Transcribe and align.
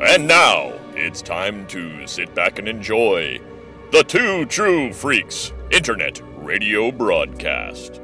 And 0.00 0.26
now 0.26 0.72
it's 0.94 1.22
time 1.22 1.68
to 1.68 2.04
sit 2.08 2.34
back 2.34 2.58
and 2.58 2.68
enjoy 2.68 3.40
the 3.92 4.02
Two 4.02 4.44
True 4.46 4.92
Freaks 4.92 5.52
Internet 5.70 6.20
Radio 6.38 6.90
Broadcast. 6.90 8.00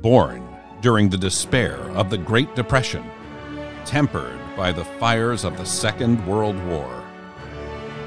Born 0.00 0.48
during 0.80 1.10
the 1.10 1.18
despair 1.18 1.76
of 1.90 2.08
the 2.08 2.16
Great 2.16 2.54
Depression, 2.54 3.04
tempered 3.84 4.38
by 4.56 4.72
the 4.72 4.86
fires 4.86 5.44
of 5.44 5.58
the 5.58 5.66
Second 5.66 6.26
World 6.26 6.56
War. 6.66 7.04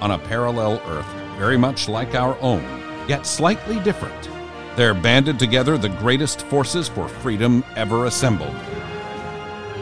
On 0.01 0.09
a 0.09 0.17
parallel 0.17 0.81
Earth 0.87 1.05
very 1.37 1.57
much 1.57 1.87
like 1.87 2.15
our 2.15 2.35
own, 2.41 2.63
yet 3.07 3.27
slightly 3.27 3.79
different, 3.81 4.29
there 4.75 4.95
banded 4.95 5.37
together 5.37 5.77
the 5.77 5.89
greatest 5.89 6.41
forces 6.47 6.87
for 6.87 7.07
freedom 7.07 7.63
ever 7.75 8.05
assembled. 8.05 8.55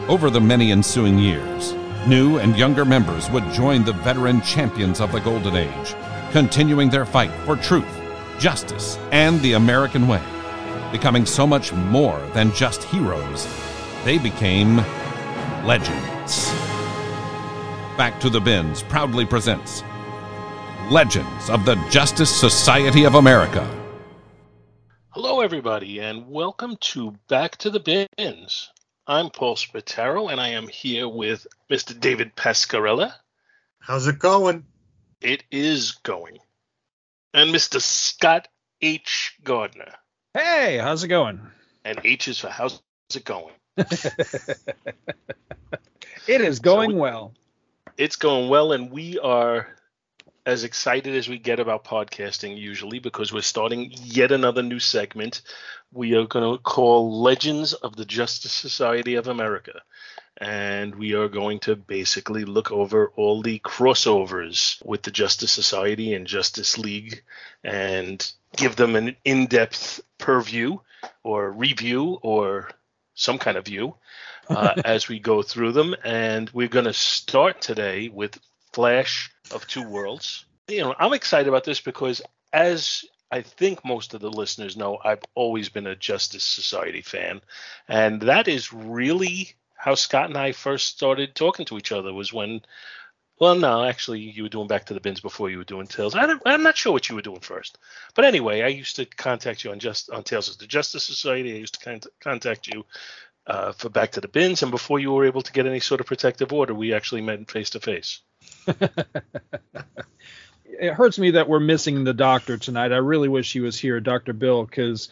Over 0.08 0.28
the 0.28 0.42
many 0.42 0.72
ensuing 0.72 1.18
years, 1.18 1.74
new 2.06 2.38
and 2.38 2.56
younger 2.56 2.84
members 2.84 3.30
would 3.30 3.48
join 3.52 3.84
the 3.84 3.92
veteran 3.92 4.40
champions 4.42 5.00
of 5.00 5.12
the 5.12 5.20
Golden 5.20 5.56
Age, 5.56 5.94
continuing 6.32 6.90
their 6.90 7.06
fight 7.06 7.30
for 7.44 7.56
truth, 7.56 7.88
justice, 8.38 8.98
and 9.12 9.40
the 9.40 9.52
American 9.52 10.06
way. 10.06 10.22
Becoming 10.92 11.26
so 11.26 11.46
much 11.46 11.72
more 11.72 12.18
than 12.34 12.52
just 12.52 12.82
heroes, 12.84 13.48
they 14.04 14.18
became 14.18 14.76
legends. 15.64 16.50
Back 17.96 18.20
to 18.20 18.28
the 18.28 18.40
Bins 18.40 18.82
proudly 18.82 19.24
presents 19.24 19.82
Legends 20.90 21.48
of 21.48 21.64
the 21.64 21.76
Justice 21.88 22.34
Society 22.34 23.04
of 23.04 23.14
America. 23.14 23.64
Hello, 25.10 25.40
everybody, 25.40 26.00
and 26.00 26.28
welcome 26.28 26.76
to 26.80 27.14
Back 27.28 27.56
to 27.58 27.70
the 27.70 28.06
Bins. 28.18 28.73
I'm 29.06 29.30
Paul 29.30 29.56
Spataro, 29.56 30.30
and 30.30 30.40
I 30.40 30.48
am 30.48 30.66
here 30.68 31.08
with 31.08 31.46
Mr. 31.70 31.98
David 31.98 32.34
Pascarella. 32.36 33.12
How's 33.78 34.06
it 34.06 34.18
going? 34.18 34.64
It 35.20 35.44
is 35.50 35.92
going. 36.02 36.38
And 37.34 37.54
Mr. 37.54 37.80
Scott 37.80 38.48
H. 38.80 39.34
Gardner. 39.44 39.92
Hey, 40.32 40.78
how's 40.78 41.04
it 41.04 41.08
going? 41.08 41.40
And 41.84 42.00
H 42.04 42.28
is 42.28 42.38
for 42.38 42.48
how's 42.48 42.80
it 43.14 43.24
going? 43.24 43.54
It 46.26 46.40
is 46.40 46.58
going 46.58 46.92
So- 46.92 46.96
well. 46.96 47.34
It's 47.98 48.16
going 48.16 48.48
well, 48.48 48.72
and 48.72 48.90
we 48.90 49.18
are 49.18 49.68
as 50.46 50.64
excited 50.64 51.14
as 51.14 51.28
we 51.28 51.38
get 51.38 51.58
about 51.58 51.84
podcasting 51.84 52.58
usually 52.58 52.98
because 52.98 53.32
we're 53.32 53.40
starting 53.40 53.90
yet 54.02 54.30
another 54.30 54.62
new 54.62 54.78
segment 54.78 55.40
we 55.94 56.14
are 56.14 56.26
going 56.26 56.56
to 56.56 56.62
call 56.62 57.22
Legends 57.22 57.72
of 57.72 57.94
the 57.94 58.04
Justice 58.04 58.52
Society 58.52 59.14
of 59.14 59.28
America. 59.28 59.80
And 60.36 60.96
we 60.96 61.14
are 61.14 61.28
going 61.28 61.60
to 61.60 61.76
basically 61.76 62.44
look 62.44 62.72
over 62.72 63.12
all 63.14 63.40
the 63.40 63.60
crossovers 63.60 64.84
with 64.84 65.02
the 65.02 65.12
Justice 65.12 65.52
Society 65.52 66.12
and 66.12 66.26
Justice 66.26 66.76
League 66.76 67.22
and 67.62 68.28
give 68.56 68.74
them 68.74 68.96
an 68.96 69.14
in 69.24 69.46
depth 69.46 70.00
purview 70.18 70.78
or 71.22 71.52
review 71.52 72.18
or 72.22 72.68
some 73.14 73.38
kind 73.38 73.56
of 73.56 73.64
view 73.64 73.94
uh, 74.48 74.74
as 74.84 75.08
we 75.08 75.20
go 75.20 75.42
through 75.42 75.70
them. 75.70 75.94
And 76.02 76.50
we're 76.50 76.66
going 76.66 76.86
to 76.86 76.92
start 76.92 77.60
today 77.60 78.08
with 78.08 78.36
Flash 78.72 79.30
of 79.50 79.66
Two 79.66 79.86
Worlds. 79.88 80.44
You 80.68 80.80
know, 80.80 80.94
I'm 80.98 81.12
excited 81.12 81.48
about 81.48 81.64
this 81.64 81.80
because 81.80 82.22
as 82.52 83.04
I 83.30 83.42
think 83.42 83.84
most 83.84 84.14
of 84.14 84.20
the 84.20 84.30
listeners 84.30 84.76
know, 84.76 84.98
I've 85.04 85.22
always 85.34 85.68
been 85.68 85.86
a 85.86 85.96
Justice 85.96 86.44
Society 86.44 87.02
fan. 87.02 87.40
And 87.88 88.22
that 88.22 88.48
is 88.48 88.72
really 88.72 89.54
how 89.76 89.94
Scott 89.94 90.28
and 90.28 90.38
I 90.38 90.52
first 90.52 90.88
started 90.88 91.34
talking 91.34 91.66
to 91.66 91.76
each 91.76 91.92
other 91.92 92.12
was 92.12 92.32
when 92.32 92.62
well, 93.40 93.56
no, 93.56 93.84
actually, 93.84 94.20
you 94.20 94.44
were 94.44 94.48
doing 94.48 94.68
Back 94.68 94.86
to 94.86 94.94
the 94.94 95.00
Bins 95.00 95.20
before 95.20 95.50
you 95.50 95.58
were 95.58 95.64
doing 95.64 95.88
Tales. 95.88 96.14
I 96.14 96.24
am 96.46 96.62
not 96.62 96.76
sure 96.76 96.92
what 96.92 97.08
you 97.08 97.16
were 97.16 97.22
doing 97.22 97.40
first, 97.40 97.78
but 98.14 98.24
anyway, 98.24 98.62
I 98.62 98.68
used 98.68 98.94
to 98.96 99.06
contact 99.06 99.64
you 99.64 99.72
on 99.72 99.80
just 99.80 100.08
on 100.10 100.22
Tales 100.22 100.48
of 100.48 100.58
the 100.58 100.68
Justice 100.68 101.02
Society. 101.02 101.52
I 101.52 101.58
used 101.58 101.74
to 101.74 101.84
con- 101.84 102.12
contact 102.20 102.68
you 102.68 102.86
uh, 103.48 103.72
for 103.72 103.88
Back 103.88 104.12
to 104.12 104.20
the 104.20 104.28
Bins, 104.28 104.62
and 104.62 104.70
before 104.70 105.00
you 105.00 105.10
were 105.12 105.26
able 105.26 105.42
to 105.42 105.52
get 105.52 105.66
any 105.66 105.80
sort 105.80 106.00
of 106.00 106.06
protective 106.06 106.52
order, 106.52 106.74
we 106.74 106.94
actually 106.94 107.22
met 107.22 107.50
face 107.50 107.70
to 107.70 107.80
face. 107.80 108.20
It 110.78 110.92
hurts 110.92 111.18
me 111.18 111.32
that 111.32 111.48
we're 111.48 111.60
missing 111.60 112.04
the 112.04 112.14
doctor 112.14 112.58
tonight. 112.58 112.92
I 112.92 112.96
really 112.96 113.28
wish 113.28 113.52
he 113.52 113.60
was 113.60 113.78
here, 113.78 114.00
Dr. 114.00 114.32
Bill, 114.32 114.64
because 114.64 115.08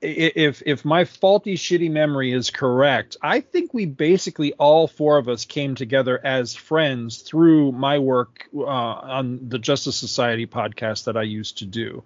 if 0.00 0.62
if 0.66 0.84
my 0.84 1.04
faulty 1.04 1.54
shitty 1.54 1.90
memory 1.90 2.32
is 2.32 2.50
correct, 2.50 3.16
I 3.22 3.40
think 3.40 3.72
we 3.72 3.86
basically 3.86 4.52
all 4.54 4.86
four 4.86 5.16
of 5.18 5.28
us 5.28 5.44
came 5.44 5.74
together 5.74 6.20
as 6.22 6.54
friends 6.54 7.22
through 7.22 7.72
my 7.72 7.98
work 7.98 8.48
uh, 8.54 8.64
on 8.64 9.48
the 9.48 9.58
Justice 9.58 9.96
Society 9.96 10.46
podcast 10.46 11.04
that 11.04 11.16
I 11.16 11.22
used 11.22 11.58
to 11.58 11.66
do. 11.66 12.02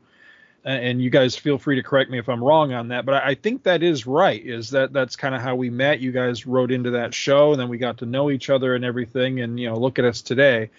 And 0.62 1.00
you 1.00 1.09
guys 1.09 1.37
feel 1.37 1.56
free 1.59 1.76
to 1.76 1.82
correct 1.82 2.10
me 2.10 2.19
if 2.19 2.28
I'm 2.28 2.44
wrong 2.44 2.75
on 2.75 2.88
that, 2.88 3.06
but 3.06 3.15
I 3.22 3.34
think 3.34 3.62
that 3.62 3.82
is 3.82 4.06
right. 4.06 4.44
Is 4.44 4.71
that 4.71 4.93
that's 4.93 5.16
kind 5.16 5.34
of 5.34 5.41
how 5.41 5.54
we 5.56 5.71
met? 5.71 6.00
You 6.00 6.12
guys 6.12 6.47
wrote 6.47 6.71
into 6.71 6.91
that 6.91 7.15
show, 7.15 7.53
and 7.53 7.60
then 7.60 7.69
we 7.71 7.78
got 7.78 7.98
to 7.98 8.06
know 8.06 8.31
each 8.31 8.50
other 8.50 8.75
and 8.75 8.84
everything. 8.84 9.41
And 9.41 9.59
you 9.59 9.69
know, 9.70 9.76
look 9.78 9.99
at 9.99 10.04
us 10.04 10.20
today. 10.20 10.70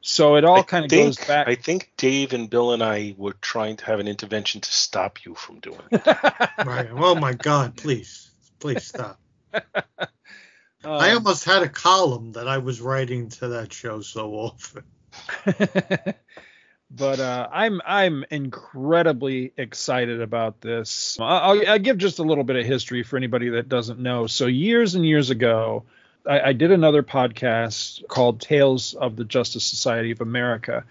So 0.00 0.36
it 0.36 0.44
all 0.44 0.62
kind 0.62 0.84
of 0.84 0.90
goes 0.90 1.16
back. 1.18 1.48
I 1.48 1.54
think 1.56 1.92
Dave 1.96 2.32
and 2.32 2.48
Bill 2.48 2.72
and 2.72 2.82
I 2.82 3.14
were 3.18 3.34
trying 3.40 3.76
to 3.78 3.84
have 3.86 3.98
an 4.00 4.08
intervention 4.08 4.60
to 4.60 4.72
stop 4.72 5.24
you 5.26 5.34
from 5.34 5.60
doing 5.60 5.80
it. 5.90 6.02
Right. 6.64 6.88
Oh 6.92 7.14
my 7.14 7.32
God! 7.34 7.76
Please, 7.76 8.30
please 8.58 8.84
stop. 8.86 9.20
I 9.52 9.60
Um, 10.84 11.16
almost 11.16 11.44
had 11.44 11.62
a 11.62 11.68
column 11.68 12.32
that 12.32 12.46
I 12.46 12.58
was 12.58 12.80
writing 12.80 13.28
to 13.30 13.48
that 13.48 13.72
show 13.72 14.00
so 14.00 14.32
often. 14.32 14.84
but 16.90 17.20
uh, 17.20 17.48
I'm 17.50 17.80
I'm 17.84 18.24
incredibly 18.30 19.52
excited 19.56 20.20
about 20.20 20.60
this. 20.60 21.18
I'll, 21.20 21.68
I'll 21.68 21.78
give 21.78 21.98
just 21.98 22.18
a 22.18 22.22
little 22.22 22.44
bit 22.44 22.56
of 22.56 22.64
history 22.64 23.02
for 23.02 23.16
anybody 23.16 23.50
that 23.50 23.68
doesn't 23.68 23.98
know. 23.98 24.26
So 24.26 24.46
years 24.46 24.94
and 24.94 25.04
years 25.04 25.30
ago, 25.30 25.84
I, 26.26 26.40
I 26.40 26.52
did 26.52 26.70
another 26.70 27.02
podcast 27.02 28.06
called 28.08 28.40
Tales 28.40 28.94
of 28.94 29.16
the 29.16 29.24
Justice 29.24 29.64
Society 29.64 30.12
of 30.12 30.20
America, 30.20 30.84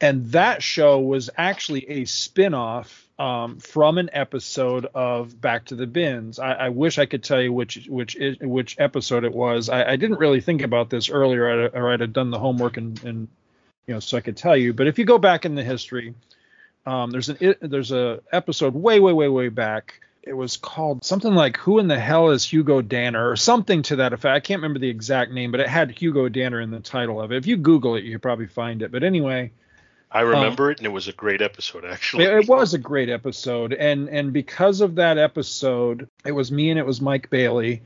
and 0.00 0.26
that 0.32 0.62
show 0.62 1.00
was 1.00 1.30
actually 1.36 1.88
a 1.88 2.04
spin-off 2.06 3.08
um, 3.18 3.58
from 3.60 3.98
an 3.98 4.10
episode 4.12 4.86
of 4.94 5.40
Back 5.40 5.66
to 5.66 5.74
the 5.74 5.86
Bins. 5.86 6.38
I, 6.38 6.52
I 6.52 6.68
wish 6.68 6.98
I 6.98 7.06
could 7.06 7.22
tell 7.22 7.40
you 7.40 7.52
which 7.52 7.86
which 7.88 8.16
which 8.40 8.76
episode 8.78 9.24
it 9.24 9.32
was. 9.32 9.68
I, 9.68 9.92
I 9.92 9.96
didn't 9.96 10.18
really 10.18 10.40
think 10.40 10.62
about 10.62 10.90
this 10.90 11.08
earlier, 11.08 11.70
or 11.72 11.92
I'd 11.92 12.00
have 12.00 12.12
done 12.12 12.30
the 12.30 12.38
homework 12.38 12.76
and, 12.76 13.02
and 13.04 13.28
you 13.86 13.94
know 13.94 14.00
so 14.00 14.16
I 14.16 14.20
could 14.20 14.36
tell 14.36 14.56
you. 14.56 14.72
But 14.72 14.86
if 14.86 14.98
you 14.98 15.04
go 15.04 15.18
back 15.18 15.44
in 15.44 15.54
the 15.54 15.64
history, 15.64 16.14
um, 16.84 17.10
there's 17.10 17.28
an 17.28 17.38
it, 17.40 17.58
there's 17.60 17.92
a 17.92 18.20
episode 18.32 18.74
way 18.74 19.00
way 19.00 19.12
way 19.12 19.28
way 19.28 19.48
back. 19.48 20.00
It 20.22 20.32
was 20.32 20.56
called 20.56 21.04
something 21.04 21.34
like 21.34 21.56
"Who 21.58 21.78
in 21.78 21.86
the 21.86 21.98
Hell 21.98 22.30
is 22.30 22.44
Hugo 22.44 22.82
Danner" 22.82 23.30
or 23.30 23.36
something 23.36 23.82
to 23.82 23.96
that 23.96 24.12
effect. 24.12 24.34
I 24.34 24.40
can't 24.40 24.60
remember 24.60 24.80
the 24.80 24.88
exact 24.88 25.32
name, 25.32 25.52
but 25.52 25.60
it 25.60 25.68
had 25.68 25.90
Hugo 25.92 26.28
Danner 26.28 26.60
in 26.60 26.70
the 26.70 26.80
title 26.80 27.20
of 27.20 27.30
it. 27.30 27.36
If 27.36 27.46
you 27.46 27.56
Google 27.56 27.94
it, 27.94 28.04
you 28.04 28.12
could 28.12 28.22
probably 28.22 28.48
find 28.48 28.82
it. 28.82 28.90
But 28.90 29.04
anyway, 29.04 29.52
I 30.10 30.20
remember 30.20 30.70
it, 30.70 30.78
and 30.78 30.86
it 30.86 30.90
was 30.90 31.08
a 31.08 31.12
great 31.12 31.42
episode, 31.42 31.84
actually. 31.84 32.24
it, 32.24 32.32
it 32.32 32.48
was 32.48 32.74
a 32.74 32.78
great 32.78 33.08
episode, 33.08 33.72
and 33.72 34.08
and 34.08 34.32
because 34.32 34.80
of 34.80 34.96
that 34.96 35.18
episode, 35.18 36.08
it 36.24 36.32
was 36.32 36.50
me 36.50 36.70
and 36.70 36.78
it 36.78 36.86
was 36.86 37.00
Mike 37.00 37.30
Bailey, 37.30 37.82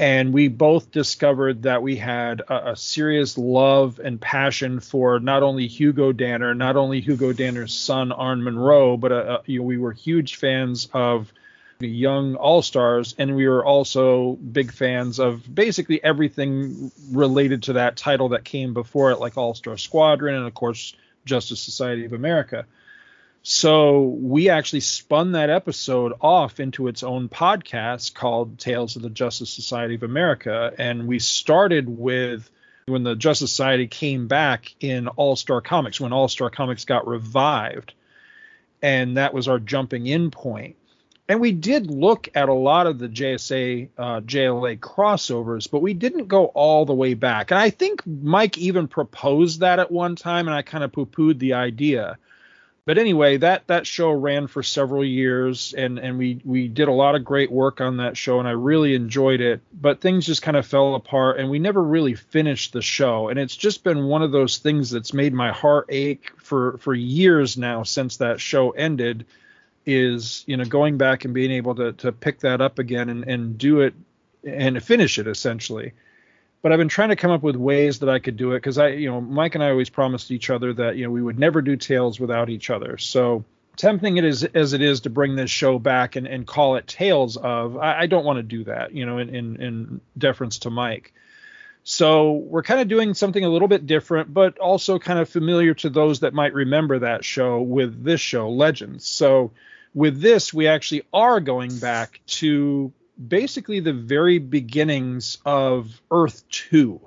and 0.00 0.32
we 0.32 0.48
both 0.48 0.90
discovered 0.90 1.64
that 1.64 1.82
we 1.82 1.94
had 1.94 2.40
a, 2.40 2.70
a 2.70 2.76
serious 2.76 3.36
love 3.36 4.00
and 4.02 4.18
passion 4.18 4.80
for 4.80 5.20
not 5.20 5.42
only 5.42 5.66
Hugo 5.66 6.10
Danner, 6.10 6.54
not 6.54 6.76
only 6.76 7.02
Hugo 7.02 7.34
Danner's 7.34 7.74
son 7.74 8.10
Iron 8.10 8.42
Munro, 8.42 8.96
but 8.96 9.12
uh, 9.12 9.14
uh, 9.14 9.42
you 9.44 9.58
know, 9.58 9.66
we 9.66 9.76
were 9.76 9.92
huge 9.92 10.36
fans 10.36 10.88
of 10.94 11.30
the 11.80 11.88
young 11.88 12.34
All 12.36 12.62
Stars, 12.62 13.14
and 13.18 13.36
we 13.36 13.46
were 13.46 13.62
also 13.62 14.36
big 14.36 14.72
fans 14.72 15.18
of 15.18 15.54
basically 15.54 16.02
everything 16.02 16.90
related 17.12 17.64
to 17.64 17.74
that 17.74 17.98
title 17.98 18.30
that 18.30 18.42
came 18.42 18.72
before 18.72 19.10
it, 19.10 19.20
like 19.20 19.36
All 19.36 19.54
Star 19.54 19.76
Squadron, 19.76 20.34
and 20.34 20.46
of 20.46 20.54
course 20.54 20.94
Justice 21.26 21.60
Society 21.60 22.06
of 22.06 22.14
America. 22.14 22.64
So 23.42 24.02
we 24.02 24.50
actually 24.50 24.80
spun 24.80 25.32
that 25.32 25.48
episode 25.48 26.12
off 26.20 26.60
into 26.60 26.88
its 26.88 27.02
own 27.02 27.30
podcast 27.30 28.12
called 28.12 28.58
Tales 28.58 28.96
of 28.96 29.02
the 29.02 29.08
Justice 29.08 29.50
Society 29.50 29.94
of 29.94 30.02
America. 30.02 30.72
And 30.76 31.06
we 31.06 31.18
started 31.20 31.88
with 31.88 32.50
when 32.86 33.02
the 33.02 33.16
Justice 33.16 33.50
Society 33.50 33.86
came 33.86 34.28
back 34.28 34.74
in 34.80 35.08
All 35.08 35.36
Star 35.36 35.62
Comics, 35.62 36.00
when 36.00 36.12
All 36.12 36.28
Star 36.28 36.50
Comics 36.50 36.84
got 36.84 37.06
revived. 37.06 37.94
And 38.82 39.16
that 39.16 39.32
was 39.32 39.48
our 39.48 39.58
jumping 39.58 40.06
in 40.06 40.30
point. 40.30 40.76
And 41.26 41.40
we 41.40 41.52
did 41.52 41.90
look 41.90 42.28
at 42.34 42.48
a 42.48 42.54
lot 42.54 42.88
of 42.88 42.98
the 42.98 43.08
JSA, 43.08 43.88
uh, 43.96 44.20
JLA 44.20 44.80
crossovers, 44.80 45.70
but 45.70 45.80
we 45.80 45.94
didn't 45.94 46.26
go 46.26 46.46
all 46.46 46.84
the 46.84 46.94
way 46.94 47.14
back. 47.14 47.52
And 47.52 47.60
I 47.60 47.70
think 47.70 48.04
Mike 48.04 48.58
even 48.58 48.88
proposed 48.88 49.60
that 49.60 49.78
at 49.78 49.92
one 49.92 50.16
time, 50.16 50.48
and 50.48 50.56
I 50.56 50.62
kind 50.62 50.82
of 50.82 50.92
poo 50.92 51.06
pooed 51.06 51.38
the 51.38 51.54
idea 51.54 52.18
but 52.86 52.98
anyway, 52.98 53.36
that 53.36 53.66
that 53.66 53.86
show 53.86 54.10
ran 54.10 54.46
for 54.46 54.62
several 54.62 55.04
years, 55.04 55.74
and 55.76 55.98
and 55.98 56.18
we 56.18 56.40
we 56.44 56.66
did 56.68 56.88
a 56.88 56.92
lot 56.92 57.14
of 57.14 57.24
great 57.24 57.50
work 57.52 57.80
on 57.80 57.98
that 57.98 58.16
show, 58.16 58.38
and 58.38 58.48
I 58.48 58.52
really 58.52 58.94
enjoyed 58.94 59.40
it. 59.40 59.60
But 59.72 60.00
things 60.00 60.26
just 60.26 60.42
kind 60.42 60.56
of 60.56 60.66
fell 60.66 60.94
apart, 60.94 61.38
and 61.38 61.50
we 61.50 61.58
never 61.58 61.82
really 61.82 62.14
finished 62.14 62.72
the 62.72 62.82
show. 62.82 63.28
And 63.28 63.38
it's 63.38 63.56
just 63.56 63.84
been 63.84 64.04
one 64.04 64.22
of 64.22 64.32
those 64.32 64.58
things 64.58 64.90
that's 64.90 65.12
made 65.12 65.34
my 65.34 65.52
heart 65.52 65.86
ache 65.90 66.32
for 66.38 66.78
for 66.78 66.94
years 66.94 67.58
now 67.58 67.82
since 67.82 68.16
that 68.18 68.40
show 68.40 68.70
ended. 68.70 69.26
Is 69.86 70.44
you 70.46 70.56
know 70.56 70.64
going 70.64 70.98
back 70.98 71.24
and 71.24 71.34
being 71.34 71.50
able 71.50 71.74
to 71.74 71.92
to 71.94 72.12
pick 72.12 72.40
that 72.40 72.60
up 72.60 72.78
again 72.78 73.08
and 73.08 73.24
and 73.24 73.58
do 73.58 73.80
it 73.80 73.94
and 74.44 74.82
finish 74.82 75.18
it 75.18 75.26
essentially 75.26 75.92
but 76.62 76.72
I've 76.72 76.78
been 76.78 76.88
trying 76.88 77.08
to 77.08 77.16
come 77.16 77.30
up 77.30 77.42
with 77.42 77.56
ways 77.56 78.00
that 78.00 78.08
I 78.08 78.18
could 78.18 78.36
do 78.36 78.52
it 78.52 78.58
because 78.58 78.78
I, 78.78 78.88
you 78.88 79.10
know, 79.10 79.20
Mike 79.20 79.54
and 79.54 79.64
I 79.64 79.70
always 79.70 79.88
promised 79.88 80.30
each 80.30 80.50
other 80.50 80.72
that 80.74 80.96
you 80.96 81.04
know 81.04 81.10
we 81.10 81.22
would 81.22 81.38
never 81.38 81.62
do 81.62 81.76
Tales 81.76 82.20
without 82.20 82.50
each 82.50 82.70
other. 82.70 82.98
So 82.98 83.44
tempting 83.76 84.18
it 84.18 84.24
is 84.24 84.44
as 84.44 84.74
it 84.74 84.82
is 84.82 85.00
to 85.00 85.10
bring 85.10 85.36
this 85.36 85.50
show 85.50 85.78
back 85.78 86.16
and, 86.16 86.26
and 86.26 86.46
call 86.46 86.76
it 86.76 86.86
Tales 86.86 87.38
of, 87.38 87.78
I, 87.78 88.00
I 88.00 88.06
don't 88.06 88.26
want 88.26 88.36
to 88.36 88.42
do 88.42 88.64
that, 88.64 88.92
you 88.94 89.06
know, 89.06 89.18
in, 89.18 89.34
in, 89.34 89.62
in 89.62 90.00
deference 90.18 90.58
to 90.60 90.70
Mike. 90.70 91.14
So 91.82 92.32
we're 92.32 92.62
kind 92.62 92.80
of 92.80 92.88
doing 92.88 93.14
something 93.14 93.42
a 93.42 93.48
little 93.48 93.68
bit 93.68 93.86
different, 93.86 94.34
but 94.34 94.58
also 94.58 94.98
kind 94.98 95.18
of 95.18 95.30
familiar 95.30 95.72
to 95.74 95.88
those 95.88 96.20
that 96.20 96.34
might 96.34 96.52
remember 96.52 96.98
that 96.98 97.24
show 97.24 97.62
with 97.62 98.04
this 98.04 98.20
show, 98.20 98.50
Legends. 98.50 99.06
So 99.06 99.52
with 99.94 100.20
this, 100.20 100.52
we 100.52 100.68
actually 100.68 101.04
are 101.12 101.40
going 101.40 101.78
back 101.78 102.20
to 102.26 102.92
basically 103.28 103.80
the 103.80 103.92
very 103.92 104.38
beginnings 104.38 105.38
of 105.44 106.00
Earth 106.10 106.48
2 106.50 107.00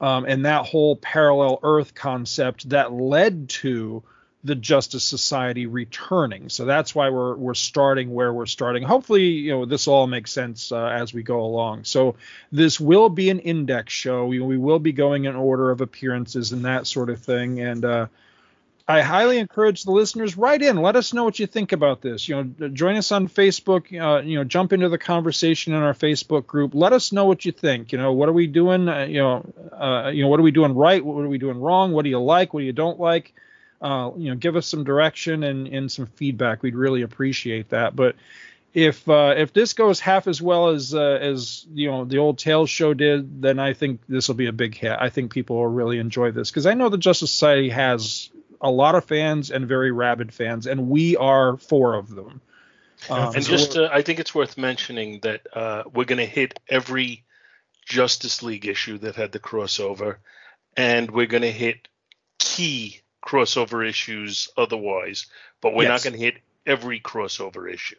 um, 0.00 0.24
and 0.26 0.44
that 0.44 0.66
whole 0.66 0.96
parallel 0.96 1.60
Earth 1.62 1.94
concept 1.94 2.68
that 2.70 2.92
led 2.92 3.48
to 3.48 4.02
the 4.44 4.54
Justice 4.54 5.04
Society 5.04 5.64
returning. 5.64 6.50
So 6.50 6.66
that's 6.66 6.94
why 6.94 7.08
we're 7.08 7.34
we're 7.34 7.54
starting 7.54 8.12
where 8.12 8.30
we're 8.30 8.44
starting. 8.44 8.82
Hopefully, 8.82 9.22
you 9.22 9.52
know, 9.52 9.64
this 9.64 9.88
all 9.88 10.06
makes 10.06 10.32
sense 10.32 10.70
uh, 10.70 10.84
as 10.84 11.14
we 11.14 11.22
go 11.22 11.40
along. 11.40 11.84
So 11.84 12.16
this 12.52 12.78
will 12.78 13.08
be 13.08 13.30
an 13.30 13.38
index 13.38 13.94
show. 13.94 14.26
We, 14.26 14.40
we 14.40 14.58
will 14.58 14.78
be 14.78 14.92
going 14.92 15.24
in 15.24 15.34
order 15.34 15.70
of 15.70 15.80
appearances 15.80 16.52
and 16.52 16.66
that 16.66 16.86
sort 16.86 17.08
of 17.08 17.20
thing. 17.20 17.60
And 17.60 17.84
uh, 17.86 18.06
I 18.86 19.00
highly 19.00 19.38
encourage 19.38 19.84
the 19.84 19.92
listeners 19.92 20.36
write 20.36 20.60
in. 20.60 20.76
Let 20.76 20.94
us 20.94 21.14
know 21.14 21.24
what 21.24 21.38
you 21.38 21.46
think 21.46 21.72
about 21.72 22.02
this. 22.02 22.28
You 22.28 22.44
know, 22.44 22.68
join 22.68 22.96
us 22.96 23.12
on 23.12 23.28
Facebook. 23.28 23.86
Uh, 23.98 24.20
you 24.20 24.36
know, 24.36 24.44
jump 24.44 24.74
into 24.74 24.90
the 24.90 24.98
conversation 24.98 25.72
in 25.72 25.82
our 25.82 25.94
Facebook 25.94 26.46
group. 26.46 26.74
Let 26.74 26.92
us 26.92 27.10
know 27.10 27.24
what 27.24 27.46
you 27.46 27.52
think. 27.52 27.92
You 27.92 27.98
know, 27.98 28.12
what 28.12 28.28
are 28.28 28.34
we 28.34 28.46
doing? 28.46 28.86
Uh, 28.88 29.04
you 29.04 29.20
know, 29.20 29.52
uh, 29.72 30.10
you 30.10 30.22
know, 30.22 30.28
what 30.28 30.38
are 30.38 30.42
we 30.42 30.50
doing 30.50 30.74
right? 30.74 31.02
What 31.02 31.22
are 31.22 31.28
we 31.28 31.38
doing 31.38 31.58
wrong? 31.58 31.92
What 31.92 32.02
do 32.02 32.10
you 32.10 32.20
like? 32.20 32.52
What 32.52 32.60
do 32.60 32.66
you 32.66 32.74
don't 32.74 33.00
like? 33.00 33.32
Uh, 33.80 34.10
you 34.18 34.28
know, 34.28 34.36
give 34.36 34.54
us 34.54 34.66
some 34.66 34.84
direction 34.84 35.44
and 35.44 35.66
and 35.66 35.90
some 35.90 36.06
feedback. 36.06 36.62
We'd 36.62 36.76
really 36.76 37.00
appreciate 37.00 37.70
that. 37.70 37.96
But 37.96 38.16
if 38.74 39.08
uh, 39.08 39.34
if 39.34 39.54
this 39.54 39.72
goes 39.72 39.98
half 39.98 40.28
as 40.28 40.42
well 40.42 40.68
as 40.68 40.94
uh, 40.94 41.18
as 41.22 41.64
you 41.72 41.90
know 41.90 42.04
the 42.04 42.18
old 42.18 42.36
Tales 42.36 42.68
show 42.68 42.92
did, 42.92 43.40
then 43.40 43.58
I 43.58 43.72
think 43.72 44.00
this 44.10 44.28
will 44.28 44.34
be 44.34 44.46
a 44.46 44.52
big 44.52 44.74
hit. 44.74 44.96
I 45.00 45.08
think 45.08 45.32
people 45.32 45.56
will 45.56 45.68
really 45.68 45.98
enjoy 45.98 46.32
this 46.32 46.50
because 46.50 46.66
I 46.66 46.74
know 46.74 46.90
the 46.90 46.98
Justice 46.98 47.30
Society 47.30 47.70
has 47.70 48.28
a 48.64 48.70
lot 48.70 48.94
of 48.94 49.04
fans 49.04 49.50
and 49.50 49.68
very 49.68 49.92
rabid 49.92 50.32
fans, 50.32 50.66
and 50.66 50.88
we 50.88 51.16
are 51.16 51.58
four 51.58 51.94
of 51.94 52.08
them. 52.08 52.40
Um, 53.10 53.34
and 53.34 53.44
just, 53.44 53.76
uh, 53.76 53.90
I 53.92 54.00
think 54.00 54.18
it's 54.18 54.34
worth 54.34 54.56
mentioning 54.56 55.20
that 55.20 55.46
uh, 55.52 55.82
we're 55.92 56.06
going 56.06 56.18
to 56.18 56.26
hit 56.26 56.58
every 56.68 57.24
Justice 57.84 58.42
League 58.42 58.66
issue 58.66 58.98
that 58.98 59.16
had 59.16 59.32
the 59.32 59.38
crossover, 59.38 60.16
and 60.76 61.10
we're 61.10 61.26
going 61.26 61.42
to 61.42 61.52
hit 61.52 61.86
key 62.38 63.00
crossover 63.24 63.86
issues 63.86 64.48
otherwise, 64.56 65.26
but 65.60 65.74
we're 65.74 65.84
yes. 65.84 65.90
not 65.90 66.10
going 66.10 66.18
to 66.18 66.24
hit 66.24 66.36
every 66.66 67.00
crossover 67.00 67.70
issue. 67.70 67.96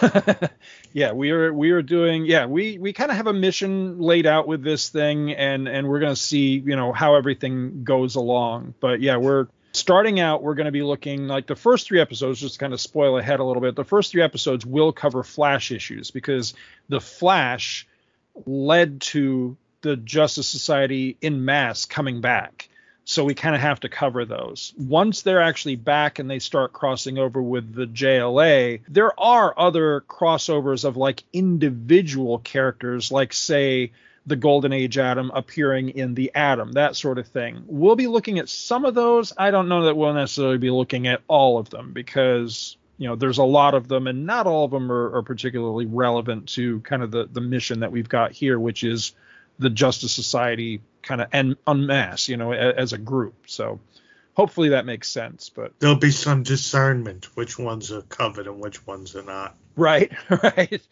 yeah, 0.92 1.12
we 1.12 1.30
are 1.30 1.52
we 1.52 1.70
are 1.70 1.82
doing 1.82 2.24
yeah, 2.24 2.46
we 2.46 2.78
we 2.78 2.92
kind 2.92 3.10
of 3.10 3.16
have 3.16 3.26
a 3.26 3.32
mission 3.32 3.98
laid 4.00 4.26
out 4.26 4.48
with 4.48 4.62
this 4.62 4.88
thing 4.88 5.32
and 5.32 5.68
and 5.68 5.86
we're 5.86 6.00
going 6.00 6.14
to 6.14 6.20
see, 6.20 6.58
you 6.58 6.74
know, 6.74 6.92
how 6.92 7.14
everything 7.14 7.84
goes 7.84 8.16
along. 8.16 8.74
But 8.80 9.00
yeah, 9.00 9.16
we're 9.16 9.46
starting 9.76 10.20
out, 10.20 10.42
we're 10.42 10.54
going 10.54 10.66
to 10.66 10.72
be 10.72 10.82
looking 10.82 11.28
like 11.28 11.46
the 11.46 11.56
first 11.56 11.86
three 11.86 12.00
episodes, 12.00 12.40
just 12.40 12.58
kind 12.58 12.72
of 12.72 12.80
spoil 12.80 13.18
ahead 13.18 13.40
a 13.40 13.44
little 13.44 13.62
bit. 13.62 13.76
The 13.76 13.84
first 13.84 14.12
three 14.12 14.22
episodes 14.22 14.64
will 14.66 14.92
cover 14.92 15.22
Flash 15.22 15.70
issues 15.70 16.10
because 16.10 16.54
the 16.88 17.00
Flash 17.00 17.86
led 18.46 19.00
to 19.00 19.56
the 19.82 19.96
Justice 19.96 20.48
Society 20.48 21.16
in 21.20 21.44
mass 21.44 21.84
coming 21.84 22.20
back. 22.20 22.68
So 23.04 23.24
we 23.24 23.34
kind 23.34 23.54
of 23.54 23.60
have 23.60 23.78
to 23.80 23.88
cover 23.88 24.24
those. 24.24 24.74
Once 24.76 25.22
they're 25.22 25.40
actually 25.40 25.76
back 25.76 26.18
and 26.18 26.28
they 26.28 26.40
start 26.40 26.72
crossing 26.72 27.18
over 27.18 27.40
with 27.40 27.72
the 27.72 27.86
JLA, 27.86 28.80
there 28.88 29.18
are 29.18 29.54
other 29.56 30.00
crossovers 30.08 30.84
of 30.84 30.96
like 30.96 31.22
individual 31.32 32.40
characters, 32.40 33.12
like, 33.12 33.32
say, 33.32 33.92
the 34.26 34.36
Golden 34.36 34.72
Age 34.72 34.98
Atom 34.98 35.30
appearing 35.32 35.90
in 35.90 36.14
the 36.14 36.32
Atom, 36.34 36.72
that 36.72 36.96
sort 36.96 37.18
of 37.18 37.28
thing. 37.28 37.62
We'll 37.66 37.96
be 37.96 38.08
looking 38.08 38.38
at 38.38 38.48
some 38.48 38.84
of 38.84 38.94
those. 38.94 39.32
I 39.36 39.50
don't 39.50 39.68
know 39.68 39.84
that 39.84 39.96
we'll 39.96 40.12
necessarily 40.14 40.58
be 40.58 40.70
looking 40.70 41.06
at 41.06 41.22
all 41.28 41.58
of 41.58 41.70
them 41.70 41.92
because 41.92 42.76
you 42.98 43.08
know 43.08 43.14
there's 43.14 43.38
a 43.38 43.44
lot 43.44 43.74
of 43.74 43.88
them 43.88 44.06
and 44.06 44.26
not 44.26 44.46
all 44.46 44.64
of 44.64 44.70
them 44.70 44.90
are, 44.90 45.16
are 45.16 45.22
particularly 45.22 45.86
relevant 45.86 46.48
to 46.50 46.80
kind 46.80 47.02
of 47.02 47.10
the 47.10 47.28
the 47.30 47.40
mission 47.40 47.80
that 47.80 47.92
we've 47.92 48.08
got 48.08 48.32
here, 48.32 48.58
which 48.58 48.82
is 48.82 49.12
the 49.58 49.70
Justice 49.70 50.12
Society 50.12 50.80
kind 51.02 51.20
of 51.20 51.28
en, 51.32 51.56
en 51.66 51.86
masse, 51.86 52.28
you 52.28 52.36
know, 52.36 52.52
as 52.52 52.92
a 52.92 52.98
group. 52.98 53.34
So 53.46 53.80
hopefully 54.34 54.70
that 54.70 54.86
makes 54.86 55.08
sense. 55.08 55.50
But 55.50 55.78
there'll 55.78 55.96
be 55.96 56.10
some 56.10 56.42
discernment 56.42 57.36
which 57.36 57.58
ones 57.58 57.92
are 57.92 58.02
covered 58.02 58.46
and 58.46 58.60
which 58.60 58.86
ones 58.86 59.16
are 59.16 59.22
not. 59.22 59.56
Right, 59.76 60.12
right. 60.30 60.82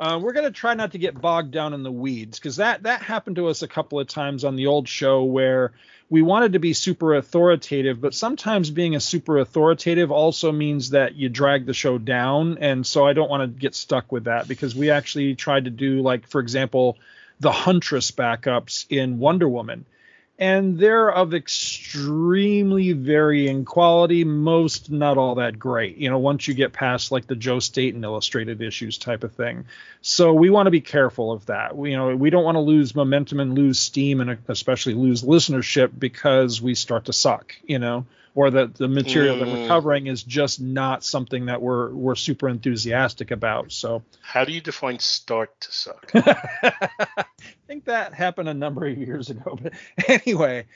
Uh, 0.00 0.18
we're 0.18 0.32
going 0.32 0.46
to 0.46 0.50
try 0.50 0.72
not 0.72 0.92
to 0.92 0.98
get 0.98 1.20
bogged 1.20 1.50
down 1.50 1.74
in 1.74 1.82
the 1.82 1.92
weeds 1.92 2.38
because 2.38 2.56
that 2.56 2.84
that 2.84 3.02
happened 3.02 3.36
to 3.36 3.48
us 3.48 3.60
a 3.60 3.68
couple 3.68 4.00
of 4.00 4.08
times 4.08 4.44
on 4.44 4.56
the 4.56 4.66
old 4.66 4.88
show 4.88 5.24
where 5.24 5.72
we 6.08 6.22
wanted 6.22 6.54
to 6.54 6.58
be 6.58 6.72
super 6.72 7.14
authoritative, 7.14 8.00
but 8.00 8.14
sometimes 8.14 8.70
being 8.70 8.96
a 8.96 9.00
super 9.00 9.38
authoritative 9.38 10.10
also 10.10 10.52
means 10.52 10.90
that 10.90 11.16
you 11.16 11.28
drag 11.28 11.66
the 11.66 11.74
show 11.74 11.98
down, 11.98 12.56
and 12.58 12.84
so 12.84 13.06
I 13.06 13.12
don't 13.12 13.28
want 13.28 13.42
to 13.42 13.60
get 13.60 13.74
stuck 13.74 14.10
with 14.10 14.24
that 14.24 14.48
because 14.48 14.74
we 14.74 14.90
actually 14.90 15.34
tried 15.34 15.66
to 15.66 15.70
do 15.70 16.00
like, 16.00 16.26
for 16.26 16.40
example, 16.40 16.96
the 17.38 17.52
Huntress 17.52 18.10
backups 18.10 18.86
in 18.88 19.18
Wonder 19.18 19.48
Woman 19.48 19.84
and 20.40 20.78
they're 20.78 21.12
of 21.12 21.34
extremely 21.34 22.94
varying 22.94 23.66
quality 23.66 24.24
most 24.24 24.90
not 24.90 25.18
all 25.18 25.34
that 25.34 25.58
great. 25.58 25.98
You 25.98 26.08
know 26.08 26.18
once 26.18 26.48
you 26.48 26.54
get 26.54 26.72
past 26.72 27.12
like 27.12 27.26
the 27.26 27.36
joe 27.36 27.60
staton 27.60 28.02
illustrated 28.02 28.62
issues 28.62 28.96
type 28.96 29.22
of 29.22 29.32
thing. 29.32 29.66
So 30.00 30.32
we 30.32 30.48
want 30.48 30.66
to 30.66 30.70
be 30.70 30.80
careful 30.80 31.30
of 31.30 31.44
that. 31.46 31.76
We, 31.76 31.90
you 31.90 31.96
know 31.96 32.16
we 32.16 32.30
don't 32.30 32.44
want 32.44 32.56
to 32.56 32.60
lose 32.60 32.94
momentum 32.94 33.38
and 33.38 33.54
lose 33.54 33.78
steam 33.78 34.20
and 34.22 34.38
especially 34.48 34.94
lose 34.94 35.22
listenership 35.22 35.90
because 35.96 36.62
we 36.62 36.74
start 36.74 37.04
to 37.04 37.12
suck 37.12 37.54
you 37.62 37.78
know 37.78 38.06
or 38.34 38.50
that 38.50 38.74
the 38.74 38.88
material 38.88 39.36
mm. 39.36 39.40
that 39.40 39.48
we're 39.48 39.64
mm. 39.64 39.68
covering 39.68 40.06
is 40.06 40.22
just 40.22 40.60
not 40.60 41.04
something 41.04 41.46
that 41.46 41.60
we're 41.60 41.90
we're 41.90 42.14
super 42.14 42.48
enthusiastic 42.48 43.30
about. 43.30 43.72
So 43.72 44.02
how 44.20 44.44
do 44.44 44.52
you 44.52 44.60
define 44.60 44.98
start 44.98 45.58
to 45.60 45.72
suck? 45.72 46.10
I 46.14 47.24
think 47.66 47.84
that 47.86 48.14
happened 48.14 48.48
a 48.48 48.54
number 48.54 48.86
of 48.86 48.96
years 48.96 49.30
ago. 49.30 49.58
But 49.60 49.72
anyway, 50.08 50.66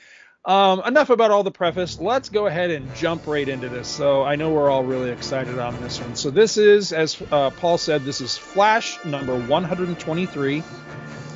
um, 0.45 0.81
enough 0.85 1.09
about 1.09 1.31
all 1.31 1.43
the 1.43 1.51
preface. 1.51 1.99
Let's 1.99 2.29
go 2.29 2.47
ahead 2.47 2.69
and 2.69 2.93
jump 2.95 3.25
right 3.27 3.47
into 3.47 3.67
this. 3.69 3.87
So 3.87 4.23
I 4.23 4.35
know 4.35 4.51
we're 4.51 4.69
all 4.69 4.83
really 4.83 5.11
excited 5.11 5.57
on 5.57 5.79
this 5.81 5.99
one. 5.99 6.15
So 6.15 6.29
this 6.29 6.57
is, 6.57 6.93
as 6.93 7.21
uh, 7.31 7.49
Paul 7.49 7.77
said, 7.77 8.03
this 8.03 8.21
is 8.21 8.37
Flash 8.37 9.03
number 9.03 9.35
123 9.35 10.63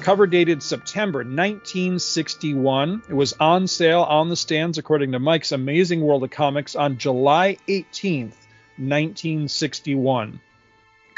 cover 0.01 0.28
dated 0.28 0.63
September 0.63 1.20
1961. 1.20 3.04
It 3.10 3.13
was 3.13 3.34
on 3.39 3.68
sale 3.68 4.01
on 4.01 4.30
the 4.30 4.36
stands, 4.36 4.78
according 4.78 5.12
to 5.12 5.20
Mike's 5.20 5.51
Amazing 5.51 6.01
World 6.01 6.24
of 6.24 6.32
Comics, 6.32 6.75
on 6.75 6.98
July 6.98 7.58
18th, 7.68 8.34
1961. 8.78 10.39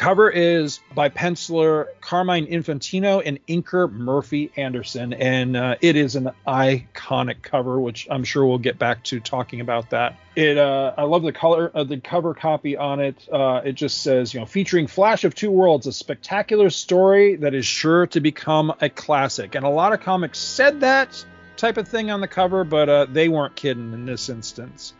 Cover 0.01 0.31
is 0.31 0.79
by 0.95 1.09
penciler 1.09 1.85
Carmine 2.01 2.47
Infantino 2.47 3.21
and 3.23 3.37
inker 3.45 3.87
Murphy 3.87 4.51
Anderson, 4.57 5.13
and 5.13 5.55
uh, 5.55 5.75
it 5.79 5.95
is 5.95 6.15
an 6.15 6.31
iconic 6.47 7.43
cover, 7.43 7.79
which 7.79 8.07
I'm 8.09 8.23
sure 8.23 8.43
we'll 8.47 8.57
get 8.57 8.79
back 8.79 9.03
to 9.03 9.19
talking 9.19 9.61
about 9.61 9.91
that. 9.91 10.17
It, 10.35 10.57
uh, 10.57 10.95
I 10.97 11.03
love 11.03 11.21
the 11.21 11.31
color 11.31 11.67
of 11.71 11.87
the 11.87 11.99
cover 11.99 12.33
copy 12.33 12.75
on 12.75 12.99
it. 12.99 13.29
Uh, 13.31 13.61
it 13.63 13.73
just 13.73 14.01
says, 14.01 14.33
you 14.33 14.39
know, 14.39 14.47
featuring 14.47 14.87
Flash 14.87 15.23
of 15.23 15.35
Two 15.35 15.51
Worlds, 15.51 15.85
a 15.85 15.93
spectacular 15.93 16.71
story 16.71 17.35
that 17.35 17.53
is 17.53 17.67
sure 17.67 18.07
to 18.07 18.21
become 18.21 18.73
a 18.81 18.89
classic. 18.89 19.53
And 19.53 19.63
a 19.63 19.69
lot 19.69 19.93
of 19.93 19.99
comics 19.99 20.39
said 20.39 20.79
that 20.79 21.23
type 21.57 21.77
of 21.77 21.87
thing 21.87 22.09
on 22.09 22.21
the 22.21 22.27
cover, 22.27 22.63
but 22.63 22.89
uh, 22.89 23.05
they 23.05 23.29
weren't 23.29 23.55
kidding 23.55 23.93
in 23.93 24.07
this 24.07 24.29
instance. 24.29 24.95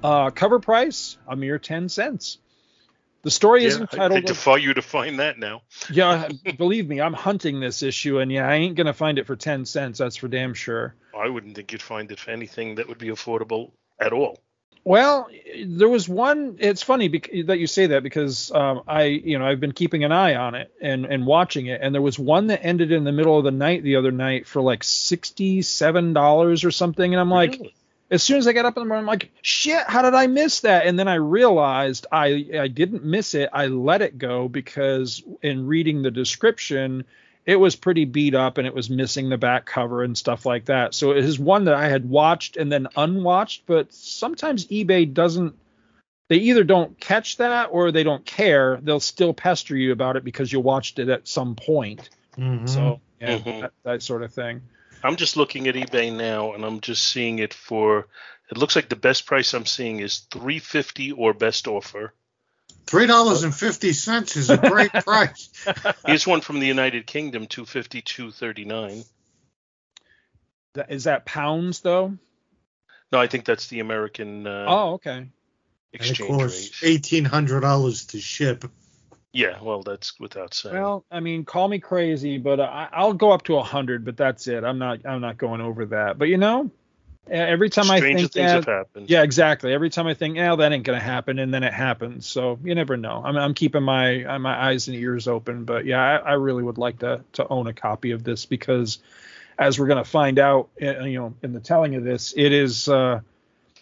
Uh, 0.00 0.30
cover 0.30 0.60
price, 0.60 1.18
a 1.26 1.34
mere 1.34 1.58
10 1.58 1.88
cents. 1.88 2.38
The 3.22 3.30
story 3.30 3.62
yeah, 3.62 3.68
is 3.68 3.76
entitled. 3.78 4.12
I 4.12 4.20
defy 4.20 4.56
you 4.56 4.74
to 4.74 4.82
find 4.82 5.18
that 5.18 5.38
now. 5.38 5.62
yeah, 5.90 6.28
believe 6.56 6.88
me, 6.88 7.00
I'm 7.00 7.12
hunting 7.12 7.60
this 7.60 7.82
issue, 7.82 8.20
and 8.20 8.30
yeah, 8.30 8.48
I 8.48 8.54
ain't 8.54 8.76
gonna 8.76 8.94
find 8.94 9.18
it 9.18 9.26
for 9.26 9.36
ten 9.36 9.64
cents. 9.64 9.98
That's 9.98 10.16
for 10.16 10.28
damn 10.28 10.54
sure. 10.54 10.94
I 11.18 11.28
wouldn't 11.28 11.56
think 11.56 11.72
you'd 11.72 11.82
find 11.82 12.10
it 12.12 12.20
for 12.20 12.30
anything 12.30 12.76
that 12.76 12.88
would 12.88 12.98
be 12.98 13.08
affordable 13.08 13.72
at 13.98 14.12
all. 14.12 14.40
Well, 14.84 15.28
there 15.66 15.88
was 15.88 16.08
one. 16.08 16.56
It's 16.60 16.82
funny 16.82 17.08
bec- 17.08 17.30
that 17.46 17.58
you 17.58 17.66
say 17.66 17.88
that 17.88 18.02
because 18.02 18.50
um, 18.52 18.82
I, 18.86 19.02
you 19.02 19.38
know, 19.38 19.44
I've 19.44 19.60
been 19.60 19.72
keeping 19.72 20.04
an 20.04 20.12
eye 20.12 20.36
on 20.36 20.54
it 20.54 20.72
and 20.80 21.04
and 21.04 21.26
watching 21.26 21.66
it, 21.66 21.80
and 21.82 21.94
there 21.94 22.00
was 22.00 22.18
one 22.18 22.46
that 22.46 22.64
ended 22.64 22.92
in 22.92 23.04
the 23.04 23.12
middle 23.12 23.36
of 23.36 23.44
the 23.44 23.50
night 23.50 23.82
the 23.82 23.96
other 23.96 24.12
night 24.12 24.46
for 24.46 24.62
like 24.62 24.84
sixty-seven 24.84 26.12
dollars 26.12 26.64
or 26.64 26.70
something, 26.70 27.12
and 27.12 27.20
I'm 27.20 27.30
like, 27.30 27.52
Really? 27.52 27.74
As 28.10 28.22
soon 28.22 28.38
as 28.38 28.46
I 28.46 28.52
got 28.52 28.64
up 28.64 28.76
in 28.76 28.82
the 28.82 28.88
morning, 28.88 29.02
I'm 29.02 29.06
like, 29.06 29.30
shit, 29.42 29.82
how 29.86 30.02
did 30.02 30.14
I 30.14 30.26
miss 30.26 30.60
that? 30.60 30.86
And 30.86 30.98
then 30.98 31.08
I 31.08 31.14
realized 31.16 32.06
I 32.10 32.46
I 32.58 32.68
didn't 32.68 33.04
miss 33.04 33.34
it. 33.34 33.50
I 33.52 33.66
let 33.66 34.02
it 34.02 34.18
go 34.18 34.48
because 34.48 35.22
in 35.42 35.66
reading 35.66 36.02
the 36.02 36.10
description, 36.10 37.04
it 37.44 37.56
was 37.56 37.76
pretty 37.76 38.04
beat 38.04 38.34
up 38.34 38.58
and 38.58 38.66
it 38.66 38.74
was 38.74 38.88
missing 38.90 39.28
the 39.28 39.38
back 39.38 39.66
cover 39.66 40.02
and 40.02 40.16
stuff 40.16 40.46
like 40.46 40.66
that. 40.66 40.94
So 40.94 41.12
it 41.12 41.24
is 41.24 41.38
one 41.38 41.64
that 41.64 41.74
I 41.74 41.88
had 41.88 42.08
watched 42.08 42.56
and 42.56 42.70
then 42.72 42.88
unwatched, 42.96 43.64
but 43.66 43.92
sometimes 43.92 44.66
eBay 44.66 45.12
doesn't 45.12 45.54
they 46.28 46.36
either 46.36 46.62
don't 46.62 46.98
catch 47.00 47.38
that 47.38 47.70
or 47.72 47.90
they 47.90 48.04
don't 48.04 48.24
care. 48.24 48.78
They'll 48.82 49.00
still 49.00 49.32
pester 49.32 49.74
you 49.76 49.92
about 49.92 50.16
it 50.16 50.24
because 50.24 50.52
you 50.52 50.60
watched 50.60 50.98
it 50.98 51.08
at 51.08 51.26
some 51.26 51.54
point. 51.56 52.10
Mhm. 52.36 52.68
So 52.68 53.00
yeah, 53.20 53.38
Mhm. 53.38 53.60
that, 53.60 53.72
that 53.82 54.02
sort 54.02 54.22
of 54.22 54.32
thing. 54.32 54.60
I'm 55.02 55.16
just 55.16 55.36
looking 55.36 55.68
at 55.68 55.74
eBay 55.74 56.14
now, 56.14 56.54
and 56.54 56.64
I'm 56.64 56.80
just 56.80 57.04
seeing 57.04 57.38
it 57.38 57.54
for. 57.54 58.08
It 58.50 58.58
looks 58.58 58.76
like 58.76 58.88
the 58.88 58.96
best 58.96 59.26
price 59.26 59.52
I'm 59.52 59.66
seeing 59.66 60.00
is 60.00 60.18
350 60.30 61.12
or 61.12 61.34
best 61.34 61.68
offer. 61.68 62.14
Three 62.86 63.06
dollars 63.06 63.42
and 63.42 63.54
fifty 63.54 63.92
cents 63.92 64.36
is 64.36 64.48
a 64.48 64.56
great 64.56 64.90
price. 65.04 65.50
Here's 66.06 66.26
one 66.26 66.40
from 66.40 66.58
the 66.58 66.66
United 66.66 67.06
Kingdom, 67.06 67.46
250, 67.46 68.00
239. 68.00 69.04
That, 70.72 70.90
is 70.90 71.04
that 71.04 71.26
pounds 71.26 71.80
though? 71.80 72.16
No, 73.12 73.20
I 73.20 73.26
think 73.26 73.44
that's 73.44 73.68
the 73.68 73.80
American 73.80 74.46
uh, 74.46 74.64
oh, 74.68 74.92
okay. 74.94 75.16
And 75.18 75.30
it 75.92 76.00
exchange 76.00 76.30
costs 76.30 76.82
rate. 76.82 76.90
eighteen 76.90 77.24
hundred 77.26 77.60
dollars 77.60 78.06
to 78.06 78.20
ship. 78.20 78.64
Yeah, 79.32 79.60
well, 79.62 79.82
that's 79.82 80.18
without 80.18 80.54
saying. 80.54 80.74
Well, 80.74 81.04
I 81.10 81.20
mean, 81.20 81.44
call 81.44 81.68
me 81.68 81.78
crazy, 81.78 82.38
but 82.38 82.60
I, 82.60 82.88
I'll 82.92 83.12
go 83.12 83.30
up 83.30 83.42
to 83.44 83.56
a 83.56 83.62
hundred, 83.62 84.04
but 84.04 84.16
that's 84.16 84.46
it. 84.46 84.64
I'm 84.64 84.78
not, 84.78 85.04
I'm 85.04 85.20
not 85.20 85.36
going 85.36 85.60
over 85.60 85.86
that. 85.86 86.18
But 86.18 86.28
you 86.28 86.38
know, 86.38 86.70
every 87.30 87.68
time 87.68 87.90
I 87.90 88.00
think, 88.00 88.18
things 88.18 88.30
yeah, 88.34 88.52
have 88.52 88.64
happened. 88.64 89.10
yeah, 89.10 89.22
exactly. 89.22 89.72
Every 89.72 89.90
time 89.90 90.06
I 90.06 90.14
think, 90.14 90.36
yeah, 90.36 90.56
that 90.56 90.72
ain't 90.72 90.84
gonna 90.84 90.98
happen, 90.98 91.38
and 91.38 91.52
then 91.52 91.62
it 91.62 91.74
happens. 91.74 92.26
So 92.26 92.58
you 92.64 92.74
never 92.74 92.96
know. 92.96 93.22
I'm, 93.24 93.36
I'm 93.36 93.54
keeping 93.54 93.82
my 93.82 94.24
uh, 94.24 94.38
my 94.38 94.58
eyes 94.70 94.88
and 94.88 94.96
ears 94.96 95.28
open. 95.28 95.64
But 95.64 95.84
yeah, 95.84 96.00
I, 96.00 96.30
I 96.30 96.32
really 96.32 96.62
would 96.62 96.78
like 96.78 97.00
to 97.00 97.22
to 97.32 97.46
own 97.48 97.66
a 97.66 97.74
copy 97.74 98.12
of 98.12 98.24
this 98.24 98.46
because, 98.46 98.98
as 99.58 99.78
we're 99.78 99.88
gonna 99.88 100.04
find 100.04 100.38
out, 100.38 100.70
uh, 100.80 101.04
you 101.04 101.18
know, 101.18 101.34
in 101.42 101.52
the 101.52 101.60
telling 101.60 101.96
of 101.96 102.04
this, 102.04 102.32
it 102.36 102.52
is. 102.52 102.88
uh 102.88 103.20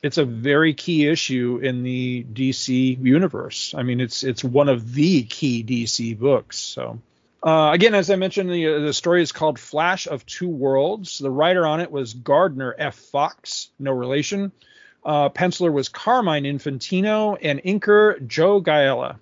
it's 0.03 0.19
a 0.19 0.25
very 0.25 0.75
key 0.75 1.09
issue 1.09 1.61
in 1.63 1.83
the 1.83 2.25
DC 2.33 3.03
universe. 3.03 3.75
I 3.77 3.83
mean, 3.83 4.01
it's 4.01 4.23
it's 4.23 4.45
one 4.45 4.69
of 4.69 4.95
the 4.95 5.23
key 5.25 5.65
DC 5.65 6.19
books. 6.19 6.59
So, 6.59 7.01
uh, 7.43 7.71
again, 7.73 7.95
as 7.95 8.11
I 8.11 8.17
mentioned, 8.17 8.51
the 8.51 8.67
uh, 8.67 8.79
the 8.81 8.93
story 8.93 9.23
is 9.23 9.33
called 9.33 9.59
Flash 9.59 10.07
of 10.07 10.25
Two 10.27 10.49
Worlds. 10.49 11.19
The 11.19 11.31
writer 11.31 11.67
on 11.67 11.81
it 11.81 11.91
was 11.91 12.15
Gardner 12.15 12.75
F. 12.79 12.95
Fox, 12.95 13.69
no 13.79 13.93
relation. 13.93 14.53
Uh, 15.05 15.29
penciler 15.29 15.73
was 15.73 15.89
Carmine 15.89 16.45
Infantino, 16.45 17.39
and 17.41 17.63
inker 17.63 18.27
Joe 18.27 18.61
Giella. 18.61 19.19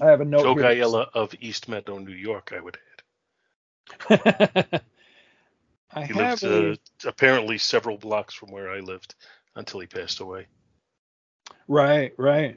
I 0.00 0.06
have 0.06 0.20
a 0.20 0.24
note. 0.24 0.42
Joe. 0.42 0.54
Giella 0.54 1.08
of 1.12 1.34
East 1.40 1.68
Meadow, 1.68 1.98
New 1.98 2.14
York, 2.14 2.52
I 2.56 2.60
would 2.60 2.78
add. 4.08 4.80
I 5.92 6.04
He 6.04 6.14
have 6.14 6.42
lived 6.42 6.44
a, 6.44 6.72
uh, 6.72 6.74
apparently 7.04 7.58
several 7.58 7.98
blocks 7.98 8.32
from 8.32 8.50
where 8.50 8.70
I 8.70 8.78
lived 8.80 9.14
until 9.56 9.80
he 9.80 9.86
passed 9.86 10.20
away. 10.20 10.46
Right, 11.68 12.12
right. 12.16 12.56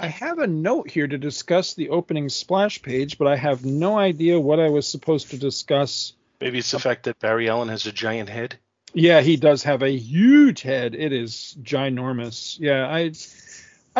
I 0.00 0.06
have 0.06 0.38
a 0.38 0.46
note 0.46 0.90
here 0.90 1.06
to 1.06 1.18
discuss 1.18 1.74
the 1.74 1.90
opening 1.90 2.28
splash 2.28 2.80
page, 2.80 3.18
but 3.18 3.26
I 3.26 3.36
have 3.36 3.64
no 3.64 3.98
idea 3.98 4.40
what 4.40 4.60
I 4.60 4.70
was 4.70 4.86
supposed 4.86 5.30
to 5.30 5.36
discuss. 5.36 6.14
Maybe 6.40 6.58
it's 6.58 6.70
the 6.70 6.78
fact 6.78 7.04
that 7.04 7.18
Barry 7.18 7.50
Allen 7.50 7.68
has 7.68 7.86
a 7.86 7.92
giant 7.92 8.30
head. 8.30 8.58
Yeah, 8.94 9.20
he 9.20 9.36
does 9.36 9.64
have 9.64 9.82
a 9.82 9.90
huge 9.90 10.62
head. 10.62 10.94
It 10.94 11.12
is 11.12 11.56
ginormous. 11.62 12.58
Yeah, 12.58 12.88
I 12.88 13.12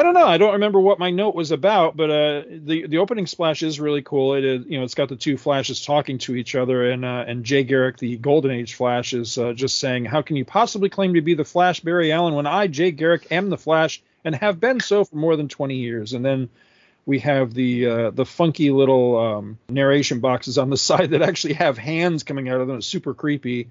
I 0.00 0.02
don't 0.02 0.14
know. 0.14 0.26
I 0.26 0.38
don't 0.38 0.54
remember 0.54 0.80
what 0.80 0.98
my 0.98 1.10
note 1.10 1.34
was 1.34 1.50
about, 1.50 1.94
but 1.94 2.08
uh, 2.08 2.42
the 2.48 2.86
the 2.86 2.96
opening 2.96 3.26
splash 3.26 3.62
is 3.62 3.78
really 3.78 4.00
cool. 4.00 4.32
It 4.32 4.46
is, 4.46 4.64
you 4.66 4.78
know, 4.78 4.84
it's 4.84 4.94
got 4.94 5.10
the 5.10 5.16
two 5.16 5.36
Flashes 5.36 5.84
talking 5.84 6.16
to 6.20 6.34
each 6.34 6.54
other, 6.54 6.90
and 6.90 7.04
uh, 7.04 7.24
and 7.28 7.44
Jay 7.44 7.64
Garrick, 7.64 7.98
the 7.98 8.16
Golden 8.16 8.50
Age 8.50 8.72
Flash, 8.72 9.12
is 9.12 9.36
uh, 9.36 9.52
just 9.52 9.76
saying, 9.76 10.06
"How 10.06 10.22
can 10.22 10.36
you 10.36 10.46
possibly 10.46 10.88
claim 10.88 11.12
to 11.12 11.20
be 11.20 11.34
the 11.34 11.44
Flash, 11.44 11.80
Barry 11.80 12.12
Allen, 12.12 12.32
when 12.32 12.46
I, 12.46 12.66
Jay 12.66 12.92
Garrick, 12.92 13.30
am 13.30 13.50
the 13.50 13.58
Flash 13.58 14.02
and 14.24 14.34
have 14.36 14.58
been 14.58 14.80
so 14.80 15.04
for 15.04 15.16
more 15.16 15.36
than 15.36 15.48
20 15.48 15.76
years?" 15.76 16.14
And 16.14 16.24
then 16.24 16.48
we 17.04 17.18
have 17.18 17.52
the 17.52 17.86
uh, 17.86 18.10
the 18.10 18.24
funky 18.24 18.70
little 18.70 19.18
um, 19.18 19.58
narration 19.68 20.20
boxes 20.20 20.56
on 20.56 20.70
the 20.70 20.76
side 20.88 21.10
that 21.10 21.20
actually 21.20 21.54
have 21.54 21.76
hands 21.76 22.22
coming 22.22 22.48
out 22.48 22.62
of 22.62 22.68
them. 22.68 22.78
It's 22.78 22.86
super 22.86 23.12
creepy. 23.12 23.60
It 23.60 23.68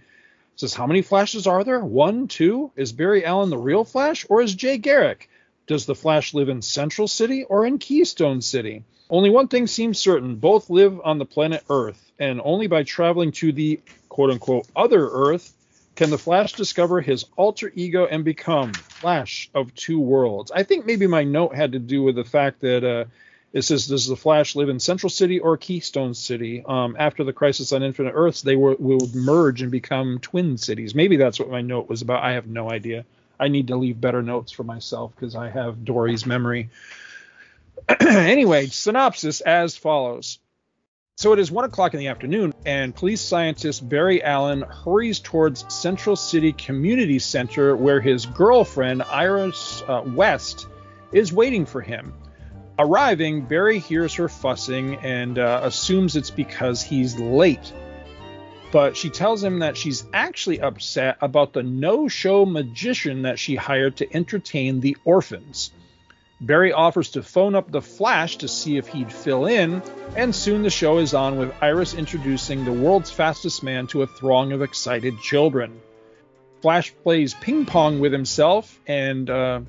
says, 0.57 0.75
"How 0.75 0.85
many 0.85 1.01
Flashes 1.01 1.47
are 1.47 1.63
there? 1.63 1.79
One, 1.79 2.27
two? 2.27 2.71
Is 2.75 2.91
Barry 2.91 3.25
Allen 3.25 3.49
the 3.49 3.57
real 3.57 3.83
Flash, 3.83 4.27
or 4.29 4.43
is 4.43 4.53
Jay 4.53 4.77
Garrick?" 4.77 5.27
Does 5.69 5.85
the 5.85 5.93
Flash 5.93 6.33
live 6.33 6.49
in 6.49 6.63
Central 6.63 7.07
City 7.07 7.43
or 7.43 7.63
in 7.63 7.77
Keystone 7.77 8.41
City? 8.41 8.85
Only 9.07 9.29
one 9.29 9.47
thing 9.47 9.67
seems 9.67 9.99
certain 9.99 10.37
both 10.37 10.71
live 10.71 10.99
on 11.03 11.19
the 11.19 11.27
planet 11.27 11.63
Earth, 11.69 12.11
and 12.17 12.41
only 12.43 12.65
by 12.65 12.81
traveling 12.81 13.31
to 13.33 13.51
the 13.51 13.79
quote 14.09 14.31
unquote 14.31 14.65
other 14.75 15.07
Earth 15.07 15.53
can 15.95 16.09
the 16.09 16.17
Flash 16.17 16.53
discover 16.53 17.01
his 17.01 17.25
alter 17.35 17.71
ego 17.75 18.07
and 18.07 18.25
become 18.25 18.73
Flash 18.73 19.51
of 19.53 19.75
two 19.75 19.99
worlds. 19.99 20.51
I 20.51 20.63
think 20.63 20.87
maybe 20.87 21.05
my 21.05 21.23
note 21.23 21.53
had 21.53 21.73
to 21.73 21.79
do 21.79 22.01
with 22.01 22.15
the 22.15 22.23
fact 22.23 22.61
that 22.61 22.83
uh, 22.83 23.05
it 23.53 23.61
says, 23.61 23.85
Does 23.85 24.07
the 24.07 24.15
Flash 24.15 24.55
live 24.55 24.69
in 24.69 24.79
Central 24.79 25.11
City 25.11 25.39
or 25.39 25.55
Keystone 25.55 26.15
City? 26.15 26.63
Um, 26.67 26.95
after 26.97 27.23
the 27.23 27.33
Crisis 27.33 27.73
on 27.73 27.83
Infinite 27.83 28.13
Earths, 28.15 28.41
they 28.41 28.55
were, 28.55 28.75
will 28.79 29.07
merge 29.13 29.61
and 29.61 29.69
become 29.69 30.17
twin 30.17 30.57
cities. 30.57 30.95
Maybe 30.95 31.17
that's 31.17 31.39
what 31.39 31.51
my 31.51 31.61
note 31.61 31.87
was 31.87 32.01
about. 32.01 32.23
I 32.23 32.31
have 32.31 32.47
no 32.47 32.71
idea. 32.71 33.05
I 33.39 33.47
need 33.47 33.67
to 33.67 33.77
leave 33.77 34.01
better 34.01 34.21
notes 34.21 34.51
for 34.51 34.63
myself 34.63 35.13
because 35.15 35.35
I 35.35 35.49
have 35.49 35.85
Dory's 35.85 36.25
memory. 36.25 36.69
anyway, 37.99 38.67
synopsis 38.67 39.41
as 39.41 39.77
follows. 39.77 40.39
So 41.15 41.33
it 41.33 41.39
is 41.39 41.51
one 41.51 41.65
o'clock 41.65 41.93
in 41.93 41.99
the 41.99 42.07
afternoon, 42.07 42.53
and 42.65 42.95
police 42.95 43.19
scientist 43.19 43.87
Barry 43.87 44.23
Allen 44.23 44.61
hurries 44.61 45.19
towards 45.19 45.65
Central 45.73 46.15
City 46.15 46.53
Community 46.53 47.19
Center, 47.19 47.75
where 47.75 47.99
his 47.99 48.25
girlfriend 48.25 49.03
Iris 49.03 49.83
uh, 49.87 50.01
West 50.05 50.67
is 51.11 51.33
waiting 51.33 51.65
for 51.65 51.81
him. 51.81 52.13
Arriving, 52.77 53.41
Barry 53.41 53.79
hears 53.79 54.13
her 54.13 54.29
fussing 54.29 54.95
and 54.95 55.37
uh, 55.37 55.59
assumes 55.63 56.15
it's 56.15 56.29
because 56.29 56.81
he's 56.81 57.19
late 57.19 57.73
but 58.71 58.95
she 58.95 59.09
tells 59.09 59.43
him 59.43 59.59
that 59.59 59.77
she's 59.77 60.05
actually 60.13 60.61
upset 60.61 61.17
about 61.21 61.53
the 61.53 61.63
no 61.63 62.07
show 62.07 62.45
magician 62.45 63.23
that 63.23 63.39
she 63.39 63.55
hired 63.55 63.97
to 63.97 64.15
entertain 64.15 64.79
the 64.79 64.97
orphans. 65.05 65.71
Barry 66.41 66.71
offers 66.71 67.09
to 67.11 67.23
phone 67.23 67.53
up 67.53 67.69
the 67.69 67.81
Flash 67.81 68.37
to 68.37 68.47
see 68.47 68.77
if 68.77 68.87
he'd 68.87 69.11
fill 69.11 69.45
in, 69.45 69.81
and 70.15 70.33
soon 70.33 70.61
the 70.61 70.69
show 70.69 70.99
is 70.99 71.13
on 71.13 71.37
with 71.37 71.53
Iris 71.61 71.93
introducing 71.93 72.63
the 72.63 72.71
world's 72.71 73.11
fastest 73.11 73.61
man 73.61 73.87
to 73.87 74.03
a 74.03 74.07
throng 74.07 74.53
of 74.53 74.61
excited 74.61 75.19
children. 75.19 75.81
Flash 76.61 76.93
plays 77.03 77.33
ping 77.33 77.65
pong 77.65 77.99
with 77.99 78.13
himself, 78.13 78.79
and 78.87 79.29
uh, 79.29 79.61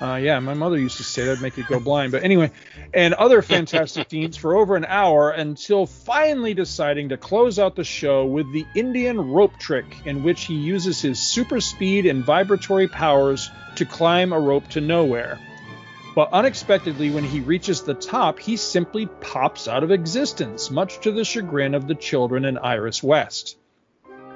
uh, 0.00 0.16
yeah, 0.16 0.38
my 0.40 0.52
mother 0.52 0.78
used 0.78 0.98
to 0.98 1.04
say 1.04 1.24
that'd 1.24 1.40
make 1.40 1.56
you 1.56 1.64
go 1.64 1.80
blind. 1.80 2.12
But 2.12 2.22
anyway, 2.22 2.50
and 2.92 3.14
other 3.14 3.40
fantastic 3.40 4.10
scenes 4.10 4.36
for 4.36 4.56
over 4.56 4.76
an 4.76 4.84
hour 4.84 5.30
until 5.30 5.86
finally 5.86 6.52
deciding 6.52 7.08
to 7.10 7.16
close 7.16 7.58
out 7.58 7.76
the 7.76 7.84
show 7.84 8.26
with 8.26 8.52
the 8.52 8.66
Indian 8.74 9.32
rope 9.32 9.58
trick, 9.58 9.86
in 10.04 10.22
which 10.22 10.44
he 10.44 10.54
uses 10.54 11.00
his 11.00 11.18
super 11.18 11.60
speed 11.60 12.04
and 12.04 12.24
vibratory 12.24 12.88
powers 12.88 13.50
to 13.76 13.86
climb 13.86 14.32
a 14.32 14.40
rope 14.40 14.68
to 14.68 14.82
nowhere. 14.82 15.38
But 16.14 16.32
unexpectedly, 16.32 17.10
when 17.10 17.24
he 17.24 17.40
reaches 17.40 17.82
the 17.82 17.94
top, 17.94 18.38
he 18.38 18.56
simply 18.56 19.06
pops 19.06 19.68
out 19.68 19.82
of 19.82 19.90
existence, 19.90 20.70
much 20.70 21.00
to 21.00 21.12
the 21.12 21.24
chagrin 21.24 21.74
of 21.74 21.88
the 21.88 21.94
children 21.94 22.44
and 22.44 22.58
Iris 22.58 23.02
West. 23.02 23.56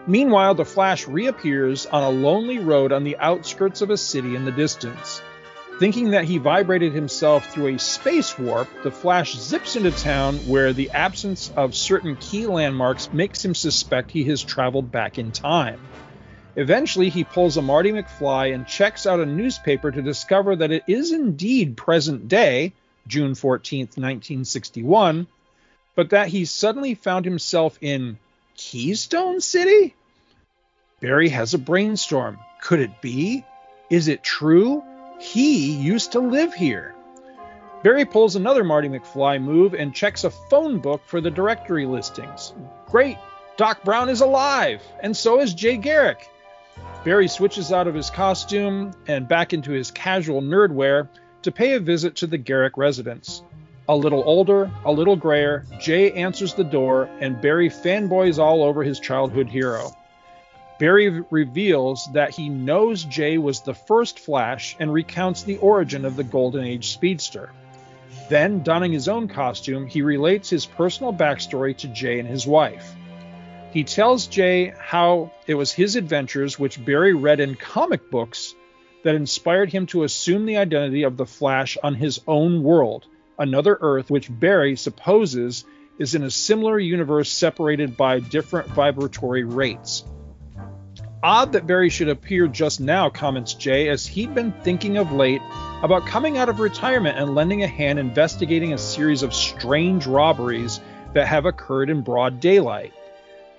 Meanwhile, 0.07 0.55
the 0.55 0.65
Flash 0.65 1.07
reappears 1.07 1.85
on 1.87 2.03
a 2.03 2.11
lonely 2.11 2.59
road 2.59 2.93
on 2.93 3.05
the 3.05 3.19
outskirts 3.19 3.83
of 3.83 3.91
a 3.91 3.97
city 3.97 4.35
in 4.35 4.45
the 4.45 4.53
distance. 4.53 5.23
Thinking 5.81 6.11
that 6.11 6.27
he 6.27 6.37
vibrated 6.37 6.93
himself 6.93 7.51
through 7.51 7.69
a 7.69 7.79
space 7.79 8.39
warp, 8.39 8.69
the 8.83 8.91
Flash 8.91 9.35
zips 9.35 9.77
into 9.77 9.91
town 9.91 10.37
where 10.41 10.75
the 10.75 10.91
absence 10.91 11.51
of 11.57 11.75
certain 11.75 12.17
key 12.17 12.47
landmarks 12.47 13.11
makes 13.15 13.43
him 13.43 13.55
suspect 13.55 14.11
he 14.11 14.25
has 14.25 14.43
traveled 14.43 14.93
back 14.93 15.17
in 15.17 15.33
time. 15.33 15.81
Eventually, 16.55 17.09
he 17.09 17.25
pulls 17.25 17.57
a 17.57 17.63
Marty 17.63 17.93
McFly 17.93 18.55
and 18.55 18.67
checks 18.67 19.07
out 19.07 19.21
a 19.21 19.25
newspaper 19.25 19.91
to 19.91 20.03
discover 20.03 20.55
that 20.55 20.71
it 20.71 20.83
is 20.87 21.13
indeed 21.13 21.79
present 21.79 22.29
day, 22.29 22.75
June 23.07 23.33
14th, 23.33 23.97
1961, 23.97 25.27
but 25.95 26.11
that 26.11 26.29
he 26.29 26.45
suddenly 26.45 26.95
found 26.95 27.25
himself 27.25 27.79
in 27.81 28.19
Keystone 28.55 29.41
City? 29.41 29.95
Barry 31.01 31.31
has 31.31 31.55
a 31.55 31.59
brainstorm. 31.59 32.39
Could 32.61 32.81
it 32.81 33.01
be? 33.01 33.47
Is 33.89 34.09
it 34.09 34.23
true? 34.23 34.85
He 35.21 35.73
used 35.77 36.13
to 36.13 36.19
live 36.19 36.55
here. 36.55 36.95
Barry 37.83 38.07
pulls 38.07 38.37
another 38.37 38.65
Marty 38.65 38.89
McFly 38.89 39.41
move 39.41 39.75
and 39.75 39.95
checks 39.95 40.25
a 40.25 40.31
phone 40.31 40.79
book 40.79 41.03
for 41.05 41.21
the 41.21 41.31
directory 41.31 41.85
listings. 41.85 42.55
Great! 42.87 43.19
Doc 43.59 43.85
Brown 43.85 44.09
is 44.09 44.23
alive, 44.23 44.83
and 45.01 45.15
so 45.15 45.39
is 45.39 45.53
Jay 45.53 45.77
Garrick. 45.77 46.31
Barry 47.05 47.29
switches 47.29 47.71
out 47.71 47.87
of 47.87 47.95
his 47.95 48.09
costume 48.09 48.93
and 49.07 49.29
back 49.29 49.53
into 49.53 49.73
his 49.73 49.91
casual 49.91 50.41
nerd 50.41 50.71
wear 50.73 51.11
to 51.43 51.53
pay 51.53 51.75
a 51.75 51.81
visit 51.81 52.17
to 52.17 52.27
the 52.27 52.39
Garrick 52.39 52.79
residence. 52.79 53.43
A 53.91 53.97
little 53.97 54.23
older, 54.25 54.71
a 54.87 54.93
little 54.93 55.17
grayer, 55.17 55.67
Jay 55.79 56.13
answers 56.13 56.55
the 56.55 56.65
door, 56.65 57.11
and 57.21 57.41
Barry 57.43 57.69
fanboys 57.69 58.39
all 58.39 58.63
over 58.63 58.83
his 58.83 58.99
childhood 58.99 59.49
hero. 59.49 59.91
Barry 60.81 61.11
reveals 61.29 62.09
that 62.15 62.31
he 62.31 62.49
knows 62.49 63.05
Jay 63.05 63.37
was 63.37 63.61
the 63.61 63.75
first 63.75 64.19
Flash 64.19 64.77
and 64.81 64.91
recounts 64.91 65.43
the 65.43 65.59
origin 65.59 66.07
of 66.07 66.17
the 66.17 66.25
Golden 66.25 66.65
Age 66.65 66.89
speedster. 66.89 67.53
Then, 68.31 68.63
donning 68.63 68.91
his 68.91 69.07
own 69.07 69.29
costume, 69.29 69.87
he 69.87 70.01
relates 70.01 70.49
his 70.49 70.65
personal 70.65 71.13
backstory 71.13 71.77
to 71.77 71.89
Jay 71.89 72.19
and 72.19 72.27
his 72.27 72.47
wife. 72.47 72.95
He 73.73 73.85
tells 73.85 74.27
Jay 74.27 74.73
how 74.79 75.33
it 75.47 75.53
was 75.53 75.71
his 75.71 75.97
adventures, 75.97 76.59
which 76.59 76.83
Barry 76.83 77.13
read 77.13 77.41
in 77.41 77.57
comic 77.57 78.11
books, 78.11 78.55
that 79.05 79.15
inspired 79.15 79.71
him 79.71 79.85
to 79.89 80.05
assume 80.05 80.47
the 80.47 80.57
identity 80.57 81.03
of 81.03 81.19
the 81.19 81.27
Flash 81.27 81.77
on 81.83 81.95
his 81.95 82.23
own 82.27 82.63
world, 82.63 83.05
another 83.39 83.77
Earth, 83.83 84.11
which 84.11 84.31
Barry 84.31 84.77
supposes 84.77 85.67
is 85.99 86.15
in 86.15 86.23
a 86.23 86.31
similar 86.31 86.79
universe 86.79 87.31
separated 87.31 87.99
by 87.99 88.21
different 88.21 88.69
vibratory 88.69 89.45
rates. 89.45 90.05
Odd 91.23 91.53
that 91.53 91.67
Barry 91.67 91.91
should 91.91 92.09
appear 92.09 92.49
just 92.49 92.81
now, 92.81 93.11
comments 93.11 93.53
Jay, 93.53 93.89
as 93.89 94.07
he'd 94.07 94.35
been 94.35 94.53
thinking 94.53 94.97
of 94.97 95.13
late 95.13 95.43
about 95.83 96.07
coming 96.07 96.39
out 96.39 96.49
of 96.49 96.61
retirement 96.61 97.19
and 97.19 97.35
lending 97.35 97.63
a 97.63 97.67
hand 97.67 97.99
investigating 97.99 98.73
a 98.73 98.79
series 98.79 99.23
of 99.23 99.35
strange 99.35 100.07
robberies 100.07 100.81
that 101.13 101.27
have 101.27 101.45
occurred 101.45 101.91
in 101.91 102.01
broad 102.01 102.41
daylight. 102.41 102.95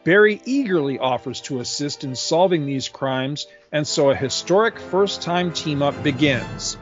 Barry 0.03 0.41
eagerly 0.45 0.97
offers 0.97 1.41
to 1.41 1.59
assist 1.59 2.03
in 2.03 2.15
solving 2.15 2.65
these 2.65 2.89
crimes, 2.89 3.45
and 3.71 3.85
so 3.85 4.09
a 4.09 4.15
historic 4.15 4.79
first 4.79 5.21
time 5.21 5.53
team 5.53 5.83
up 5.83 6.01
begins. 6.01 6.77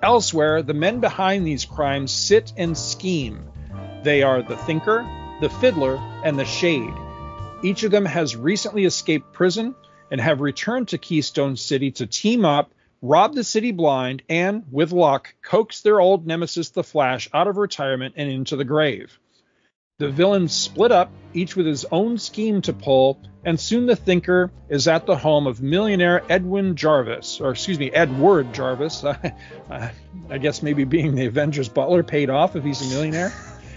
Elsewhere, 0.00 0.62
the 0.62 0.74
men 0.74 1.00
behind 1.00 1.44
these 1.44 1.64
crimes 1.64 2.12
sit 2.12 2.52
and 2.56 2.78
scheme. 2.78 3.48
They 4.04 4.22
are 4.22 4.42
the 4.42 4.56
Thinker, 4.56 5.04
the 5.40 5.48
Fiddler, 5.48 5.96
and 6.22 6.38
the 6.38 6.44
Shade. 6.44 6.94
Each 7.66 7.82
of 7.82 7.90
them 7.90 8.04
has 8.04 8.36
recently 8.36 8.84
escaped 8.84 9.32
prison 9.32 9.74
and 10.12 10.20
have 10.20 10.40
returned 10.40 10.86
to 10.88 10.98
Keystone 10.98 11.56
City 11.56 11.90
to 11.90 12.06
team 12.06 12.44
up, 12.44 12.70
rob 13.02 13.34
the 13.34 13.42
city 13.42 13.72
blind, 13.72 14.22
and, 14.28 14.62
with 14.70 14.92
luck, 14.92 15.34
coax 15.42 15.80
their 15.80 15.98
old 15.98 16.28
nemesis 16.28 16.70
the 16.70 16.84
Flash 16.84 17.28
out 17.34 17.48
of 17.48 17.56
retirement 17.56 18.14
and 18.16 18.30
into 18.30 18.54
the 18.54 18.64
grave. 18.64 19.18
The 19.98 20.08
villains 20.08 20.52
split 20.52 20.92
up, 20.92 21.10
each 21.34 21.56
with 21.56 21.66
his 21.66 21.84
own 21.90 22.18
scheme 22.18 22.62
to 22.62 22.72
pull, 22.72 23.18
and 23.44 23.58
soon 23.58 23.86
the 23.86 23.96
Thinker 23.96 24.52
is 24.68 24.86
at 24.86 25.04
the 25.04 25.16
home 25.16 25.48
of 25.48 25.60
millionaire 25.60 26.22
Edwin 26.28 26.76
Jarvis, 26.76 27.40
or 27.40 27.50
excuse 27.50 27.80
me, 27.80 27.90
Edward 27.90 28.54
Jarvis. 28.54 29.04
I 29.70 30.38
guess 30.38 30.62
maybe 30.62 30.84
being 30.84 31.16
the 31.16 31.26
Avengers 31.26 31.68
butler 31.68 32.04
paid 32.04 32.30
off 32.30 32.54
if 32.54 32.62
he's 32.62 32.80
a 32.80 32.94
millionaire. 32.94 33.32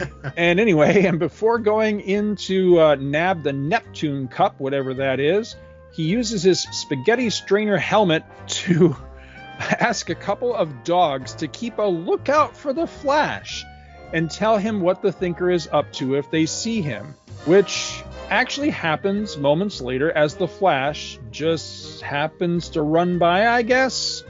and 0.38 0.60
anyway, 0.60 1.06
and 1.06 1.20
before 1.20 1.60
going 1.60 2.02
in 2.02 2.36
to 2.36 2.80
uh, 2.80 2.96
nab 2.96 3.44
the 3.44 3.54
Neptune 3.54 4.28
Cup, 4.28 4.60
whatever 4.60 4.94
that 4.96 5.20
is, 5.20 5.56
he 5.92 6.04
uses 6.04 6.44
his 6.44 6.62
spaghetti 6.62 7.30
strainer 7.30 7.78
helmet 7.78 8.24
to 8.48 8.96
ask 9.60 10.10
a 10.10 10.16
couple 10.16 10.56
of 10.56 10.84
dogs 10.84 11.34
to 11.36 11.48
keep 11.48 11.78
a 11.78 11.84
lookout 11.84 12.56
for 12.56 12.74
the 12.74 12.88
Flash 12.88 13.66
and 14.14 14.30
tell 14.30 14.58
him 14.58 14.82
what 14.82 15.02
the 15.02 15.12
Thinker 15.12 15.50
is 15.50 15.68
up 15.72 15.92
to 15.94 16.16
if 16.16 16.32
they 16.32 16.46
see 16.46 16.82
him, 16.82 17.16
which 17.46 18.02
actually 18.30 18.70
happens 18.70 19.38
moments 19.38 19.82
later 19.82 20.12
as 20.12 20.36
the 20.36 20.48
Flash 20.48 21.20
just 21.32 22.02
happens 22.02 22.70
to 22.70 22.82
run 22.82 23.20
by, 23.20 23.48
I 23.48 23.62
guess 23.62 24.24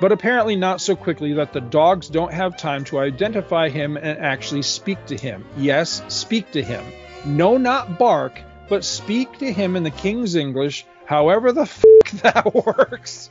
but 0.00 0.12
apparently 0.12 0.56
not 0.56 0.80
so 0.80 0.94
quickly 0.94 1.32
that 1.34 1.52
the 1.52 1.60
dogs 1.60 2.08
don't 2.08 2.32
have 2.32 2.56
time 2.56 2.84
to 2.84 2.98
identify 2.98 3.68
him 3.68 3.96
and 3.96 4.18
actually 4.18 4.62
speak 4.62 5.04
to 5.06 5.16
him. 5.16 5.44
Yes, 5.56 6.02
speak 6.08 6.52
to 6.52 6.62
him. 6.62 6.84
No, 7.24 7.56
not 7.56 7.98
bark, 7.98 8.40
but 8.68 8.84
speak 8.84 9.38
to 9.38 9.52
him 9.52 9.76
in 9.76 9.82
the 9.82 9.90
King's 9.90 10.36
English, 10.36 10.86
however 11.04 11.52
the 11.52 11.66
fuck 11.66 12.10
that 12.22 12.54
works. 12.54 13.30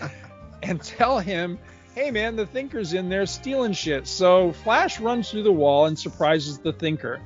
and 0.62 0.82
tell 0.82 1.18
him, 1.18 1.58
hey 1.94 2.10
man, 2.10 2.36
the 2.36 2.46
Thinker's 2.46 2.92
in 2.92 3.08
there 3.08 3.26
stealing 3.26 3.72
shit. 3.72 4.06
So 4.06 4.52
Flash 4.52 5.00
runs 5.00 5.30
through 5.30 5.44
the 5.44 5.52
wall 5.52 5.86
and 5.86 5.98
surprises 5.98 6.58
the 6.58 6.72
Thinker. 6.72 7.20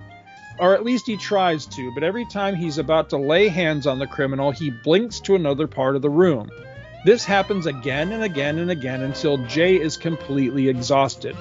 Or 0.61 0.75
at 0.75 0.85
least 0.85 1.07
he 1.07 1.17
tries 1.17 1.67
to, 1.67 1.93
but 1.95 2.05
every 2.05 2.25
time 2.27 2.55
he's 2.55 2.79
about 2.79 3.11
to 3.11 3.17
lay 3.17 3.49
hands 3.49 3.89
on 3.89 3.99
the 3.99 4.07
criminal, 4.07 4.53
he 4.53 4.71
blinks 4.71 5.19
to 5.21 5.35
another 5.35 5.67
part 5.67 5.97
of 5.97 6.03
the 6.03 6.11
room. 6.11 6.49
This 7.05 7.23
happens 7.23 7.67
again 7.67 8.13
and 8.13 8.23
again 8.23 8.59
and 8.59 8.71
again 8.71 9.03
until 9.03 9.37
Jay 9.47 9.79
is 9.79 9.99
completely 9.99 10.71
exhausted. 10.71 11.37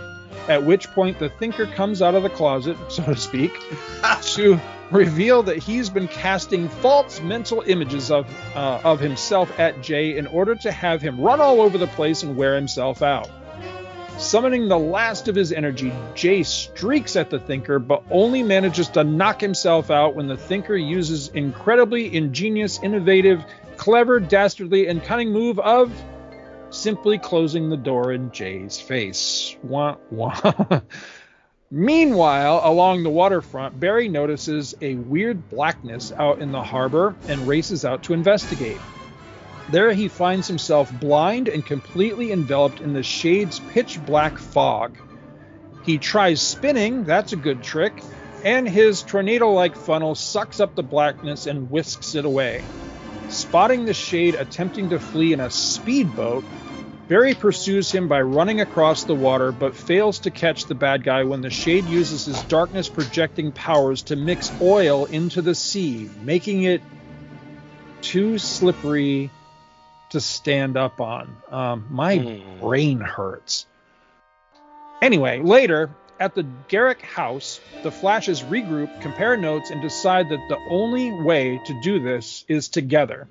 At 0.50 0.64
which 0.64 0.90
point 0.90 1.20
the 1.20 1.30
thinker 1.30 1.68
comes 1.68 2.02
out 2.02 2.16
of 2.16 2.24
the 2.24 2.30
closet, 2.30 2.76
so 2.90 3.04
to 3.04 3.16
speak, 3.16 3.58
to 4.34 4.60
reveal 4.92 5.42
that 5.44 5.58
he's 5.58 5.90
been 5.90 6.10
casting 6.10 6.68
false 6.68 7.22
mental 7.22 7.64
images 7.66 8.12
of 8.12 8.28
uh, 8.56 8.82
of 8.84 9.00
himself 9.00 9.58
at 9.58 9.82
Jay 9.82 10.18
in 10.18 10.28
order 10.28 10.54
to 10.54 10.72
have 10.72 11.02
him 11.02 11.22
run 11.22 11.40
all 11.40 11.62
over 11.62 11.78
the 11.78 11.88
place 11.88 12.24
and 12.24 12.36
wear 12.36 12.56
himself 12.56 13.02
out. 13.02 13.30
Summoning 14.18 14.68
the 14.68 14.78
last 14.78 15.28
of 15.28 15.36
his 15.36 15.52
energy, 15.52 15.92
Jay 16.14 16.44
streaks 16.44 17.16
at 17.16 17.32
the 17.32 17.40
Thinker, 17.40 17.80
but 17.80 18.04
only 18.12 18.44
manages 18.44 18.90
to 18.90 19.04
knock 19.04 19.42
himself 19.42 19.90
out 19.90 20.14
when 20.14 20.28
the 20.28 20.38
Thinker 20.38 20.76
uses 20.76 21.30
incredibly 21.30 22.16
ingenious, 22.16 22.80
innovative, 22.84 23.44
clever, 23.84 24.18
dastardly, 24.18 24.88
and 24.88 25.04
cunning 25.04 25.34
move 25.34 25.60
of 25.60 25.92
simply 26.70 27.18
closing 27.18 27.70
the 27.70 27.76
door 27.76 28.14
in 28.14 28.32
Jay's 28.32 28.80
face. 28.80 29.58
Wah, 29.62 29.98
wah. 30.10 30.80
Meanwhile, 31.70 32.62
along 32.64 33.04
the 33.04 33.10
waterfront, 33.10 33.78
Barry 33.78 34.08
notices 34.08 34.74
a 34.80 34.96
weird 34.96 35.50
blackness 35.50 36.14
out 36.14 36.40
in 36.40 36.54
the 36.54 36.64
harbor 36.64 37.14
and 37.28 37.46
races 37.46 37.84
out 37.84 38.04
to 38.04 38.14
investigate. 38.14 38.80
There 39.70 39.92
he 39.92 40.08
finds 40.08 40.48
himself 40.48 40.90
blind 41.02 41.50
and 41.50 41.66
completely 41.66 42.32
enveloped 42.32 42.80
in 42.80 42.94
the 42.94 43.04
shade's 43.04 43.60
pitch 43.60 44.00
black 44.06 44.38
fog. 44.38 44.98
He 45.84 45.98
tries 45.98 46.42
spinning, 46.42 47.04
that's 47.04 47.34
a 47.34 47.36
good 47.36 47.62
trick, 47.62 48.02
and 48.46 48.66
his 48.66 49.02
tornado 49.02 49.52
like 49.52 49.76
funnel 49.76 50.16
sucks 50.16 50.62
up 50.62 50.74
the 50.74 50.84
blackness 50.84 51.48
and 51.48 51.70
whisks 51.70 52.16
it 52.16 52.24
away. 52.24 52.64
Spotting 53.30 53.86
the 53.86 53.94
Shade 53.94 54.36
attempting 54.36 54.90
to 54.90 55.00
flee 55.00 55.34
in 55.34 55.40
a 55.40 55.50
speedboat, 55.50 56.44
Barry 57.08 57.34
pursues 57.34 57.92
him 57.92 58.08
by 58.08 58.22
running 58.22 58.62
across 58.62 59.04
the 59.04 59.16
water, 59.16 59.52
but 59.52 59.76
fails 59.76 60.20
to 60.20 60.32
catch 60.32 60.66
the 60.66 60.76
bad 60.76 61.04
guy 61.04 61.24
when 61.26 61.42
the 61.42 61.50
Shade 61.50 61.86
uses 61.86 62.26
his 62.26 62.42
darkness 62.44 62.88
projecting 62.88 63.52
powers 63.52 64.04
to 64.04 64.16
mix 64.16 64.52
oil 64.62 65.06
into 65.06 65.42
the 65.42 65.54
sea, 65.54 66.10
making 66.22 66.64
it 66.64 66.82
too 68.02 68.38
slippery 68.38 69.30
to 70.12 70.22
stand 70.22 70.78
up 70.78 71.02
on. 71.02 71.36
Um, 71.52 71.88
my 71.90 72.18
mm. 72.18 72.60
brain 72.62 73.00
hurts. 73.00 73.66
Anyway, 75.02 75.42
later, 75.42 75.90
at 76.20 76.36
the 76.36 76.46
Garrick 76.68 77.02
house, 77.02 77.60
the 77.82 77.92
Flashes 77.92 78.42
regroup, 78.44 79.02
compare 79.02 79.38
notes, 79.38 79.70
and 79.70 79.82
decide 79.82 80.30
that 80.30 80.48
the 80.50 80.60
only 80.70 81.12
way 81.12 81.60
to 81.66 81.82
do 81.82 82.00
this 82.00 82.46
is 82.48 82.70
together, 82.70 83.28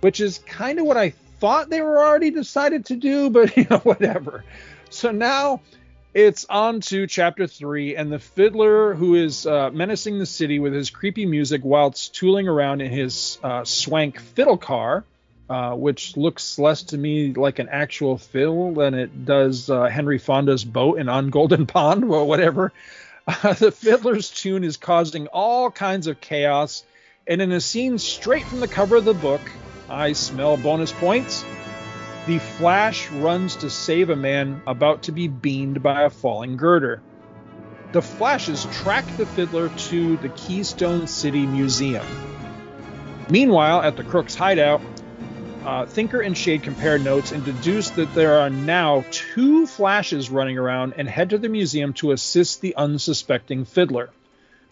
which 0.00 0.20
is 0.20 0.38
kind 0.38 0.78
of 0.78 0.86
what 0.86 0.96
I 0.96 1.10
thought 1.10 1.70
they 1.70 1.80
were 1.80 1.98
already 1.98 2.30
decided 2.30 2.86
to 2.86 2.96
do, 2.96 3.30
but 3.30 3.56
you 3.56 3.66
know, 3.70 3.78
whatever. 3.78 4.44
So 4.90 5.10
now 5.10 5.60
it's 6.12 6.46
on 6.48 6.80
to 6.82 7.06
chapter 7.06 7.46
three, 7.46 7.96
and 7.96 8.12
the 8.12 8.18
fiddler 8.18 8.94
who 8.94 9.14
is 9.14 9.46
uh, 9.46 9.70
menacing 9.70 10.18
the 10.18 10.26
city 10.26 10.58
with 10.58 10.72
his 10.72 10.90
creepy 10.90 11.26
music 11.26 11.62
whilst 11.64 12.14
tooling 12.14 12.48
around 12.48 12.80
in 12.80 12.90
his 12.90 13.38
uh, 13.42 13.64
swank 13.64 14.20
fiddle 14.20 14.58
car 14.58 15.04
uh, 15.54 15.72
which 15.72 16.16
looks 16.16 16.58
less 16.58 16.82
to 16.82 16.98
me 16.98 17.32
like 17.32 17.60
an 17.60 17.68
actual 17.68 18.18
fill 18.18 18.72
than 18.72 18.92
it 18.92 19.24
does 19.24 19.70
uh, 19.70 19.84
Henry 19.84 20.18
Fonda's 20.18 20.64
boat 20.64 20.98
in 20.98 21.08
On 21.08 21.30
Golden 21.30 21.64
Pond 21.74 22.02
or 22.02 22.24
whatever. 22.24 22.72
Uh, 23.24 23.52
the 23.60 23.70
fiddler's 23.70 24.30
tune 24.30 24.64
is 24.64 24.76
causing 24.76 25.28
all 25.28 25.70
kinds 25.70 26.08
of 26.08 26.20
chaos, 26.20 26.82
and 27.28 27.40
in 27.40 27.52
a 27.52 27.60
scene 27.60 27.98
straight 27.98 28.44
from 28.44 28.58
the 28.58 28.66
cover 28.66 28.96
of 28.96 29.04
the 29.04 29.14
book, 29.14 29.40
I 29.88 30.14
smell 30.14 30.56
bonus 30.56 30.90
points. 30.90 31.44
The 32.26 32.40
Flash 32.40 33.08
runs 33.12 33.54
to 33.56 33.70
save 33.70 34.10
a 34.10 34.16
man 34.16 34.60
about 34.66 35.04
to 35.04 35.12
be 35.12 35.28
beamed 35.28 35.84
by 35.84 36.02
a 36.02 36.10
falling 36.10 36.56
girder. 36.56 37.00
The 37.92 38.02
Flashes 38.02 38.66
track 38.72 39.04
the 39.16 39.24
fiddler 39.24 39.68
to 39.68 40.16
the 40.16 40.30
Keystone 40.30 41.06
City 41.06 41.46
Museum. 41.46 42.04
Meanwhile, 43.30 43.82
at 43.82 43.96
the 43.96 44.02
Crook's 44.02 44.34
hideout, 44.34 44.80
Uh, 45.64 45.86
Thinker 45.86 46.20
and 46.20 46.36
Shade 46.36 46.62
compare 46.62 46.98
notes 46.98 47.32
and 47.32 47.42
deduce 47.42 47.88
that 47.90 48.14
there 48.14 48.38
are 48.38 48.50
now 48.50 49.02
two 49.10 49.66
flashes 49.66 50.28
running 50.28 50.58
around 50.58 50.92
and 50.98 51.08
head 51.08 51.30
to 51.30 51.38
the 51.38 51.48
museum 51.48 51.94
to 51.94 52.12
assist 52.12 52.60
the 52.60 52.76
unsuspecting 52.76 53.64
fiddler. 53.64 54.10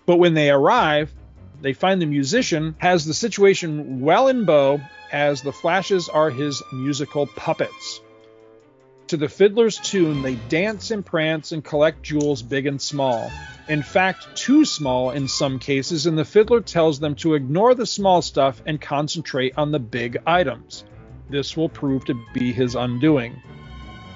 But 0.04 0.18
when 0.18 0.34
they 0.34 0.50
arrive, 0.50 1.10
they 1.62 1.72
find 1.72 2.02
the 2.02 2.06
musician 2.06 2.74
has 2.76 3.06
the 3.06 3.14
situation 3.14 4.02
well 4.02 4.28
in 4.28 4.44
bow 4.44 4.82
as 5.10 5.40
the 5.40 5.52
flashes 5.52 6.10
are 6.10 6.28
his 6.28 6.62
musical 6.74 7.26
puppets. 7.26 8.01
To 9.12 9.18
the 9.18 9.28
fiddler's 9.28 9.76
tune, 9.76 10.22
they 10.22 10.36
dance 10.48 10.90
and 10.90 11.04
prance 11.04 11.52
and 11.52 11.62
collect 11.62 12.02
jewels 12.02 12.40
big 12.40 12.66
and 12.66 12.80
small. 12.80 13.30
In 13.68 13.82
fact, 13.82 14.34
too 14.34 14.64
small 14.64 15.10
in 15.10 15.28
some 15.28 15.58
cases, 15.58 16.06
and 16.06 16.16
the 16.16 16.24
fiddler 16.24 16.62
tells 16.62 16.98
them 16.98 17.14
to 17.16 17.34
ignore 17.34 17.74
the 17.74 17.84
small 17.84 18.22
stuff 18.22 18.62
and 18.64 18.80
concentrate 18.80 19.52
on 19.58 19.70
the 19.70 19.78
big 19.78 20.16
items. 20.26 20.84
This 21.28 21.58
will 21.58 21.68
prove 21.68 22.06
to 22.06 22.18
be 22.32 22.54
his 22.54 22.74
undoing. 22.74 23.36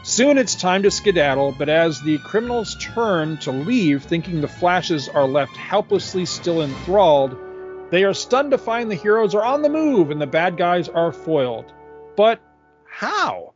Soon 0.03 0.39
it's 0.39 0.55
time 0.55 0.83
to 0.85 0.91
skedaddle, 0.91 1.55
but 1.59 1.69
as 1.69 2.01
the 2.01 2.17
criminals 2.17 2.75
turn 2.81 3.37
to 3.41 3.53
leave, 3.53 4.03
thinking 4.03 4.41
the 4.41 4.49
flashes 4.49 5.11
are 5.11 5.29
left 5.29 5.59
helplessly 5.59 6.25
still 6.25 6.63
enthralled, 6.63 7.37
they 7.91 8.05
are 8.05 8.15
stunned 8.15 8.53
to 8.53 8.57
find 8.57 8.91
the 8.91 8.95
heroes 8.95 9.35
are 9.35 9.45
on 9.45 9.61
the 9.61 9.69
move 9.69 10.11
and 10.11 10.23
the 10.23 10.27
bad 10.27 10.57
guys 10.57 10.89
are 10.89 11.13
foiled. 11.13 11.71
But 12.17 12.41
how? 12.89 13.53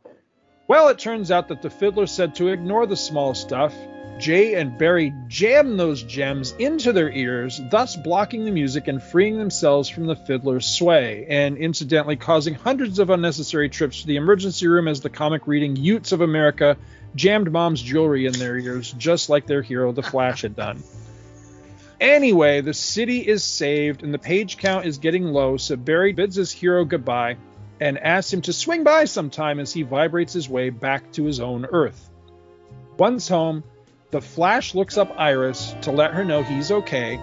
Well, 0.67 0.89
it 0.89 0.99
turns 0.99 1.31
out 1.31 1.47
that 1.49 1.61
the 1.61 1.69
fiddler 1.69 2.07
said 2.07 2.35
to 2.35 2.47
ignore 2.49 2.85
the 2.85 2.95
small 2.95 3.33
stuff. 3.33 3.73
Jay 4.19 4.53
and 4.53 4.77
Barry 4.77 5.11
jam 5.27 5.77
those 5.77 6.03
gems 6.03 6.53
into 6.59 6.93
their 6.93 7.11
ears, 7.11 7.59
thus 7.71 7.95
blocking 7.95 8.45
the 8.45 8.51
music 8.51 8.87
and 8.87 9.01
freeing 9.01 9.37
themselves 9.37 9.89
from 9.89 10.05
the 10.05 10.15
fiddler's 10.15 10.67
sway, 10.67 11.25
and 11.27 11.57
incidentally 11.57 12.15
causing 12.15 12.53
hundreds 12.53 12.99
of 12.99 13.09
unnecessary 13.09 13.67
trips 13.67 14.01
to 14.01 14.07
the 14.07 14.17
emergency 14.17 14.67
room 14.67 14.87
as 14.87 15.01
the 15.01 15.09
comic 15.09 15.47
reading 15.47 15.75
Utes 15.75 16.11
of 16.11 16.21
America 16.21 16.77
jammed 17.15 17.51
mom's 17.51 17.81
jewelry 17.81 18.27
in 18.27 18.33
their 18.33 18.57
ears, 18.57 18.93
just 18.93 19.27
like 19.27 19.47
their 19.47 19.63
hero, 19.63 19.91
the 19.91 20.03
Flash, 20.03 20.43
had 20.43 20.55
done. 20.55 20.83
Anyway, 21.99 22.61
the 22.61 22.73
city 22.73 23.27
is 23.27 23.43
saved 23.43 24.03
and 24.03 24.13
the 24.13 24.19
page 24.19 24.57
count 24.57 24.85
is 24.85 24.99
getting 24.99 25.25
low, 25.25 25.57
so 25.57 25.75
Barry 25.75 26.13
bids 26.13 26.35
his 26.35 26.51
hero 26.51 26.85
goodbye 26.85 27.37
and 27.81 27.97
asks 27.97 28.31
him 28.31 28.41
to 28.41 28.53
swing 28.53 28.83
by 28.83 29.05
sometime 29.05 29.59
as 29.59 29.73
he 29.73 29.81
vibrates 29.81 30.33
his 30.33 30.47
way 30.47 30.69
back 30.69 31.11
to 31.13 31.25
his 31.25 31.39
own 31.39 31.65
Earth. 31.65 32.09
Once 32.97 33.27
home, 33.27 33.63
the 34.11 34.21
Flash 34.21 34.75
looks 34.75 34.97
up 34.97 35.15
Iris 35.17 35.75
to 35.81 35.91
let 35.91 36.13
her 36.13 36.23
know 36.23 36.43
he's 36.43 36.71
okay, 36.71 37.19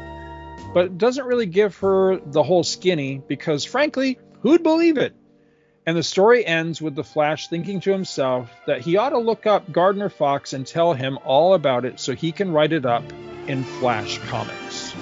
but 0.74 0.98
doesn't 0.98 1.26
really 1.26 1.46
give 1.46 1.76
her 1.78 2.16
the 2.18 2.42
whole 2.42 2.64
skinny 2.64 3.22
because, 3.28 3.64
frankly, 3.64 4.18
who'd 4.42 4.64
believe 4.64 4.98
it? 4.98 5.14
And 5.86 5.96
the 5.96 6.02
story 6.02 6.44
ends 6.44 6.82
with 6.82 6.96
the 6.96 7.04
Flash 7.04 7.46
thinking 7.48 7.80
to 7.80 7.92
himself 7.92 8.50
that 8.66 8.80
he 8.80 8.96
ought 8.96 9.10
to 9.10 9.18
look 9.18 9.46
up 9.46 9.70
Gardner 9.70 10.08
Fox 10.08 10.52
and 10.52 10.66
tell 10.66 10.92
him 10.92 11.18
all 11.24 11.54
about 11.54 11.84
it 11.84 12.00
so 12.00 12.14
he 12.14 12.32
can 12.32 12.50
write 12.50 12.72
it 12.72 12.84
up 12.84 13.04
in 13.46 13.62
Flash 13.62 14.18
Comics. 14.26 14.92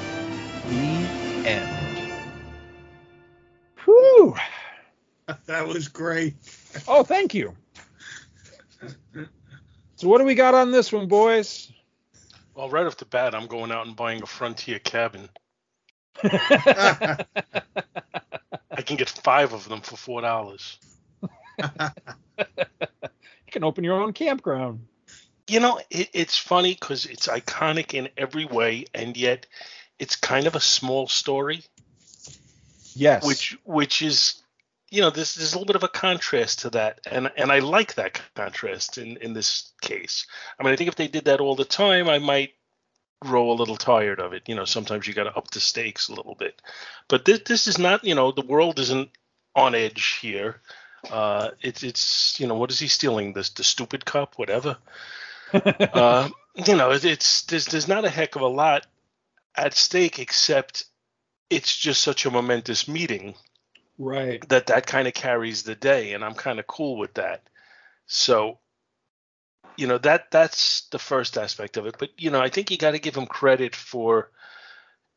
The 0.68 1.48
end. 1.48 2.12
Whew. 3.84 4.36
That 5.46 5.66
was 5.66 5.88
great. 5.88 6.34
Oh, 6.86 7.02
thank 7.02 7.34
you. 7.34 7.54
So, 9.96 10.08
what 10.08 10.18
do 10.18 10.24
we 10.24 10.34
got 10.34 10.54
on 10.54 10.70
this 10.70 10.92
one, 10.92 11.08
boys? 11.08 11.72
Well, 12.54 12.68
right 12.68 12.86
off 12.86 12.96
the 12.96 13.06
bat, 13.06 13.34
I'm 13.34 13.46
going 13.46 13.72
out 13.72 13.86
and 13.86 13.96
buying 13.96 14.22
a 14.22 14.26
Frontier 14.26 14.78
cabin. 14.78 15.28
I 16.22 17.24
can 18.84 18.96
get 18.96 19.08
five 19.08 19.52
of 19.52 19.68
them 19.68 19.80
for 19.80 19.96
four 19.96 20.20
dollars. 20.20 20.78
you 21.58 21.68
can 23.50 23.64
open 23.64 23.84
your 23.84 24.00
own 24.00 24.12
campground. 24.12 24.86
You 25.48 25.60
know, 25.60 25.80
it, 25.90 26.10
it's 26.12 26.38
funny 26.38 26.74
because 26.74 27.06
it's 27.06 27.28
iconic 27.28 27.94
in 27.94 28.08
every 28.16 28.44
way, 28.44 28.86
and 28.94 29.16
yet 29.16 29.46
it's 29.98 30.16
kind 30.16 30.46
of 30.46 30.54
a 30.54 30.60
small 30.60 31.08
story. 31.08 31.62
Yes. 32.94 33.26
Which, 33.26 33.58
which 33.64 34.02
is, 34.02 34.42
you 34.90 35.00
know, 35.00 35.10
there's 35.10 35.34
there's 35.34 35.52
a 35.52 35.56
little 35.58 35.66
bit 35.66 35.76
of 35.76 35.82
a 35.82 35.88
contrast 35.88 36.60
to 36.60 36.70
that, 36.70 37.00
and 37.10 37.30
and 37.36 37.50
I 37.50 37.58
like 37.58 37.94
that 37.94 38.20
contrast 38.34 38.98
in 38.98 39.16
in 39.18 39.32
this 39.32 39.72
case. 39.80 40.26
I 40.58 40.62
mean, 40.62 40.72
I 40.72 40.76
think 40.76 40.88
if 40.88 40.96
they 40.96 41.08
did 41.08 41.24
that 41.24 41.40
all 41.40 41.56
the 41.56 41.64
time, 41.64 42.08
I 42.08 42.18
might 42.18 42.52
grow 43.20 43.50
a 43.50 43.54
little 43.54 43.76
tired 43.76 44.20
of 44.20 44.32
it. 44.32 44.42
You 44.46 44.54
know, 44.54 44.64
sometimes 44.64 45.06
you 45.06 45.14
got 45.14 45.24
to 45.24 45.36
up 45.36 45.50
the 45.50 45.60
stakes 45.60 46.08
a 46.08 46.14
little 46.14 46.34
bit. 46.34 46.60
But 47.08 47.24
this 47.24 47.40
this 47.40 47.66
is 47.66 47.78
not, 47.78 48.04
you 48.04 48.14
know, 48.14 48.30
the 48.30 48.42
world 48.42 48.78
isn't 48.78 49.10
on 49.54 49.74
edge 49.74 50.18
here. 50.20 50.60
Uh, 51.10 51.50
it's 51.60 51.82
it's 51.82 52.38
you 52.38 52.46
know, 52.46 52.54
what 52.54 52.70
is 52.70 52.78
he 52.78 52.88
stealing? 52.88 53.32
This 53.32 53.50
the 53.50 53.64
stupid 53.64 54.04
cup, 54.04 54.34
whatever. 54.36 54.76
uh, 55.52 56.28
you 56.54 56.76
know, 56.76 56.92
it's 56.92 57.42
there's 57.42 57.66
there's 57.66 57.88
not 57.88 58.04
a 58.04 58.10
heck 58.10 58.36
of 58.36 58.42
a 58.42 58.46
lot 58.46 58.86
at 59.56 59.74
stake 59.74 60.18
except 60.18 60.84
it's 61.48 61.76
just 61.76 62.02
such 62.02 62.26
a 62.26 62.30
momentous 62.30 62.88
meeting. 62.88 63.34
Right. 63.98 64.46
That 64.48 64.66
that 64.66 64.86
kind 64.86 65.08
of 65.08 65.14
carries 65.14 65.62
the 65.62 65.74
day, 65.74 66.12
and 66.12 66.24
I'm 66.24 66.34
kind 66.34 66.58
of 66.58 66.66
cool 66.66 66.96
with 66.98 67.14
that. 67.14 67.48
So 68.06 68.58
you 69.76 69.86
know 69.86 69.98
that 69.98 70.30
that's 70.30 70.88
the 70.90 70.98
first 70.98 71.36
aspect 71.36 71.76
of 71.76 71.86
it 71.86 71.96
but 71.98 72.10
you 72.18 72.30
know 72.30 72.40
i 72.40 72.48
think 72.48 72.70
you 72.70 72.78
got 72.78 72.92
to 72.92 72.98
give 72.98 73.16
him 73.16 73.26
credit 73.26 73.74
for 73.74 74.30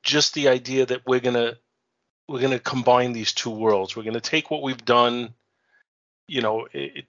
just 0.03 0.33
the 0.33 0.47
idea 0.49 0.85
that 0.85 1.01
we're 1.05 1.19
gonna 1.19 1.57
we're 2.27 2.41
gonna 2.41 2.59
combine 2.59 3.13
these 3.13 3.33
two 3.33 3.49
worlds 3.49 3.95
we're 3.95 4.03
gonna 4.03 4.19
take 4.21 4.51
what 4.51 4.63
we've 4.63 4.85
done 4.85 5.33
you 6.27 6.41
know 6.41 6.67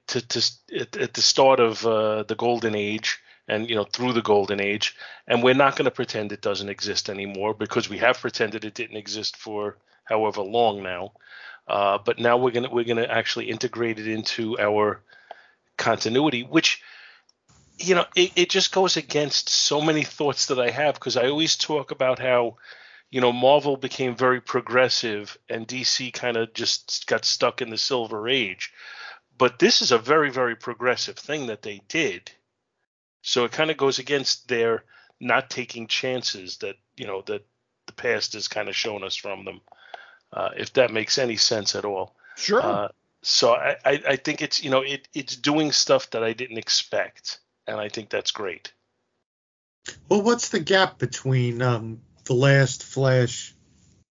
to, 0.09 0.27
to 0.29 0.53
at, 0.79 0.97
at 0.97 1.15
the 1.15 1.23
start 1.23 1.61
of 1.61 1.87
uh, 1.87 2.23
the 2.25 2.35
golden 2.35 2.75
age 2.75 3.21
and 3.49 3.69
you 3.69 3.77
know 3.77 3.85
through 3.85 4.13
the 4.13 4.23
golden 4.23 4.61
age 4.61 4.97
and 5.29 5.43
we're 5.43 5.55
not 5.55 5.77
going 5.77 5.85
to 5.85 5.91
pretend 5.91 6.33
it 6.33 6.43
doesn't 6.43 6.69
exist 6.69 7.11
anymore 7.11 7.55
because 7.55 7.89
we 7.89 7.99
have 7.99 8.19
pretended 8.21 8.65
it 8.65 8.75
didn't 8.75 8.97
exist 8.97 9.37
for 9.37 9.77
however 10.05 10.43
long 10.43 10.83
now 10.83 11.13
uh, 11.71 11.99
but 12.05 12.19
now 12.19 12.37
we're 12.37 12.51
to 12.51 12.69
we're 12.69 12.85
to 12.85 13.11
actually 13.11 13.49
integrate 13.49 13.99
it 13.99 14.07
into 14.07 14.59
our 14.59 15.01
continuity 15.77 16.43
which 16.43 16.83
you 17.81 17.95
know, 17.95 18.05
it, 18.15 18.33
it 18.37 18.51
just 18.51 18.73
goes 18.73 18.97
against 18.97 19.49
so 19.49 19.81
many 19.81 20.05
thoughts 20.05 20.47
that 20.47 20.61
I 20.61 20.71
have 20.71 20.95
because 20.95 21.17
I 21.17 21.29
always 21.29 21.57
talk 21.57 21.91
about 21.91 22.19
how, 22.19 22.57
you 23.11 23.21
know, 23.21 23.33
Marvel 23.33 23.77
became 23.77 24.15
very 24.15 24.41
progressive 24.41 25.37
and 25.49 25.67
DC 25.67 26.13
kind 26.13 26.37
of 26.37 26.53
just 26.53 27.07
got 27.07 27.25
stuck 27.25 27.63
in 27.63 27.71
the 27.71 27.79
Silver 27.79 28.29
Age. 28.29 28.73
But 29.37 29.59
this 29.59 29.81
is 29.81 29.93
a 29.93 29.99
very, 29.99 30.31
very 30.31 30.55
progressive 30.55 31.19
thing 31.19 31.47
that 31.47 31.63
they 31.63 31.81
did. 31.89 32.31
So 33.23 33.45
it 33.45 33.53
kind 33.53 33.71
of 33.71 33.79
goes 33.79 33.99
against 33.99 34.49
their 34.49 34.85
not 35.19 35.49
taking 35.49 35.87
chances 35.87 36.59
that, 36.59 36.77
you 36.97 37.07
know, 37.07 37.23
that 37.23 37.47
the 37.87 37.93
past 37.95 38.35
has 38.35 38.49
kind 38.49 38.69
of 38.69 38.77
shown 38.77 39.03
us 39.03 39.17
from 39.17 39.45
them, 39.45 39.61
uh, 40.33 40.51
if 40.57 40.73
that 40.75 40.93
makes 40.93 41.19
any 41.19 41.37
sense 41.37 41.75
at 41.75 41.85
all. 41.85 42.15
Sure. 42.37 42.63
Uh, 42.63 42.89
so 43.23 43.53
I, 43.53 43.77
I, 43.85 44.03
I 44.09 44.17
think 44.17 44.43
it's, 44.43 44.63
you 44.63 44.71
know, 44.71 44.81
it, 44.83 45.07
it's 45.15 45.37
doing 45.37 45.73
stuff 45.73 46.11
that 46.11 46.23
I 46.23 46.33
didn't 46.33 46.59
expect 46.59 47.41
and 47.67 47.81
I 47.81 47.89
think 47.89 48.11
that's 48.11 48.31
great. 48.31 48.73
Well, 50.09 50.23
what's 50.23 50.51
the 50.51 50.61
gap 50.61 50.99
between 50.99 51.63
um, 51.63 52.01
the 52.25 52.35
last 52.35 52.85
Flash 52.85 53.55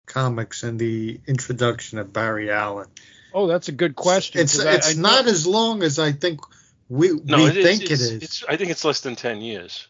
comics 0.06 0.62
and 0.62 0.78
the 0.78 1.20
introduction 1.26 1.98
of 1.98 2.12
Barry 2.12 2.50
Allen? 2.50 2.88
Oh, 3.34 3.46
that's 3.46 3.68
a 3.68 3.72
good 3.72 3.94
question. 3.94 4.40
It's 4.40 4.58
it's 4.58 4.88
I, 4.88 4.90
I 4.92 4.94
not 4.94 5.26
know. 5.26 5.30
as 5.30 5.46
long 5.46 5.82
as 5.82 5.98
I 5.98 6.12
think 6.12 6.40
we 6.88 7.10
no, 7.24 7.36
we 7.36 7.50
it, 7.50 7.62
think 7.62 7.82
it's, 7.82 7.90
it 7.90 7.92
is. 7.92 8.12
It's, 8.22 8.44
I 8.48 8.56
think 8.56 8.70
it's 8.70 8.84
less 8.84 9.02
than 9.02 9.16
ten 9.16 9.42
years. 9.42 9.88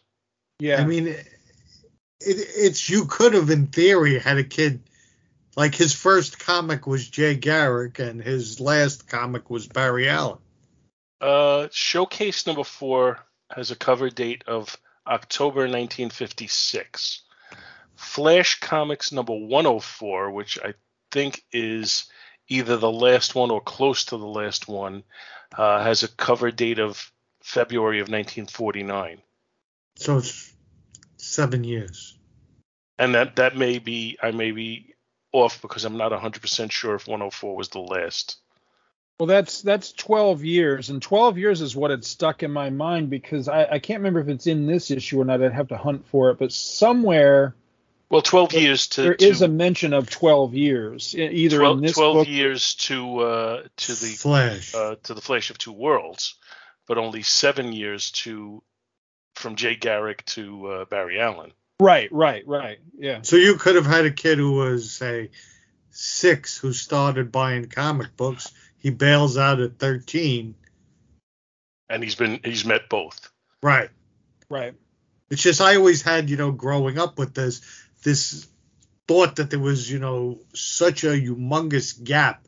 Yeah. 0.59 0.81
I 0.81 0.85
mean, 0.85 1.07
it, 1.07 1.25
it's 2.19 2.89
you 2.89 3.05
could 3.05 3.33
have 3.33 3.49
in 3.49 3.67
theory 3.67 4.19
had 4.19 4.37
a 4.37 4.43
kid 4.43 4.81
like 5.55 5.75
his 5.75 5.93
first 5.93 6.39
comic 6.39 6.87
was 6.87 7.07
Jay 7.07 7.35
Garrick 7.35 7.99
and 7.99 8.21
his 8.21 8.59
last 8.59 9.07
comic 9.07 9.49
was 9.49 9.67
Barry 9.67 10.09
Allen. 10.09 10.39
Uh, 11.19 11.67
showcase 11.71 12.47
number 12.47 12.63
four 12.63 13.19
has 13.51 13.71
a 13.71 13.75
cover 13.75 14.09
date 14.09 14.43
of 14.47 14.77
October 15.05 15.61
1956. 15.61 17.23
Flash 17.95 18.59
Comics 18.61 19.11
number 19.11 19.33
104, 19.33 20.31
which 20.31 20.57
I 20.63 20.73
think 21.11 21.43
is 21.51 22.05
either 22.47 22.77
the 22.77 22.91
last 22.91 23.35
one 23.35 23.51
or 23.51 23.59
close 23.59 24.05
to 24.05 24.17
the 24.17 24.25
last 24.25 24.69
one, 24.69 25.03
uh, 25.57 25.83
has 25.83 26.03
a 26.03 26.07
cover 26.07 26.51
date 26.51 26.79
of 26.79 27.11
February 27.43 27.99
of 27.99 28.05
1949. 28.05 29.21
So 29.97 30.19
it's 30.19 30.53
seven 31.17 31.63
years. 31.65 32.17
And 32.97 33.15
that 33.15 33.35
that 33.37 33.57
may 33.57 33.79
be 33.79 34.17
I 34.21 34.31
may 34.31 34.51
be 34.51 34.95
off 35.31 35.61
because 35.61 35.85
I'm 35.85 35.97
not 35.97 36.11
100% 36.11 36.71
sure 36.71 36.95
if 36.95 37.07
104 37.07 37.55
was 37.55 37.69
the 37.69 37.79
last. 37.79 38.37
Well, 39.19 39.27
that's 39.27 39.61
that's 39.61 39.91
12 39.91 40.45
years, 40.45 40.89
and 40.89 41.01
12 41.01 41.37
years 41.37 41.59
is 41.61 41.75
what 41.75 41.91
had 41.91 42.05
stuck 42.05 42.41
in 42.41 42.51
my 42.51 42.69
mind 42.69 43.09
because 43.09 43.49
I, 43.49 43.65
I 43.65 43.79
can't 43.79 43.99
remember 43.99 44.21
if 44.21 44.29
it's 44.29 44.47
in 44.47 44.65
this 44.65 44.91
issue 44.91 45.19
or 45.19 45.25
not. 45.25 45.43
I'd 45.43 45.51
have 45.51 45.67
to 45.69 45.77
hunt 45.77 46.07
for 46.07 46.29
it, 46.29 46.39
but 46.39 46.53
somewhere 46.53 47.53
Well, 48.09 48.21
12 48.21 48.53
years 48.53 48.87
to 48.89 49.01
There 49.01 49.15
to, 49.15 49.25
is 49.27 49.41
a 49.41 49.49
mention 49.49 49.91
of 49.93 50.09
12 50.09 50.53
years, 50.55 51.13
either 51.17 51.57
12, 51.59 51.77
in 51.77 51.83
this 51.83 51.93
12 51.95 52.13
book. 52.15 52.27
years 52.29 52.75
to 52.75 53.19
uh, 53.19 53.63
to 53.75 53.91
the 53.93 54.07
Flash. 54.15 54.73
uh, 54.73 54.95
to 55.03 55.13
the 55.13 55.21
Flash 55.21 55.49
of 55.49 55.57
Two 55.57 55.73
Worlds, 55.73 56.35
but 56.87 56.97
only 56.97 57.21
seven 57.21 57.73
years 57.73 58.11
to 58.11 58.63
from 59.35 59.57
Jay 59.57 59.75
Garrick 59.75 60.23
to 60.27 60.65
uh, 60.67 60.85
Barry 60.85 61.19
Allen. 61.19 61.51
Right, 61.79 62.11
right, 62.11 62.45
right. 62.47 62.79
Yeah. 62.97 63.21
so 63.21 63.37
you 63.37 63.55
could 63.55 63.75
have 63.75 63.85
had 63.85 64.05
a 64.05 64.11
kid 64.11 64.37
who 64.37 64.51
was 64.53 64.91
say 64.91 65.31
six 65.91 66.57
who 66.57 66.73
started 66.73 67.31
buying 67.31 67.65
comic 67.69 68.15
books. 68.17 68.51
He 68.77 68.89
bails 68.89 69.37
out 69.37 69.59
at 69.59 69.79
13. 69.79 70.55
And 71.89 72.03
he's 72.03 72.15
been 72.15 72.39
he's 72.43 72.65
met 72.65 72.89
both. 72.89 73.31
Right. 73.63 73.89
Right. 74.49 74.73
It's 75.29 75.41
just 75.41 75.61
I 75.61 75.75
always 75.77 76.01
had, 76.01 76.29
you 76.29 76.37
know, 76.37 76.51
growing 76.51 76.97
up 76.99 77.17
with 77.17 77.33
this 77.33 77.61
this 78.03 78.47
thought 79.07 79.37
that 79.37 79.49
there 79.49 79.59
was, 79.59 79.89
you 79.89 79.99
know, 79.99 80.39
such 80.53 81.03
a 81.03 81.07
humongous 81.11 82.01
gap 82.03 82.45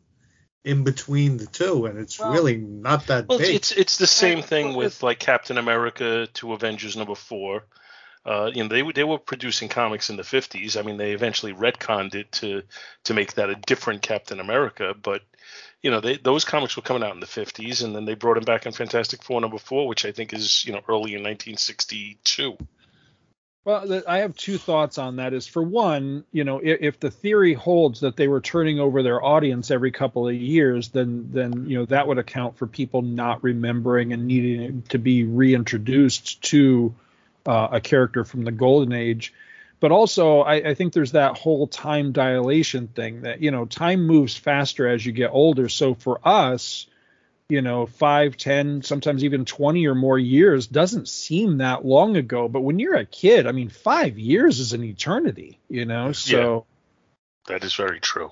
in 0.64 0.84
between 0.84 1.38
the 1.38 1.48
two, 1.48 1.88
and 1.88 1.98
it's 1.98 2.20
Well- 2.20 2.32
really 2.34 2.56
not 2.58 3.08
that 3.08 3.28
Well, 3.28 3.40
big. 3.40 3.56
it's 3.56 3.72
it's 3.72 3.98
the 3.98 4.08
same 4.08 4.44
thing 4.44 4.76
with 4.76 5.02
like 5.02 5.20
Captain 5.20 5.58
America 5.58 6.28
to 6.36 6.54
Avengers 6.54 6.96
number 6.96 7.16
four. 7.16 7.64
Uh, 8.26 8.52
you 8.54 8.64
know, 8.64 8.70
they 8.70 8.84
they 8.92 9.04
were 9.04 9.18
producing 9.18 9.68
comics 9.68 10.10
in 10.10 10.16
the 10.16 10.24
50s. 10.24 10.78
I 10.78 10.84
mean, 10.84 10.98
they 10.98 11.14
eventually 11.14 11.54
retconned 11.54 12.14
it 12.14 12.32
to 12.34 12.64
to 13.06 13.14
make 13.14 13.34
that 13.34 13.50
a 13.50 13.56
different 13.56 14.04
Captain 14.04 14.40
America, 14.40 14.94
but 15.02 15.22
you 15.82 15.90
know, 15.90 16.00
they, 16.00 16.18
those 16.18 16.46
comics 16.46 16.76
were 16.76 16.84
coming 16.84 17.04
out 17.04 17.16
in 17.16 17.20
the 17.20 17.26
50s, 17.26 17.84
and 17.84 17.96
then 17.96 18.06
they 18.06 18.14
brought 18.14 18.38
him 18.38 18.44
back 18.44 18.68
in 18.68 18.72
Fantastic 18.72 19.24
Four 19.24 19.42
number 19.42 19.58
four, 19.58 19.88
which 19.88 20.06
I 20.06 20.12
think 20.12 20.34
is 20.34 20.64
you 20.66 20.74
know 20.74 20.82
early 20.88 21.16
in 21.16 21.24
1962. 21.24 22.58
Well, 23.64 24.02
I 24.08 24.20
have 24.20 24.36
two 24.36 24.58
thoughts 24.58 24.98
on 24.98 25.18
that. 25.18 25.34
Is 25.34 25.46
for 25.46 25.62
one, 25.62 26.24
you 26.32 26.44
know, 26.44 26.60
if, 26.60 26.82
if 26.82 27.00
the 27.00 27.12
theory 27.12 27.54
holds 27.54 28.00
that 28.00 28.16
they 28.16 28.28
were 28.28 28.42
turning 28.42 28.80
over 28.80 29.04
their 29.04 29.24
audience 29.24 29.70
every 29.70 29.92
couple 29.92 30.28
of 30.28 30.36
years, 30.36 30.90
then 30.90 31.30
then 31.32 31.68
you 31.68 31.78
know 31.78 31.86
that 31.86 32.08
would 32.08 32.18
account 32.18 32.58
for 32.58 32.68
people 32.68 33.02
not 33.02 33.44
remembering 33.44 34.14
and 34.14 34.28
needing 34.28 34.84
to 34.90 34.98
be 34.98 35.24
reintroduced 35.24 36.42
to 36.44 36.94
uh, 37.46 37.70
a 37.72 37.82
character 37.82 38.24
from 38.24 38.44
the 38.44 38.52
golden 38.52 38.94
age. 38.94 39.34
But 39.80 39.92
also, 39.92 40.42
I, 40.42 40.56
I 40.70 40.74
think 40.76 40.94
there's 40.94 41.14
that 41.14 41.38
whole 41.38 41.68
time 41.68 42.12
dilation 42.12 42.88
thing 42.88 43.22
that 43.22 43.42
you 43.42 43.52
know 43.52 43.66
time 43.66 44.06
moves 44.06 44.36
faster 44.36 44.88
as 44.88 45.06
you 45.06 45.12
get 45.12 45.32
older. 45.32 45.70
So 45.70 45.96
for 45.96 46.20
us, 46.24 46.86
you 47.52 47.62
know, 47.62 47.86
five, 47.86 48.38
ten, 48.38 48.82
sometimes 48.82 49.26
even 49.26 49.44
20 49.44 49.86
or 49.86 49.94
more 49.94 50.18
years 50.18 50.68
doesn't 50.68 51.10
seem 51.10 51.58
that 51.58 51.84
long 51.84 52.16
ago. 52.16 52.48
But 52.48 52.62
when 52.62 52.80
you're 52.80 52.96
a 52.96 53.06
kid, 53.06 53.46
I 53.46 53.52
mean, 53.52 53.68
five 53.68 54.18
years 54.18 54.62
is 54.62 54.72
an 54.72 54.86
eternity, 54.86 55.60
you 55.68 55.84
know? 55.84 56.14
So, 56.14 56.66
That 57.48 57.66
is 57.66 57.76
very 57.76 58.00
true. 58.00 58.32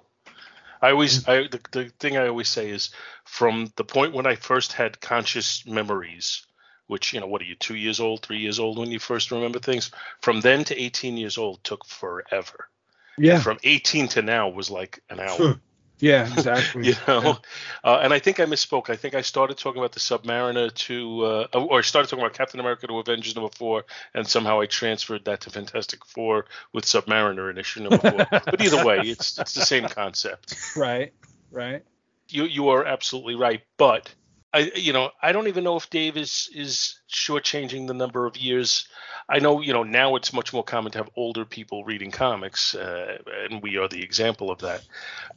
I 0.82 0.92
always, 0.92 1.28
I 1.28 1.48
the, 1.48 1.60
the 1.72 1.92
thing 2.00 2.16
I 2.16 2.30
always 2.30 2.48
say 2.48 2.70
is 2.70 2.92
from 3.26 3.74
the 3.76 3.84
point 3.84 4.14
when 4.14 4.26
I 4.26 4.36
first 4.36 4.72
had 4.72 5.02
conscious 5.02 5.66
memories, 5.66 6.46
which 6.90 7.14
you 7.14 7.20
know, 7.20 7.28
what 7.28 7.40
are 7.42 7.46
you, 7.46 7.54
two 7.54 7.76
years 7.76 8.00
old, 8.00 8.24
three 8.24 8.40
years 8.40 8.60
old 8.60 8.80
when 8.80 8.90
you 8.90 8.98
first 8.98 9.30
remember 9.30 9.60
things? 9.60 9.92
From 10.22 10.42
then 10.42 10.64
to 10.66 10.82
18 10.82 11.18
years 11.18 11.38
old 11.38 11.64
took 11.64 11.86
forever. 11.86 12.68
yeah, 13.16 13.40
From 13.40 13.60
18 13.64 14.08
to 14.10 14.22
now 14.24 14.50
was 14.50 14.72
like 14.72 15.04
an 15.08 15.20
hour. 15.20 15.62
yeah, 16.00 16.24
exactly. 16.34 16.88
you 16.88 16.96
know, 17.08 17.38
uh, 17.84 18.00
and 18.02 18.12
I 18.12 18.18
think 18.18 18.40
I 18.40 18.46
misspoke. 18.46 18.90
I 18.90 18.96
think 18.96 19.14
I 19.14 19.22
started 19.22 19.60
talking 19.60 19.80
about 19.80 19.92
the 19.92 20.00
Submariner 20.00 20.74
to, 20.74 21.26
uh, 21.26 21.48
or 21.54 21.78
I 21.78 21.82
started 21.82 22.10
talking 22.10 22.26
about 22.26 22.34
Captain 22.36 22.60
America 22.60 22.88
to 22.88 22.98
Avengers 22.98 23.36
number 23.36 23.52
four, 23.56 23.86
and 24.16 24.26
somehow 24.28 24.60
I 24.60 24.66
transferred 24.66 25.26
that 25.26 25.42
to 25.42 25.52
Fantastic 25.52 26.04
Four 26.06 26.48
with 26.74 26.86
Submariner 26.86 27.52
in 27.52 27.60
issue 27.60 27.82
number 27.82 28.00
four. 28.00 28.26
but 28.32 28.60
either 28.60 28.84
way, 28.84 28.98
it's 29.02 29.38
it's 29.38 29.54
the 29.54 29.62
same 29.62 29.86
concept. 29.88 30.56
Right, 30.76 31.14
right. 31.52 31.84
you 32.30 32.46
you 32.46 32.70
are 32.70 32.84
absolutely 32.84 33.36
right. 33.36 33.62
But 33.78 34.12
I 34.54 34.72
you 34.76 34.94
know 34.94 35.12
I 35.22 35.32
don't 35.32 35.48
even 35.48 35.64
know 35.64 35.78
if 35.78 35.90
Dave 35.90 36.18
is 36.18 36.50
is 36.54 37.00
shortchanging 37.12 37.88
the 37.88 37.94
number 37.94 38.26
of 38.26 38.38
years. 38.38 38.88
I 39.28 39.40
know 39.40 39.62
you 39.62 39.74
know 39.74 39.84
now 39.84 40.16
it's 40.16 40.34
much 40.34 40.54
more 40.54 40.64
common 40.64 40.92
to 40.94 40.98
have 41.00 41.10
older 41.16 41.46
people 41.46 41.84
reading 41.84 42.12
comics, 42.12 42.74
uh, 42.74 43.20
and 43.50 43.62
we 43.62 43.78
are 43.78 43.88
the 43.88 44.02
example 44.04 44.50
of 44.50 44.60
that. 44.60 44.82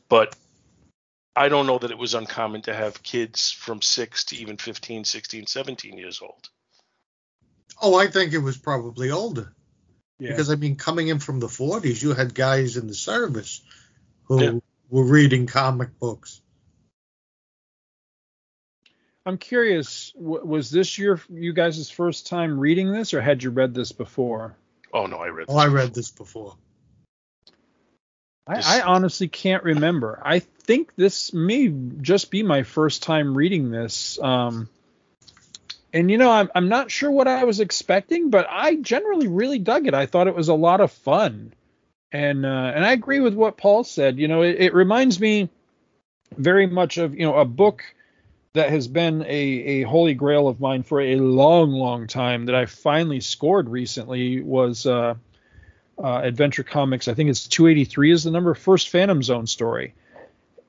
But 0.09 0.35
I 1.37 1.49
don't 1.49 1.67
know 1.67 1.79
that 1.79 1.91
it 1.91 1.99
was 1.99 2.15
uncommon 2.15 2.63
to 2.63 2.75
have 2.75 3.03
kids 3.03 3.51
from 3.51 3.81
6 3.81 4.25
to 4.25 4.37
even 4.37 4.59
15, 4.59 5.05
16, 5.05 5.47
17 5.47 5.97
years 5.99 6.21
old. 6.23 6.49
oh, 7.81 7.95
I 7.99 8.07
think 8.07 8.33
it 8.33 8.39
was 8.39 8.57
probably 8.59 9.11
older. 9.11 9.53
Yeah. 10.19 10.29
Because 10.31 10.51
I 10.51 10.57
mean, 10.57 10.77
coming 10.77 11.09
in 11.09 11.19
from 11.19 11.41
the 11.41 11.49
40s, 11.49 12.03
you 12.03 12.13
had 12.13 12.35
guys 12.35 12.77
in 12.77 12.87
the 12.87 12.95
service 12.95 13.63
who 14.25 14.41
Yeah. 14.43 14.53
were 14.91 15.05
reading 15.05 15.47
comic 15.47 15.99
books. 15.99 16.41
I'm 19.25 19.39
curious, 19.39 20.13
w- 20.13 20.45
was 20.45 20.71
this 20.71 20.99
your 20.99 21.21
you 21.31 21.53
guys' 21.53 21.91
first 21.91 22.27
time 22.27 22.59
reading 22.59 22.93
this, 22.93 23.15
or 23.15 23.21
had 23.21 23.43
you 23.43 23.51
read 23.51 23.75
this 23.75 23.93
before? 23.93 24.57
Oh 24.93 25.07
no, 25.07 25.19
I 25.19 25.29
read. 25.29 25.47
This 25.47 25.55
Oh, 25.55 25.59
I 25.59 25.67
read 25.69 25.95
this 25.95 26.11
before. 26.11 26.57
This- 28.49 28.67
I, 28.67 28.79
I 28.79 28.83
honestly 28.83 29.29
can't 29.29 29.63
remember. 29.63 30.21
I 30.25 30.41
think 30.41 30.95
this 30.97 31.33
may 31.33 31.69
just 32.01 32.31
be 32.31 32.43
my 32.43 32.65
first 32.65 33.03
time 33.05 33.37
reading 33.37 33.71
this. 33.71 34.19
Um, 34.21 34.69
and 35.93 36.11
you 36.11 36.19
know, 36.19 36.31
I'm 36.31 36.51
I'm 36.55 36.69
not 36.69 36.91
sure 36.91 37.11
what 37.11 37.29
I 37.29 37.45
was 37.45 37.61
expecting, 37.61 38.31
but 38.31 38.47
I 38.51 38.77
generally 38.77 39.29
really 39.29 39.59
dug 39.59 39.87
it. 39.87 39.95
I 39.95 40.07
thought 40.07 40.27
it 40.27 40.35
was 40.35 40.49
a 40.49 40.55
lot 40.55 40.81
of 40.81 40.91
fun, 40.91 41.53
and 42.11 42.45
uh, 42.45 42.73
and 42.75 42.85
I 42.85 42.93
agree 42.93 43.21
with 43.21 43.35
what 43.35 43.57
Paul 43.57 43.85
said. 43.85 44.19
You 44.19 44.27
know, 44.27 44.43
it, 44.43 44.57
it 44.59 44.75
reminds 44.75 45.21
me 45.21 45.49
very 46.37 46.67
much 46.67 46.99
of 46.99 47.15
you 47.15 47.23
know 47.27 47.37
a 47.37 47.45
book 47.45 47.85
that 48.55 48.69
has 48.69 48.87
been 48.87 49.23
a, 49.23 49.27
a 49.29 49.83
holy 49.83 50.13
grail 50.13 50.47
of 50.47 50.61
mine 50.61 50.83
for 50.83 51.01
a 51.01 51.17
long, 51.17 51.71
long 51.73 52.07
time 52.07 52.47
that 52.47 52.55
I 52.55 52.67
finally 52.67 53.21
scored 53.21 53.69
recently 53.69 54.43
was 54.43 54.85
uh, 54.85 55.15
uh, 56.03 56.21
Adventure 56.23 56.63
Comics. 56.63 57.09
I 57.09 57.15
think 57.15 57.31
it's 57.31 57.49
283 57.49 58.13
is 58.13 58.25
the 58.25 58.31
number, 58.31 58.53
first 58.55 58.91
Phantom 58.91 59.23
Zone 59.23 59.47
story. 59.47 59.95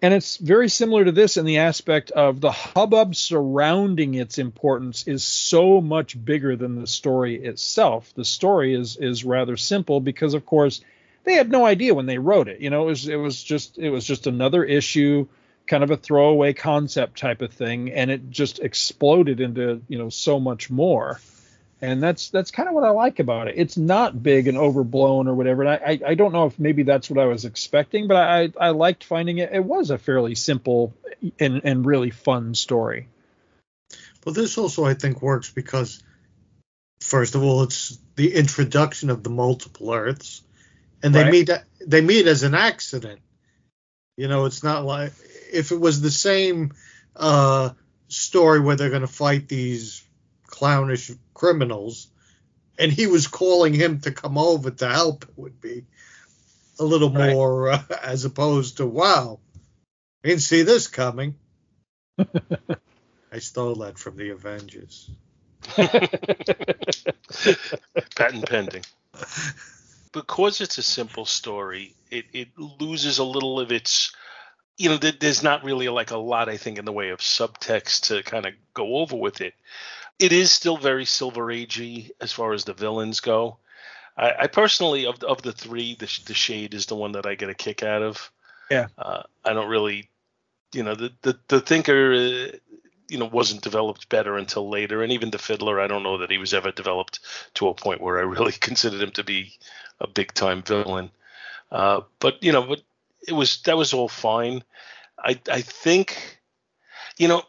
And 0.01 0.13
it's 0.13 0.37
very 0.37 0.69
similar 0.69 1.03
to 1.05 1.11
this 1.11 1.35
in 1.35 1.45
the 1.45 1.59
aspect 1.59 2.11
of 2.11 2.39
the 2.39 2.51
hubbub 2.51 3.15
surrounding 3.15 4.15
its 4.15 4.37
importance 4.37 5.05
is 5.07 5.23
so 5.23 5.81
much 5.81 6.23
bigger 6.23 6.55
than 6.55 6.79
the 6.79 6.87
story 6.87 7.35
itself. 7.35 8.13
The 8.13 8.25
story 8.25 8.73
is 8.73 8.97
is 8.97 9.23
rather 9.23 9.55
simple 9.55 10.01
because, 10.01 10.33
of 10.33 10.45
course, 10.45 10.81
they 11.23 11.35
had 11.35 11.49
no 11.49 11.65
idea 11.65 11.93
when 11.93 12.05
they 12.05 12.17
wrote 12.17 12.49
it. 12.49 12.59
You 12.59 12.69
know, 12.69 12.83
it 12.83 12.87
was 12.87 13.07
it 13.07 13.15
was 13.15 13.41
just 13.41 13.77
it 13.77 13.91
was 13.91 14.05
just 14.05 14.27
another 14.27 14.65
issue 14.65 15.25
kind 15.67 15.83
of 15.83 15.91
a 15.91 15.97
throwaway 15.97 16.53
concept 16.53 17.17
type 17.17 17.41
of 17.41 17.53
thing 17.53 17.91
and 17.91 18.11
it 18.11 18.29
just 18.29 18.59
exploded 18.59 19.39
into 19.39 19.81
you 19.87 19.97
know 19.97 20.09
so 20.09 20.39
much 20.39 20.69
more. 20.69 21.19
And 21.81 22.01
that's 22.01 22.29
that's 22.29 22.51
kind 22.51 22.69
of 22.69 22.75
what 22.75 22.85
i 22.85 22.91
like 22.91 23.19
about 23.19 23.47
it. 23.49 23.55
It's 23.57 23.77
not 23.77 24.23
big 24.23 24.47
and 24.47 24.57
overblown 24.57 25.27
or 25.27 25.35
whatever. 25.35 25.63
And 25.63 25.71
i 25.71 25.79
i, 25.85 26.11
I 26.11 26.15
don't 26.15 26.33
know 26.33 26.45
if 26.45 26.59
maybe 26.59 26.83
that's 26.83 27.09
what 27.09 27.19
i 27.19 27.25
was 27.25 27.45
expecting 27.45 28.07
but 28.07 28.17
i 28.17 28.51
i 28.59 28.69
liked 28.69 29.03
finding 29.03 29.39
it. 29.39 29.51
It 29.51 29.63
was 29.63 29.89
a 29.89 29.97
fairly 29.97 30.35
simple 30.35 30.93
and 31.39 31.61
and 31.63 31.85
really 31.85 32.09
fun 32.09 32.55
story. 32.55 33.07
Well, 34.25 34.33
this 34.33 34.57
also 34.57 34.85
I 34.85 34.93
think 34.93 35.21
works 35.21 35.51
because, 35.51 36.01
first 37.01 37.35
of 37.35 37.43
all, 37.43 37.63
it's 37.63 37.97
the 38.15 38.33
introduction 38.33 39.09
of 39.09 39.23
the 39.23 39.29
multiple 39.29 39.91
Earths, 39.93 40.41
and 41.01 41.13
they 41.13 41.23
Right. 41.23 41.31
meet 41.31 41.49
they 41.85 42.01
meet 42.01 42.27
as 42.27 42.43
an 42.43 42.53
accident. 42.55 43.19
You 44.15 44.27
know, 44.27 44.45
it's 44.45 44.63
not 44.63 44.85
like 44.85 45.11
if 45.53 45.71
it 45.71 45.79
was 45.79 46.01
the 46.01 46.11
same 46.11 46.73
uh, 47.15 47.69
story 48.07 48.59
where 48.59 48.75
they're 48.75 48.89
going 48.89 49.01
to 49.01 49.07
fight 49.07 49.47
these 49.47 50.03
clownish 50.47 51.11
criminals, 51.33 52.07
and 52.77 52.91
he 52.91 53.07
was 53.07 53.27
calling 53.27 53.73
him 53.73 54.01
to 54.01 54.11
come 54.11 54.37
over 54.37 54.71
to 54.71 54.87
help. 54.89 55.23
It 55.23 55.37
would 55.37 55.61
be 55.61 55.85
a 56.79 56.83
little 56.83 57.09
Right. 57.09 57.33
more 57.33 57.69
uh, 57.69 57.83
as 58.03 58.25
opposed 58.25 58.77
to 58.77 58.85
wow, 58.87 59.39
I 60.23 60.29
didn't 60.29 60.41
see 60.41 60.63
this 60.63 60.87
coming. 60.87 61.35
I 63.31 63.39
stole 63.39 63.75
that 63.75 63.97
from 63.97 64.17
the 64.17 64.29
Avengers. 64.29 65.09
Patent 68.15 68.47
pending. 68.47 68.83
Because 70.11 70.61
it's 70.61 70.77
a 70.77 70.83
simple 70.83 71.25
story, 71.25 71.95
it, 72.11 72.25
it 72.33 72.49
loses 72.57 73.17
a 73.17 73.23
little 73.23 73.59
of 73.59 73.71
its. 73.71 74.15
You 74.77 74.89
know, 74.89 74.97
there's 74.97 75.43
not 75.43 75.63
really 75.63 75.87
like 75.89 76.11
a 76.11 76.17
lot, 76.17 76.49
I 76.49 76.57
think, 76.57 76.79
in 76.79 76.85
the 76.85 76.91
way 76.91 77.09
of 77.09 77.19
subtext 77.19 78.07
to 78.07 78.23
kind 78.23 78.45
of 78.45 78.53
go 78.73 78.97
over 78.97 79.15
with 79.15 79.41
it. 79.41 79.53
It 80.19 80.31
is 80.31 80.51
still 80.51 80.77
very 80.77 81.05
Silver 81.05 81.45
Agey 81.45 82.11
as 82.19 82.31
far 82.31 82.53
as 82.53 82.63
the 82.63 82.73
villains 82.73 83.19
go. 83.19 83.57
I, 84.17 84.33
I 84.41 84.47
personally, 84.47 85.05
of 85.05 85.23
of 85.23 85.41
the 85.41 85.51
three, 85.51 85.95
the, 85.95 86.19
the 86.25 86.33
Shade 86.33 86.73
is 86.73 86.85
the 86.85 86.95
one 86.95 87.13
that 87.13 87.25
I 87.25 87.35
get 87.35 87.49
a 87.49 87.53
kick 87.53 87.83
out 87.83 88.01
of. 88.01 88.31
Yeah. 88.69 88.87
Uh, 88.97 89.23
I 89.43 89.53
don't 89.53 89.69
really, 89.69 90.09
you 90.73 90.83
know, 90.83 90.95
the 90.95 91.11
the 91.21 91.39
the 91.47 91.61
Thinker, 91.61 92.13
uh, 92.13 92.57
you 93.09 93.17
know, 93.17 93.25
wasn't 93.25 93.61
developed 93.61 94.09
better 94.09 94.37
until 94.37 94.69
later, 94.69 95.03
and 95.03 95.11
even 95.11 95.31
the 95.31 95.39
Fiddler, 95.39 95.79
I 95.79 95.87
don't 95.87 96.03
know 96.03 96.19
that 96.19 96.31
he 96.31 96.37
was 96.37 96.53
ever 96.53 96.71
developed 96.71 97.19
to 97.55 97.67
a 97.67 97.73
point 97.73 98.01
where 98.01 98.19
I 98.19 98.23
really 98.23 98.51
considered 98.59 99.01
him 99.01 99.11
to 99.11 99.23
be 99.23 99.53
a 99.99 100.07
big 100.07 100.33
time 100.33 100.61
villain. 100.63 101.11
Uh, 101.71 102.01
but 102.19 102.43
you 102.43 102.51
know, 102.51 102.63
but 102.63 102.81
it 103.27 103.33
was 103.33 103.61
that 103.63 103.77
was 103.77 103.93
all 103.93 104.09
fine. 104.09 104.63
I 105.17 105.39
I 105.49 105.61
think, 105.61 106.39
you 107.17 107.27
know, 107.27 107.43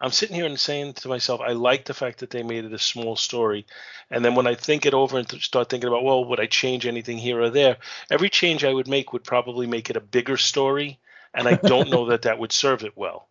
I'm 0.00 0.10
sitting 0.10 0.36
here 0.36 0.46
and 0.46 0.58
saying 0.58 0.94
to 0.94 1.08
myself, 1.08 1.40
I 1.40 1.52
like 1.52 1.84
the 1.84 1.94
fact 1.94 2.20
that 2.20 2.30
they 2.30 2.42
made 2.42 2.64
it 2.64 2.72
a 2.72 2.78
small 2.78 3.16
story. 3.16 3.66
And 4.10 4.24
then 4.24 4.34
when 4.34 4.46
I 4.46 4.54
think 4.54 4.86
it 4.86 4.94
over 4.94 5.18
and 5.18 5.28
start 5.42 5.68
thinking 5.68 5.88
about, 5.88 6.04
well, 6.04 6.24
would 6.24 6.40
I 6.40 6.46
change 6.46 6.86
anything 6.86 7.18
here 7.18 7.40
or 7.40 7.50
there? 7.50 7.78
Every 8.10 8.30
change 8.30 8.64
I 8.64 8.72
would 8.72 8.86
make 8.86 9.12
would 9.12 9.24
probably 9.24 9.66
make 9.66 9.90
it 9.90 9.96
a 9.96 10.00
bigger 10.00 10.36
story. 10.36 11.00
And 11.34 11.48
I 11.48 11.54
don't 11.54 11.90
know 11.90 12.06
that 12.06 12.22
that 12.22 12.38
would 12.38 12.52
serve 12.52 12.84
it 12.84 12.96
well. 12.96 13.28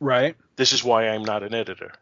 Right. 0.00 0.36
This 0.56 0.72
is 0.72 0.82
why 0.82 1.08
I'm 1.08 1.24
not 1.24 1.42
an 1.42 1.54
editor. 1.54 1.92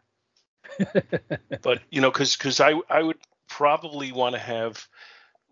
but, 1.61 1.81
you 1.91 2.01
know, 2.01 2.09
because 2.09 2.35
because 2.35 2.59
I, 2.59 2.73
I 2.89 3.03
would 3.03 3.19
probably 3.49 4.11
want 4.11 4.33
to 4.35 4.39
have 4.39 4.87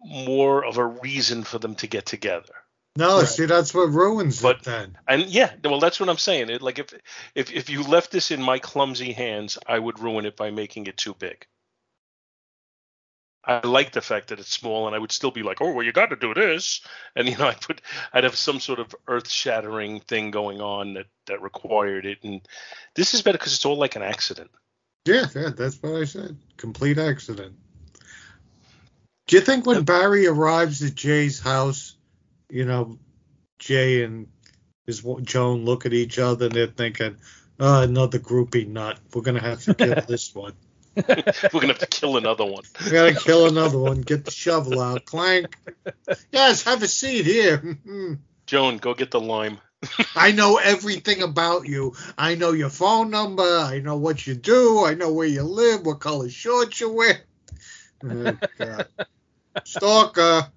more 0.04 0.66
of 0.66 0.78
a 0.78 0.86
reason 0.86 1.44
for 1.44 1.60
them 1.60 1.76
to 1.76 1.88
get 1.88 2.06
together. 2.06 2.54
No, 2.96 3.20
right. 3.20 3.28
see, 3.28 3.46
that's 3.46 3.74
what 3.74 3.92
ruins 3.92 4.42
but, 4.42 4.58
it 4.58 4.64
then. 4.64 4.98
And 5.08 5.26
yeah, 5.26 5.54
well, 5.64 5.80
that's 5.80 6.00
what 6.00 6.10
I'm 6.10 6.18
saying. 6.18 6.50
It, 6.50 6.62
like 6.62 6.78
if 6.78 6.94
if 7.34 7.52
if 7.52 7.70
you 7.70 7.82
left 7.84 8.12
this 8.12 8.30
in 8.30 8.42
my 8.42 8.60
clumsy 8.60 9.14
hands, 9.14 9.58
I 9.66 9.80
would 9.80 10.00
ruin 10.00 10.26
it 10.26 10.36
by 10.36 10.52
making 10.52 10.86
it 10.86 10.98
too 10.98 11.16
big. 11.16 11.48
I 13.46 13.66
like 13.68 13.92
the 13.92 14.02
fact 14.02 14.30
that 14.30 14.40
it's 14.40 14.52
small, 14.52 14.88
and 14.88 14.96
I 14.96 15.00
would 15.00 15.12
still 15.12 15.32
be 15.32 15.44
like, 15.44 15.60
"Oh, 15.60 15.72
well, 15.74 15.84
you 15.84 15.92
got 15.92 16.12
to 16.12 16.16
do 16.16 16.34
this," 16.36 16.82
and 17.16 17.28
you 17.30 17.36
know, 17.36 17.48
I 17.48 17.56
put, 17.56 17.82
I'd 18.14 18.24
have 18.24 18.36
some 18.36 18.60
sort 18.60 18.80
of 18.80 18.96
earth-shattering 19.08 20.02
thing 20.02 20.30
going 20.30 20.62
on 20.62 20.94
that 20.94 21.08
that 21.26 21.42
required 21.42 22.06
it, 22.06 22.20
and 22.24 22.42
this 22.96 23.16
is 23.16 23.24
better 23.24 23.40
because 23.40 23.56
it's 23.56 23.66
all 23.66 23.78
like 23.78 23.96
an 23.96 24.04
accident. 24.04 24.52
Yeah, 25.06 25.26
yeah, 25.36 25.50
that's 25.50 25.82
what 25.82 25.96
I 25.96 26.06
said. 26.06 26.38
Complete 26.58 27.00
accident. 27.00 27.56
Do 29.28 29.36
you 29.36 29.42
think 29.42 29.66
when 29.66 29.78
uh, 29.78 29.82
Barry 29.82 30.28
arrives 30.28 30.84
at 30.84 30.96
Jay's 30.96 31.40
house, 31.40 31.93
you 32.50 32.66
know, 32.66 32.98
Jay 33.60 34.04
and 34.04 34.28
his 34.86 35.06
Joan 35.24 35.66
look 35.66 35.86
at 35.86 35.94
each 35.94 36.20
other 36.20 36.48
and 36.48 36.56
they're 36.56 36.68
thinking, 36.68 37.18
oh, 37.60 37.82
another 37.84 38.20
groupie 38.20 38.68
nut. 38.68 39.00
We're 39.14 39.22
gonna 39.22 39.42
have 39.42 39.64
to 39.64 39.74
kill 39.74 39.96
this 40.08 40.34
one. 40.36 40.54
We're 40.96 41.04
gonna 41.06 41.68
have 41.68 41.80
to 41.80 41.88
kill 41.88 42.18
another 42.18 42.46
one. 42.46 42.64
We 42.84 42.92
gotta 42.92 43.16
kill 43.16 43.48
another 43.48 43.80
one. 43.80 44.02
Get 44.02 44.26
the 44.26 44.32
shovel 44.32 44.80
out. 44.80 45.06
Clank. 45.06 45.58
Yes, 46.32 46.64
have 46.64 46.82
a 46.82 46.88
seat 46.88 47.26
here. 47.26 47.78
Joan, 48.46 48.78
go 48.78 48.94
get 48.94 49.12
the 49.12 49.22
lime. 49.22 49.60
I 50.16 50.32
know 50.32 50.58
everything 50.58 51.22
about 51.22 51.68
you. 51.68 51.96
I 52.18 52.36
know 52.36 52.52
your 52.52 52.70
phone 52.70 53.10
number. 53.10 53.44
I 53.44 53.80
know 53.80 53.98
what 53.98 54.26
you 54.26 54.36
do. 54.36 54.84
I 54.86 54.94
know 54.94 55.12
where 55.12 55.28
you 55.28 55.44
live. 55.44 55.86
What 55.86 56.00
color 56.00 56.30
shorts 56.30 56.80
you 56.80 56.92
wear. 56.94 57.22
Oh, 58.04 58.38
God. 58.58 58.88
Stalker. 59.66 60.52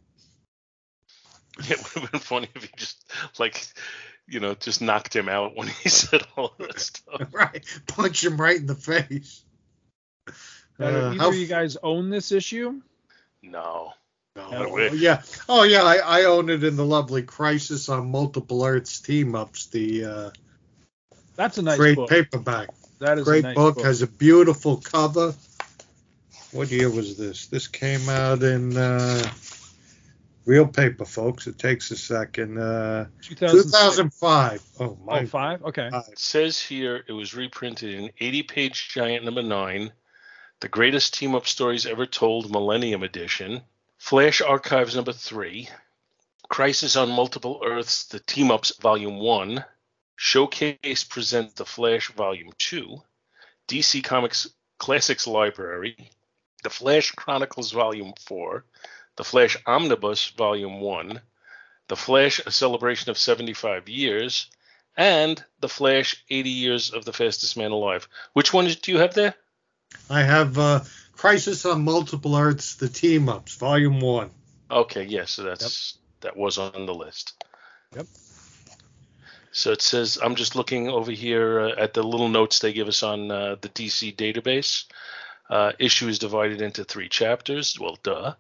It 1.71 1.79
would 1.79 2.03
have 2.03 2.13
been 2.13 2.21
funny 2.21 2.49
if 2.55 2.65
he 2.65 2.71
just 2.77 3.11
like 3.39 3.67
you 4.27 4.41
know 4.41 4.55
just 4.55 4.83
knocked 4.83 5.17
him 5.17 5.29
out 5.29 5.57
when 5.57 5.69
he 5.69 5.89
said 5.89 6.23
all 6.37 6.55
that 6.59 6.79
stuff. 6.79 7.29
Right, 7.33 7.65
punch 7.87 8.25
him 8.25 8.37
right 8.37 8.57
in 8.57 8.67
the 8.67 8.75
face. 8.75 9.43
Uh, 10.29 10.33
uh, 10.81 10.87
either 10.87 11.19
how... 11.19 11.31
you 11.31 11.47
guys 11.47 11.77
own 11.83 12.11
this 12.11 12.33
issue? 12.33 12.81
No. 13.43 13.93
No, 14.37 14.49
oh, 14.53 14.77
yeah. 14.93 15.23
Oh, 15.49 15.63
yeah. 15.63 15.83
I, 15.83 15.97
I 15.97 16.25
own 16.25 16.51
it 16.51 16.63
in 16.63 16.77
the 16.77 16.85
lovely 16.85 17.23
Crisis 17.23 17.89
on 17.89 18.11
Multiple 18.11 18.63
Earths 18.63 19.01
team 19.01 19.35
ups. 19.35 19.69
The 19.69 20.05
uh, 20.05 20.31
that's 21.37 21.57
a 21.57 21.63
nice 21.63 21.79
great 21.79 21.97
book. 21.97 22.11
paperback. 22.11 22.69
That 22.99 23.19
is 23.19 23.25
great 23.25 23.45
nice 23.45 23.55
book. 23.55 23.77
book. 23.77 23.85
Has 23.87 24.03
a 24.03 24.07
beautiful 24.07 24.77
cover. 24.77 25.35
What 26.53 26.71
year 26.71 26.91
was 26.91 27.17
this? 27.17 27.47
This 27.47 27.67
came 27.67 28.09
out 28.11 28.43
in 28.43 28.77
uh, 28.77 29.23
Real 30.47 30.69
paper, 30.69 31.05
folks. 31.05 31.49
It 31.49 31.59
takes 31.59 31.91
a 31.91 31.97
second. 31.97 32.57
Uh, 32.57 33.07
2005. 33.21 34.63
Oh, 34.79 34.97
my. 35.05 35.21
Oh, 35.21 35.27
five? 35.27 35.63
Okay. 35.65 35.91
Five. 35.91 36.05
It 36.13 36.19
says 36.21 36.61
here 36.61 37.03
it 37.09 37.13
was 37.13 37.35
reprinted 37.35 37.93
in 37.93 38.11
80 38.21 38.43
page 38.45 38.89
giant 38.91 39.25
number 39.25 39.43
nine, 39.43 39.93
the 40.61 40.69
greatest 40.69 41.15
team 41.15 41.35
up 41.35 41.49
stories 41.49 41.85
ever 41.85 42.07
told, 42.07 42.51
Millennium 42.51 43.03
Edition, 43.03 43.61
Flash 43.99 44.41
Archives 44.41 44.95
number 44.95 45.13
three, 45.13 45.69
Crisis 46.49 46.95
on 46.95 47.11
Multiple 47.11 47.61
Earths, 47.65 48.05
the 48.05 48.21
Team 48.21 48.53
Ups 48.53 48.73
Volume 48.81 49.19
1, 49.19 49.65
Showcase 50.15 51.03
Presents 51.03 51.55
The 51.55 51.67
Flash 51.67 52.13
Volume 52.13 52.53
2, 52.59 53.03
DC 53.67 54.05
Comics 54.05 54.49
Classics 54.79 55.27
Library, 55.27 56.13
The 56.63 56.71
Flash 56.71 57.11
Chronicles 57.11 57.73
Volume 57.73 58.15
4, 58.27 58.65
the 59.17 59.25
Flash 59.25 59.57
Omnibus 59.67 60.29
Volume 60.31 60.81
1, 60.81 61.21
The 61.89 61.97
Flash 61.97 62.41
A 62.47 62.51
Celebration 62.51 63.11
of 63.11 63.19
75 63.19 63.89
Years, 63.89 64.51
and 64.97 65.43
The 65.61 65.69
Flash 65.69 66.25
80 66.31 66.51
Years 66.51 66.91
of 66.91 67.05
the 67.05 67.13
Fastest 67.13 67.57
Man 67.57 67.71
Alive. 67.71 68.09
Which 68.35 68.53
one 68.53 68.67
do 68.67 68.93
you 68.93 68.99
have 68.99 69.15
there? 69.15 69.35
I 70.11 70.23
have 70.23 70.59
uh, 70.59 70.81
Crisis 71.13 71.65
on 71.65 71.83
Multiple 71.85 72.37
Earths, 72.37 72.77
The 72.77 72.89
Team 72.89 73.29
Ups, 73.29 73.57
Volume 73.57 74.01
1. 74.01 74.31
Okay, 74.71 75.05
yes, 75.05 75.11
yeah, 75.11 75.25
so 75.25 75.43
that's 75.45 75.95
yep. 75.95 76.23
that 76.23 76.37
was 76.37 76.59
on 76.59 76.87
the 76.87 76.95
list. 76.95 77.43
Yep. 77.95 78.07
So 79.53 79.71
it 79.73 79.81
says 79.81 80.19
I'm 80.23 80.35
just 80.35 80.57
looking 80.57 80.89
over 80.89 81.13
here 81.13 81.61
uh, 81.61 81.75
at 81.79 81.95
the 81.95 82.03
little 82.03 82.29
notes 82.29 82.59
they 82.59 82.73
give 82.73 82.89
us 82.89 83.03
on 83.03 83.31
uh, 83.31 83.57
the 83.61 83.69
DC 83.69 84.15
database. 84.17 84.85
Uh, 85.49 85.73
issue 85.79 86.09
is 86.09 86.19
divided 86.19 86.61
into 86.61 86.85
three 86.85 87.09
chapters. 87.09 87.79
Well, 87.79 87.97
duh. 88.03 88.35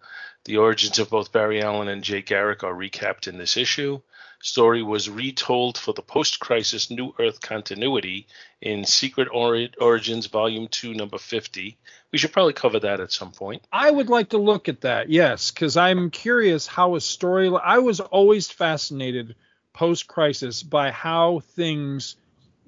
The 0.46 0.58
origins 0.58 1.00
of 1.00 1.10
both 1.10 1.32
Barry 1.32 1.60
Allen 1.60 1.88
and 1.88 2.04
Jay 2.04 2.22
Garrick 2.22 2.62
are 2.62 2.72
recapped 2.72 3.26
in 3.26 3.36
this 3.36 3.56
issue. 3.56 4.00
Story 4.40 4.80
was 4.80 5.10
retold 5.10 5.76
for 5.76 5.92
the 5.92 6.02
post-crisis 6.02 6.88
New 6.88 7.12
Earth 7.18 7.40
continuity 7.40 8.28
in 8.60 8.84
Secret 8.84 9.26
Origins 9.32 10.26
Volume 10.26 10.68
2, 10.68 10.94
Number 10.94 11.18
50. 11.18 11.76
We 12.12 12.18
should 12.18 12.32
probably 12.32 12.52
cover 12.52 12.78
that 12.78 13.00
at 13.00 13.10
some 13.10 13.32
point. 13.32 13.66
I 13.72 13.90
would 13.90 14.08
like 14.08 14.28
to 14.28 14.38
look 14.38 14.68
at 14.68 14.82
that, 14.82 15.08
yes, 15.08 15.50
because 15.50 15.76
I'm 15.76 16.10
curious 16.10 16.68
how 16.68 16.94
a 16.94 17.00
story. 17.00 17.50
I 17.60 17.78
was 17.78 17.98
always 17.98 18.48
fascinated 18.48 19.34
post-crisis 19.72 20.62
by 20.62 20.92
how 20.92 21.40
things 21.40 22.14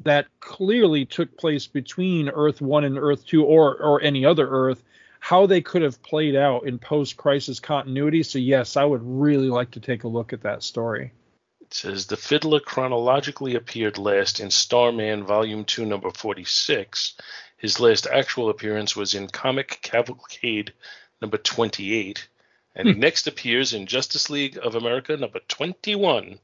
that 0.03 0.27
clearly 0.41 1.05
took 1.05 1.37
place 1.37 1.69
between 1.69 2.29
Earth 2.29 2.61
1 2.61 2.83
and 2.83 2.99
Earth 2.99 3.25
2 3.27 3.45
or 3.45 3.77
or 3.77 4.03
any 4.03 4.25
other 4.25 4.49
Earth 4.49 4.83
how 5.29 5.45
they 5.45 5.61
could 5.61 5.83
have 5.83 6.03
played 6.03 6.35
out 6.35 6.67
in 6.67 6.79
post 6.79 7.19
crisis 7.19 7.61
continuity. 7.61 8.23
So, 8.23 8.39
yes, 8.39 8.79
I 8.79 8.85
would 8.85 9.03
really 9.03 9.51
like 9.51 9.73
to 9.73 9.81
take 9.81 10.05
a 10.05 10.09
look 10.09 10.33
at 10.33 10.41
that 10.45 10.63
story. 10.63 11.13
It 11.61 11.75
says 11.75 12.07
the 12.07 12.17
Fiddler 12.17 12.61
chronologically 12.61 13.55
appeared 13.55 13.99
last 13.99 14.41
in 14.41 14.51
Starman 14.51 15.25
Volume 15.25 15.67
2, 15.67 15.85
number 15.85 16.11
46. 16.11 17.13
His 17.59 17.79
last 17.79 18.07
actual 18.07 18.49
appearance 18.49 18.97
was 18.97 19.13
in 19.13 19.29
Comic 19.29 19.81
Cavalcade 19.83 20.73
number 21.21 21.37
28. 21.37 22.27
And 22.75 22.89
he 22.89 22.95
hmm. 22.95 23.01
next 23.01 23.27
appears 23.27 23.75
in 23.75 23.85
Justice 23.85 24.31
League 24.31 24.57
of 24.57 24.77
America 24.77 25.15
number 25.15 25.41
21. 25.47 26.39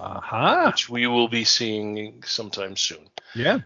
Uh-huh. 0.00 0.64
Which 0.66 0.88
we 0.88 1.06
will 1.06 1.28
be 1.28 1.44
seeing 1.44 2.24
sometime 2.26 2.74
soon. 2.74 3.08
Yeah. 3.36 3.60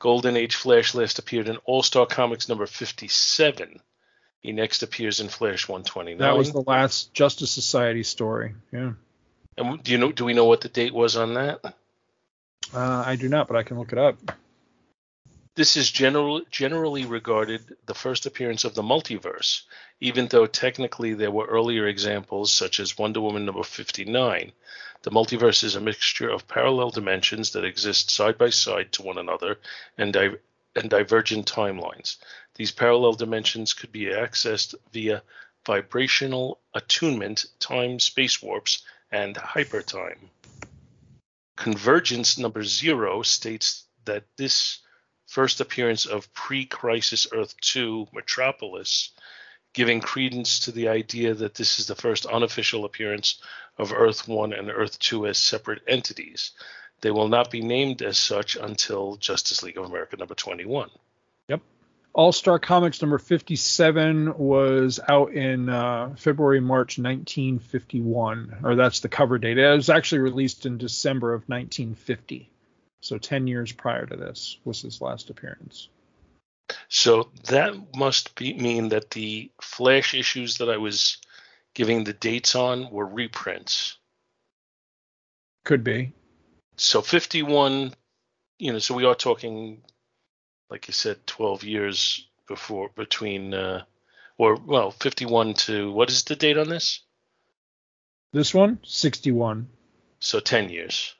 Golden 0.00 0.36
Age 0.36 0.56
Flash 0.56 0.92
last 0.92 1.20
appeared 1.20 1.48
in 1.48 1.58
All 1.58 1.84
Star 1.84 2.04
Comics 2.04 2.48
number 2.48 2.66
57. 2.66 3.80
He 4.42 4.52
next 4.52 4.82
appears 4.82 5.20
in 5.20 5.28
Flash 5.28 5.68
129. 5.68 6.18
That 6.18 6.36
was 6.36 6.52
the 6.52 6.62
last 6.62 7.14
Justice 7.14 7.52
Society 7.52 8.02
story. 8.02 8.54
Yeah. 8.72 8.92
And 9.56 9.82
do 9.82 9.92
you 9.92 9.98
know? 9.98 10.10
Do 10.10 10.24
we 10.24 10.34
know 10.34 10.46
what 10.46 10.62
the 10.62 10.68
date 10.68 10.92
was 10.92 11.16
on 11.16 11.34
that? 11.34 11.60
Uh, 12.74 13.04
I 13.06 13.16
do 13.16 13.28
not, 13.28 13.48
but 13.48 13.56
I 13.56 13.62
can 13.62 13.78
look 13.78 13.92
it 13.92 13.98
up. 13.98 14.16
This 15.54 15.76
is 15.76 15.90
general, 15.90 16.40
generally 16.50 17.04
regarded 17.04 17.76
the 17.84 17.94
first 17.94 18.24
appearance 18.24 18.64
of 18.64 18.74
the 18.74 18.82
multiverse, 18.82 19.62
even 20.00 20.26
though 20.28 20.46
technically 20.46 21.12
there 21.12 21.30
were 21.30 21.44
earlier 21.44 21.86
examples 21.86 22.52
such 22.52 22.80
as 22.80 22.96
Wonder 22.96 23.20
Woman 23.20 23.44
number 23.44 23.62
59. 23.62 24.52
The 25.02 25.10
multiverse 25.10 25.62
is 25.62 25.74
a 25.74 25.80
mixture 25.80 26.30
of 26.30 26.48
parallel 26.48 26.90
dimensions 26.90 27.50
that 27.50 27.66
exist 27.66 28.10
side 28.10 28.38
by 28.38 28.48
side 28.48 28.92
to 28.92 29.02
one 29.02 29.18
another 29.18 29.58
and, 29.98 30.12
di- 30.14 30.36
and 30.74 30.88
divergent 30.88 31.52
timelines. 31.52 32.16
These 32.54 32.72
parallel 32.72 33.14
dimensions 33.14 33.72
could 33.72 33.92
be 33.92 34.06
accessed 34.06 34.74
via 34.92 35.22
vibrational 35.64 36.60
attunement, 36.74 37.46
time 37.58 37.98
space 37.98 38.42
warps, 38.42 38.82
and 39.10 39.36
hypertime. 39.36 40.30
Convergence 41.56 42.38
number 42.38 42.64
zero 42.64 43.22
states 43.22 43.84
that 44.04 44.24
this 44.36 44.80
first 45.26 45.60
appearance 45.60 46.04
of 46.04 46.32
pre 46.34 46.66
crisis 46.66 47.26
Earth 47.32 47.54
2 47.60 48.08
Metropolis 48.12 49.12
giving 49.72 50.00
credence 50.00 50.58
to 50.60 50.72
the 50.72 50.88
idea 50.88 51.32
that 51.32 51.54
this 51.54 51.78
is 51.78 51.86
the 51.86 51.94
first 51.94 52.26
unofficial 52.26 52.84
appearance 52.84 53.40
of 53.78 53.92
Earth 53.92 54.28
1 54.28 54.52
and 54.52 54.70
Earth 54.70 54.98
2 54.98 55.26
as 55.26 55.38
separate 55.38 55.82
entities. 55.86 56.50
They 57.00 57.10
will 57.10 57.28
not 57.28 57.50
be 57.50 57.62
named 57.62 58.02
as 58.02 58.18
such 58.18 58.56
until 58.56 59.16
Justice 59.16 59.62
League 59.62 59.78
of 59.78 59.86
America 59.86 60.16
number 60.16 60.34
21. 60.34 60.90
All 62.14 62.32
Star 62.32 62.58
Comics 62.58 63.00
number 63.00 63.18
57 63.18 64.36
was 64.36 65.00
out 65.08 65.32
in 65.32 65.70
uh, 65.70 66.14
February, 66.18 66.60
March 66.60 66.98
1951, 66.98 68.58
or 68.62 68.74
that's 68.74 69.00
the 69.00 69.08
cover 69.08 69.38
date. 69.38 69.56
It 69.56 69.74
was 69.74 69.88
actually 69.88 70.20
released 70.20 70.66
in 70.66 70.76
December 70.76 71.32
of 71.32 71.48
1950. 71.48 72.50
So 73.00 73.18
10 73.18 73.46
years 73.46 73.72
prior 73.72 74.04
to 74.06 74.16
this 74.16 74.58
was 74.64 74.82
his 74.82 75.00
last 75.00 75.30
appearance. 75.30 75.88
So 76.88 77.30
that 77.44 77.74
must 77.96 78.34
be 78.34 78.54
mean 78.54 78.90
that 78.90 79.10
the 79.10 79.50
Flash 79.60 80.14
issues 80.14 80.58
that 80.58 80.68
I 80.68 80.76
was 80.76 81.18
giving 81.74 82.04
the 82.04 82.12
dates 82.12 82.54
on 82.54 82.90
were 82.90 83.06
reprints. 83.06 83.96
Could 85.64 85.82
be. 85.82 86.12
So 86.76 87.00
51, 87.00 87.94
you 88.58 88.72
know, 88.72 88.78
so 88.78 88.94
we 88.94 89.04
are 89.04 89.14
talking, 89.14 89.82
like 90.72 90.88
you 90.88 90.94
said, 90.94 91.18
12 91.26 91.64
years 91.64 92.26
before 92.48 92.88
between, 92.96 93.52
uh, 93.52 93.82
or 94.38 94.54
well, 94.56 94.90
51 94.90 95.52
to 95.52 95.92
what 95.92 96.08
is 96.08 96.24
the 96.24 96.34
date 96.34 96.56
on 96.56 96.70
this? 96.70 97.00
This 98.32 98.54
one, 98.54 98.78
61. 98.82 99.68
So 100.18 100.40
10 100.40 100.70
years. 100.70 101.14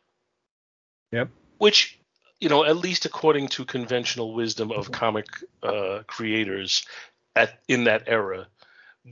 Yep. 1.10 1.28
Which, 1.58 1.98
you 2.40 2.48
know, 2.48 2.64
at 2.64 2.78
least 2.78 3.04
according 3.04 3.48
to 3.48 3.66
conventional 3.66 4.32
wisdom 4.32 4.72
of 4.72 4.90
comic 4.90 5.26
uh, 5.62 5.98
creators 6.06 6.86
at 7.36 7.60
in 7.68 7.84
that 7.84 8.04
era, 8.06 8.46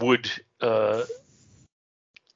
would 0.00 0.30
uh, 0.62 1.02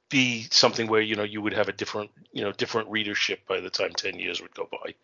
be 0.09 0.47
something 0.51 0.87
where 0.87 1.01
you 1.01 1.15
know 1.15 1.23
you 1.23 1.41
would 1.41 1.53
have 1.53 1.69
a 1.69 1.73
different 1.73 2.11
you 2.31 2.43
know 2.43 2.51
different 2.51 2.89
readership 2.89 3.47
by 3.47 3.59
the 3.59 3.69
time 3.71 3.91
10 3.91 4.19
years 4.19 4.41
would 4.41 4.53
go 4.55 4.67
by 4.71 4.95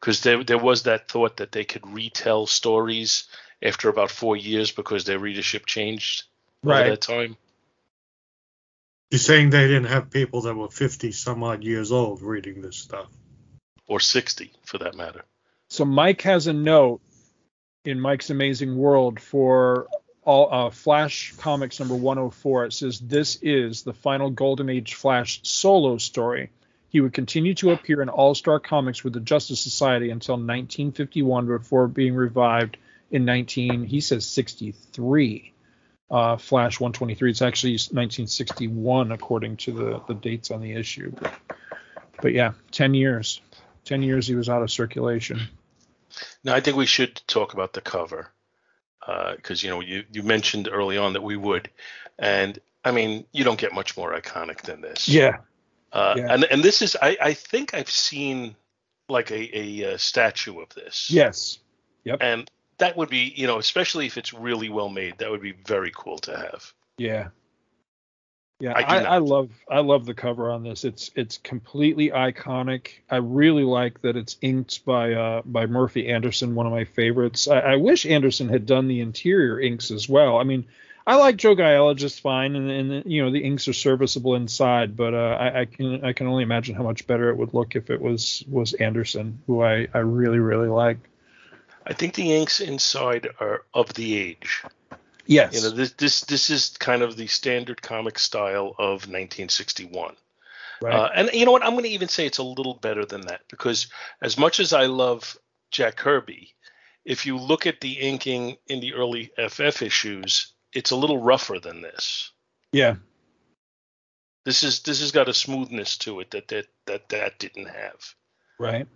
because 0.00 0.22
there 0.22 0.44
there 0.44 0.58
was 0.58 0.84
that 0.84 1.08
thought 1.08 1.38
that 1.38 1.52
they 1.52 1.64
could 1.64 1.86
retell 1.92 2.46
stories 2.46 3.24
after 3.62 3.88
about 3.88 4.10
4 4.10 4.36
years 4.36 4.72
because 4.72 5.04
their 5.04 5.18
readership 5.18 5.66
changed 5.66 6.24
Right. 6.64 6.80
over 6.82 6.90
that 6.90 7.00
time 7.02 7.36
You're 9.10 9.20
saying 9.20 9.50
they 9.50 9.68
didn't 9.68 9.86
have 9.86 10.10
people 10.10 10.42
that 10.42 10.54
were 10.54 10.68
50 10.70 11.12
some 11.12 11.42
odd 11.44 11.64
years 11.64 11.92
old 11.92 12.22
reading 12.22 12.60
this 12.62 12.76
stuff. 12.78 13.08
or 13.86 14.00
60 14.00 14.52
for 14.64 14.78
that 14.78 14.94
matter 14.96 15.24
So 15.68 15.84
Mike 15.84 16.22
has 16.22 16.46
a 16.46 16.52
note 16.52 17.00
in 17.84 18.00
Mike's 18.00 18.30
Amazing 18.30 18.76
World 18.76 19.20
for 19.20 19.88
all 20.28 20.48
uh, 20.52 20.70
Flash 20.70 21.32
Comics 21.38 21.80
number 21.80 21.94
104. 21.94 22.66
It 22.66 22.72
says 22.74 22.98
this 23.00 23.38
is 23.40 23.82
the 23.82 23.94
final 23.94 24.28
Golden 24.28 24.68
Age 24.68 24.92
Flash 24.92 25.40
solo 25.42 25.96
story. 25.96 26.50
He 26.90 27.00
would 27.00 27.14
continue 27.14 27.54
to 27.54 27.70
appear 27.70 28.02
in 28.02 28.10
All 28.10 28.34
Star 28.34 28.60
Comics 28.60 29.02
with 29.02 29.14
the 29.14 29.20
Justice 29.20 29.58
Society 29.58 30.10
until 30.10 30.34
1951 30.34 31.46
before 31.46 31.88
being 31.88 32.14
revived 32.14 32.76
in 33.10 33.24
19. 33.24 33.84
He 33.84 34.02
says 34.02 34.26
63. 34.26 35.54
Uh, 36.10 36.36
Flash 36.36 36.78
123. 36.78 37.30
It's 37.30 37.40
actually 37.40 37.72
1961 37.72 39.12
according 39.12 39.56
to 39.58 39.72
the 39.72 40.02
the 40.08 40.14
dates 40.14 40.50
on 40.50 40.60
the 40.60 40.72
issue. 40.72 41.10
But, 41.10 41.34
but 42.20 42.32
yeah, 42.34 42.52
10 42.72 42.92
years. 42.92 43.40
10 43.84 44.02
years 44.02 44.26
he 44.26 44.34
was 44.34 44.50
out 44.50 44.62
of 44.62 44.70
circulation. 44.70 45.40
now 46.44 46.54
i 46.54 46.60
think 46.60 46.76
we 46.76 46.86
should 46.86 47.20
talk 47.26 47.54
about 47.54 47.72
the 47.72 47.80
cover 47.80 48.30
because 49.36 49.62
you 49.62 49.70
know 49.70 49.80
you 49.80 50.04
you 50.12 50.22
mentioned 50.22 50.68
early 50.70 50.98
on 50.98 51.12
that 51.12 51.22
we 51.22 51.36
would 51.36 51.70
and 52.18 52.58
i 52.84 52.90
mean 52.90 53.24
you 53.32 53.44
don't 53.44 53.58
get 53.58 53.72
much 53.72 53.96
more 53.96 54.12
iconic 54.18 54.60
than 54.62 54.80
this 54.80 55.08
Yeah. 55.08 55.38
Uh, 55.92 56.14
Yeah. 56.18 56.26
and 56.34 56.44
and 56.44 56.62
this 56.62 56.82
is 56.82 56.96
I, 57.00 57.16
I 57.20 57.34
think 57.34 57.72
I've 57.72 57.90
seen 57.90 58.54
like 59.08 59.30
a, 59.30 59.58
a, 59.58 59.94
uh 59.94 59.96
statue 59.96 60.60
of 60.60 60.68
this. 60.74 61.10
Yes. 61.10 61.60
Yep. 62.04 62.18
And 62.20 62.50
that 62.76 62.96
would 62.96 63.08
be 63.08 63.32
you 63.34 63.46
know 63.46 63.58
especially 63.58 64.04
if 64.06 64.18
it's 64.18 64.34
really 64.34 64.68
well 64.68 64.90
made 64.90 65.16
that 65.18 65.30
would 65.30 65.40
be 65.40 65.52
very 65.66 65.90
cool 65.94 66.18
to 66.18 66.36
have. 66.36 66.72
Yeah. 66.98 67.28
Yeah, 68.60 68.72
I 68.72 68.82
I. 68.82 69.02
I, 69.02 69.18
love 69.18 69.50
I 69.70 69.80
love 69.80 70.04
the 70.04 70.14
cover 70.14 70.50
on 70.50 70.64
this. 70.64 70.84
It's 70.84 71.12
it's 71.14 71.38
completely 71.38 72.10
iconic. 72.10 72.88
I 73.08 73.16
really 73.16 73.62
like 73.62 74.02
that 74.02 74.16
it's 74.16 74.36
inked 74.42 74.84
by 74.84 75.12
uh 75.12 75.42
by 75.44 75.66
Murphy 75.66 76.08
Anderson, 76.08 76.56
one 76.56 76.66
of 76.66 76.72
my 76.72 76.84
favorites. 76.84 77.46
I, 77.46 77.60
I 77.60 77.76
wish 77.76 78.04
Anderson 78.04 78.48
had 78.48 78.66
done 78.66 78.88
the 78.88 79.00
interior 79.00 79.60
inks 79.60 79.92
as 79.92 80.08
well. 80.08 80.38
I 80.38 80.42
mean, 80.42 80.66
I 81.06 81.14
like 81.14 81.36
Joe 81.36 81.54
Giella 81.54 81.96
just 81.96 82.20
fine, 82.20 82.56
and, 82.56 82.70
and 82.70 83.10
you 83.10 83.24
know 83.24 83.30
the 83.30 83.44
inks 83.44 83.68
are 83.68 83.72
serviceable 83.72 84.34
inside, 84.34 84.96
but 84.96 85.14
uh, 85.14 85.36
I, 85.40 85.60
I 85.60 85.64
can 85.64 86.04
I 86.04 86.12
can 86.12 86.26
only 86.26 86.42
imagine 86.42 86.74
how 86.74 86.82
much 86.82 87.06
better 87.06 87.30
it 87.30 87.36
would 87.36 87.54
look 87.54 87.76
if 87.76 87.90
it 87.90 88.00
was 88.00 88.44
was 88.48 88.74
Anderson, 88.74 89.40
who 89.46 89.62
I 89.62 89.86
I 89.94 90.00
really 90.00 90.38
really 90.38 90.68
like. 90.68 90.98
I 91.86 91.94
think 91.94 92.14
the 92.14 92.34
inks 92.34 92.60
inside 92.60 93.28
are 93.38 93.62
of 93.72 93.94
the 93.94 94.16
age. 94.18 94.64
Yes. 95.28 95.54
You 95.54 95.60
know 95.60 95.70
this 95.70 95.92
this 95.92 96.22
this 96.22 96.50
is 96.50 96.70
kind 96.78 97.02
of 97.02 97.16
the 97.16 97.26
standard 97.26 97.82
comic 97.82 98.18
style 98.18 98.74
of 98.78 99.06
1961. 99.06 100.16
right. 100.80 100.94
Uh, 100.94 101.10
and 101.14 101.30
you 101.34 101.44
know 101.44 101.52
what? 101.52 101.62
I'm 101.62 101.72
going 101.72 101.84
to 101.84 101.90
even 101.90 102.08
say 102.08 102.26
it's 102.26 102.38
a 102.38 102.42
little 102.42 102.74
better 102.74 103.04
than 103.04 103.20
that 103.22 103.42
because 103.50 103.88
as 104.22 104.38
much 104.38 104.58
as 104.58 104.72
I 104.72 104.86
love 104.86 105.36
Jack 105.70 105.96
Kirby, 105.96 106.54
if 107.04 107.26
you 107.26 107.36
look 107.36 107.66
at 107.66 107.82
the 107.82 107.92
inking 107.92 108.56
in 108.68 108.80
the 108.80 108.94
early 108.94 109.30
FF 109.48 109.82
issues, 109.82 110.54
it's 110.72 110.92
a 110.92 110.96
little 110.96 111.18
rougher 111.18 111.58
than 111.60 111.82
this. 111.82 112.32
yeah. 112.72 112.96
This 114.46 114.62
is 114.62 114.80
this 114.80 115.00
has 115.00 115.12
got 115.12 115.28
a 115.28 115.34
smoothness 115.34 115.98
to 115.98 116.20
it 116.20 116.30
that 116.30 116.48
that 116.48 116.66
that, 116.86 117.08
that 117.10 117.38
didn't 117.38 117.68
have. 117.68 118.14
Right. 118.58 118.86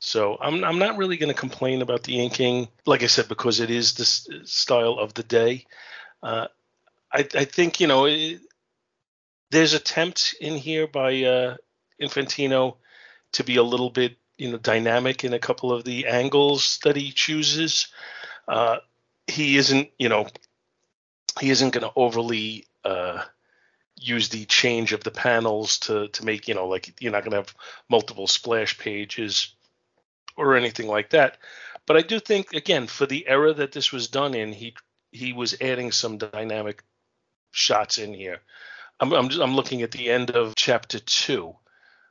So 0.00 0.38
I'm 0.40 0.64
I'm 0.64 0.78
not 0.78 0.96
really 0.96 1.18
going 1.18 1.32
to 1.32 1.38
complain 1.38 1.82
about 1.82 2.02
the 2.02 2.18
inking, 2.18 2.68
like 2.86 3.02
I 3.02 3.06
said, 3.06 3.28
because 3.28 3.60
it 3.60 3.70
is 3.70 3.94
this 3.94 4.26
style 4.44 4.98
of 4.98 5.12
the 5.12 5.22
day. 5.22 5.66
Uh, 6.22 6.48
I 7.12 7.28
I 7.34 7.44
think 7.44 7.80
you 7.80 7.86
know 7.86 8.06
it, 8.06 8.40
there's 9.50 9.74
attempts 9.74 10.32
in 10.32 10.56
here 10.56 10.86
by 10.86 11.22
uh, 11.22 11.56
Infantino 12.00 12.78
to 13.32 13.44
be 13.44 13.56
a 13.56 13.62
little 13.62 13.90
bit 13.90 14.16
you 14.38 14.50
know 14.50 14.56
dynamic 14.56 15.22
in 15.22 15.34
a 15.34 15.38
couple 15.38 15.70
of 15.70 15.84
the 15.84 16.06
angles 16.06 16.78
that 16.82 16.96
he 16.96 17.12
chooses. 17.12 17.88
Uh, 18.48 18.78
he 19.26 19.58
isn't 19.58 19.90
you 19.98 20.08
know 20.08 20.26
he 21.38 21.50
isn't 21.50 21.74
going 21.74 21.86
to 21.86 21.92
overly 21.94 22.66
uh, 22.86 23.22
use 23.96 24.30
the 24.30 24.46
change 24.46 24.94
of 24.94 25.04
the 25.04 25.10
panels 25.10 25.78
to 25.80 26.08
to 26.08 26.24
make 26.24 26.48
you 26.48 26.54
know 26.54 26.68
like 26.68 26.94
you're 27.02 27.12
not 27.12 27.22
going 27.22 27.32
to 27.32 27.36
have 27.36 27.54
multiple 27.90 28.26
splash 28.26 28.78
pages 28.78 29.54
or 30.36 30.56
anything 30.56 30.88
like 30.88 31.10
that. 31.10 31.38
But 31.86 31.96
I 31.96 32.02
do 32.02 32.20
think 32.20 32.52
again 32.52 32.86
for 32.86 33.06
the 33.06 33.26
era 33.26 33.52
that 33.54 33.72
this 33.72 33.92
was 33.92 34.08
done 34.08 34.34
in, 34.34 34.52
he 34.52 34.74
he 35.12 35.32
was 35.32 35.60
adding 35.60 35.92
some 35.92 36.18
dynamic 36.18 36.82
shots 37.50 37.98
in 37.98 38.14
here. 38.14 38.40
I'm 39.00 39.12
I'm, 39.12 39.28
just, 39.28 39.40
I'm 39.40 39.56
looking 39.56 39.82
at 39.82 39.90
the 39.90 40.10
end 40.10 40.30
of 40.30 40.54
chapter 40.54 40.98
two 41.00 41.56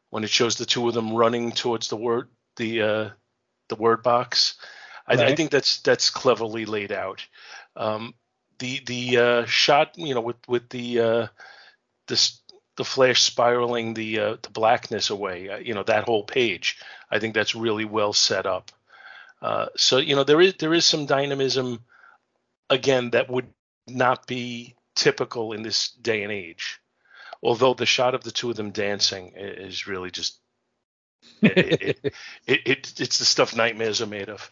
when 0.09 0.24
it 0.24 0.30
shows 0.30 0.55
the 0.55 0.65
two 0.65 0.88
of 0.88 0.93
them 0.93 1.13
running 1.13 1.51
towards 1.51 1.88
the 1.88 1.97
word 1.97 2.30
the 2.57 2.82
uh, 2.82 3.09
the 3.70 3.76
word 3.76 4.03
box. 4.03 4.55
I, 5.07 5.13
I 5.13 5.36
think 5.36 5.49
that's 5.49 5.82
that's 5.82 6.09
cleverly 6.09 6.65
laid 6.65 6.91
out. 6.91 7.26
Um, 7.76 8.13
the 8.59 8.82
the 8.86 9.17
uh, 9.17 9.45
shot 9.45 9.97
you 9.97 10.13
know 10.13 10.22
with 10.22 10.38
with 10.47 10.70
the 10.70 10.99
uh, 10.99 11.28
this 12.07 12.41
the 12.80 12.86
flash 12.86 13.21
spiraling 13.23 13.93
the 13.93 14.19
uh, 14.19 14.38
the 14.41 14.49
blackness 14.51 15.09
away 15.09 15.49
uh, 15.49 15.57
you 15.57 15.73
know 15.73 15.84
that 15.84 16.05
whole 16.05 16.23
page. 16.23 16.77
I 17.11 17.19
think 17.19 17.34
that's 17.34 17.53
really 17.53 17.84
well 17.84 18.13
set 18.13 18.45
up. 18.45 18.71
Uh, 19.41 19.65
so 19.75 19.97
you 19.97 20.15
know 20.15 20.23
there 20.23 20.39
is 20.39 20.53
there 20.59 20.73
is 20.73 20.86
some 20.86 21.05
dynamism 21.05 21.84
again 22.69 23.09
that 23.09 23.30
would 23.30 23.47
not 23.86 24.27
be 24.27 24.75
typical 24.95 25.51
in 25.51 25.61
this 25.61 25.89
day 25.89 26.23
and 26.23 26.32
age. 26.32 26.80
Although 27.43 27.73
the 27.73 27.86
shot 27.86 28.15
of 28.15 28.23
the 28.23 28.32
two 28.32 28.49
of 28.49 28.55
them 28.55 28.71
dancing 28.71 29.34
is 29.36 29.86
really 29.86 30.09
just 30.09 30.39
it, 31.41 31.57
it, 31.57 32.13
it, 32.47 32.61
it, 32.65 33.01
it's 33.01 33.19
the 33.19 33.25
stuff 33.25 33.53
nightmares 33.53 34.01
are 34.01 34.07
made 34.07 34.30
of. 34.30 34.49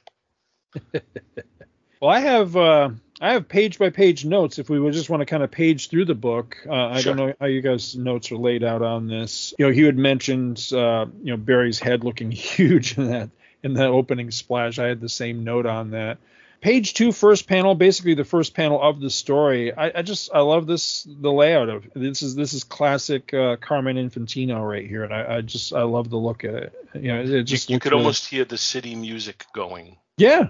Well, 2.02 2.12
I 2.12 2.20
have 2.20 2.56
uh, 2.58 2.90
I 3.20 3.34
have 3.34 3.48
page 3.48 3.80
by 3.80 3.90
page 3.90 4.26
notes. 4.26 4.60
If 4.60 4.70
we 4.70 4.80
would 4.80 4.94
just 4.94 5.10
want 5.10 5.22
to 5.22 5.26
kind 5.26 5.42
of 5.44 5.50
page 5.52 5.90
through 5.90 6.06
the 6.06 6.16
book, 6.16 6.58
uh, 6.68 6.74
I 6.74 7.02
Sure. 7.02 7.16
don't 7.16 7.28
know 7.28 7.34
how 7.40 7.48
you 7.48 7.62
guys' 7.62 7.96
notes 7.96 8.32
are 8.32 8.38
laid 8.38 8.64
out 8.64 8.82
on 8.82 9.08
this. 9.08 9.54
You 9.58 9.66
know, 9.68 9.72
he 9.72 9.82
had 9.84 9.98
mentioned 9.98 10.70
uh, 10.74 11.06
you 11.24 11.32
know 11.32 11.38
Barry's 11.38 11.80
head 11.80 12.04
looking 12.04 12.32
huge 12.32 12.98
in 12.98 13.10
that 13.10 13.30
in 13.64 13.74
that 13.74 13.88
opening 13.90 14.30
splash. 14.32 14.78
I 14.80 14.86
had 14.88 15.02
the 15.02 15.10
same 15.10 15.44
note 15.44 15.66
on 15.66 15.92
that. 15.92 16.20
Page 16.60 16.96
two, 16.96 17.12
first 17.12 17.48
panel, 17.48 17.76
basically 17.76 18.16
the 18.16 18.24
first 18.26 18.56
panel 18.56 18.82
of 18.82 19.00
the 19.00 19.12
story. 19.12 19.72
I, 19.72 20.00
I 20.00 20.02
just 20.02 20.32
I 20.34 20.40
love 20.40 20.66
this 20.66 21.08
the 21.08 21.32
layout 21.32 21.70
of 21.70 21.88
this 21.94 22.24
is 22.24 22.34
this 22.36 22.54
is 22.54 22.64
classic 22.64 23.32
uh, 23.34 23.58
Carmen 23.58 23.96
Infantino 23.98 24.68
right 24.68 24.88
here, 24.88 25.04
and 25.04 25.14
I, 25.14 25.38
I 25.38 25.42
just 25.42 25.72
I 25.72 25.84
love 25.84 26.10
the 26.10 26.18
look 26.18 26.44
at 26.44 26.56
it. 26.56 26.74
You 26.96 27.10
know, 27.14 27.22
it, 27.22 27.28
you, 27.28 27.44
just 27.44 27.70
you 27.70 27.76
looks 27.76 27.84
could 27.84 27.92
really- 27.92 28.04
almost 28.04 28.26
hear 28.28 28.44
the 28.44 28.58
city 28.58 28.96
music 28.96 29.46
going 29.54 29.98
yeah, 30.18 30.48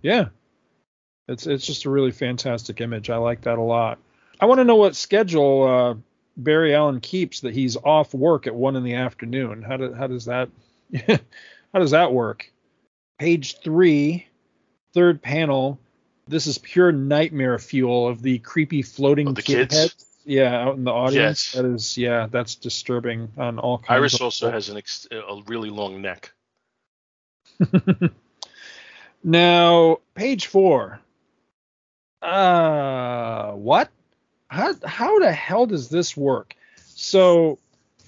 yeah. 0.00 0.28
It's 1.30 1.46
it's 1.46 1.64
just 1.64 1.84
a 1.84 1.90
really 1.90 2.10
fantastic 2.10 2.80
image. 2.80 3.08
I 3.08 3.16
like 3.16 3.42
that 3.42 3.56
a 3.58 3.62
lot. 3.62 3.98
I 4.40 4.46
want 4.46 4.58
to 4.58 4.64
know 4.64 4.76
what 4.76 4.96
schedule 4.96 5.62
uh, 5.62 5.94
Barry 6.36 6.74
Allen 6.74 7.00
keeps 7.00 7.40
that 7.40 7.54
he's 7.54 7.76
off 7.76 8.12
work 8.12 8.46
at 8.46 8.54
one 8.54 8.74
in 8.76 8.82
the 8.82 8.94
afternoon. 8.94 9.62
How 9.62 9.76
do, 9.76 9.92
how 9.94 10.06
does 10.08 10.24
that 10.24 10.48
how 11.06 11.78
does 11.78 11.92
that 11.92 12.12
work? 12.12 12.50
Page 13.18 13.58
three, 13.60 14.26
third 14.92 15.22
panel. 15.22 15.78
this 16.26 16.46
is 16.46 16.58
pure 16.58 16.90
nightmare 16.90 17.58
fuel 17.58 18.08
of 18.08 18.22
the 18.22 18.38
creepy 18.40 18.82
floating 18.82 19.28
Of 19.28 19.34
the 19.36 19.42
kid 19.42 19.68
kids? 19.70 19.76
heads. 19.76 20.06
Yeah, 20.24 20.54
out 20.64 20.76
in 20.76 20.84
the 20.84 20.90
audience. 20.92 21.54
Yes. 21.54 21.62
That 21.62 21.64
is, 21.64 21.96
yeah, 21.98 22.26
that's 22.30 22.54
disturbing 22.54 23.30
on 23.38 23.58
all 23.58 23.78
kinds. 23.78 23.90
Iris 23.90 24.14
of 24.14 24.22
also 24.22 24.50
has 24.50 24.68
an 24.68 24.76
ex- 24.76 25.06
a 25.10 25.40
really 25.46 25.70
long 25.70 26.02
neck. 26.02 26.32
now, 29.24 29.98
page 30.14 30.46
four. 30.46 31.00
Uh, 32.22 33.52
what? 33.52 33.90
How 34.48 34.74
how 34.84 35.18
the 35.20 35.32
hell 35.32 35.66
does 35.66 35.88
this 35.88 36.16
work? 36.16 36.54
So, 36.94 37.58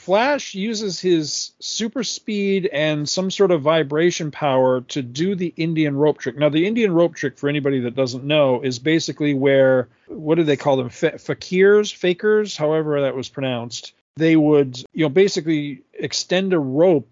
Flash 0.02 0.54
uses 0.54 1.00
his 1.00 1.52
super 1.60 2.02
speed 2.02 2.66
and 2.66 3.08
some 3.08 3.30
sort 3.30 3.52
of 3.52 3.62
vibration 3.62 4.32
power 4.32 4.80
to 4.80 5.00
do 5.00 5.36
the 5.36 5.54
Indian 5.56 5.96
rope 5.96 6.18
trick. 6.18 6.36
Now, 6.36 6.48
the 6.48 6.66
Indian 6.66 6.92
rope 6.92 7.14
trick, 7.14 7.38
for 7.38 7.48
anybody 7.48 7.80
that 7.80 7.94
doesn't 7.94 8.24
know, 8.24 8.60
is 8.62 8.80
basically 8.80 9.32
where 9.32 9.88
what 10.08 10.34
do 10.34 10.44
they 10.44 10.56
call 10.56 10.76
them? 10.76 10.88
Fa- 10.88 11.18
fakirs, 11.18 11.94
fakers, 11.94 12.56
however 12.56 13.00
that 13.02 13.14
was 13.14 13.28
pronounced. 13.28 13.94
They 14.16 14.36
would, 14.36 14.76
you 14.92 15.04
know, 15.04 15.08
basically 15.08 15.82
extend 15.94 16.52
a 16.52 16.58
rope 16.58 17.08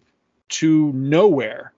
to 0.49 0.93
nowhere 0.93 1.73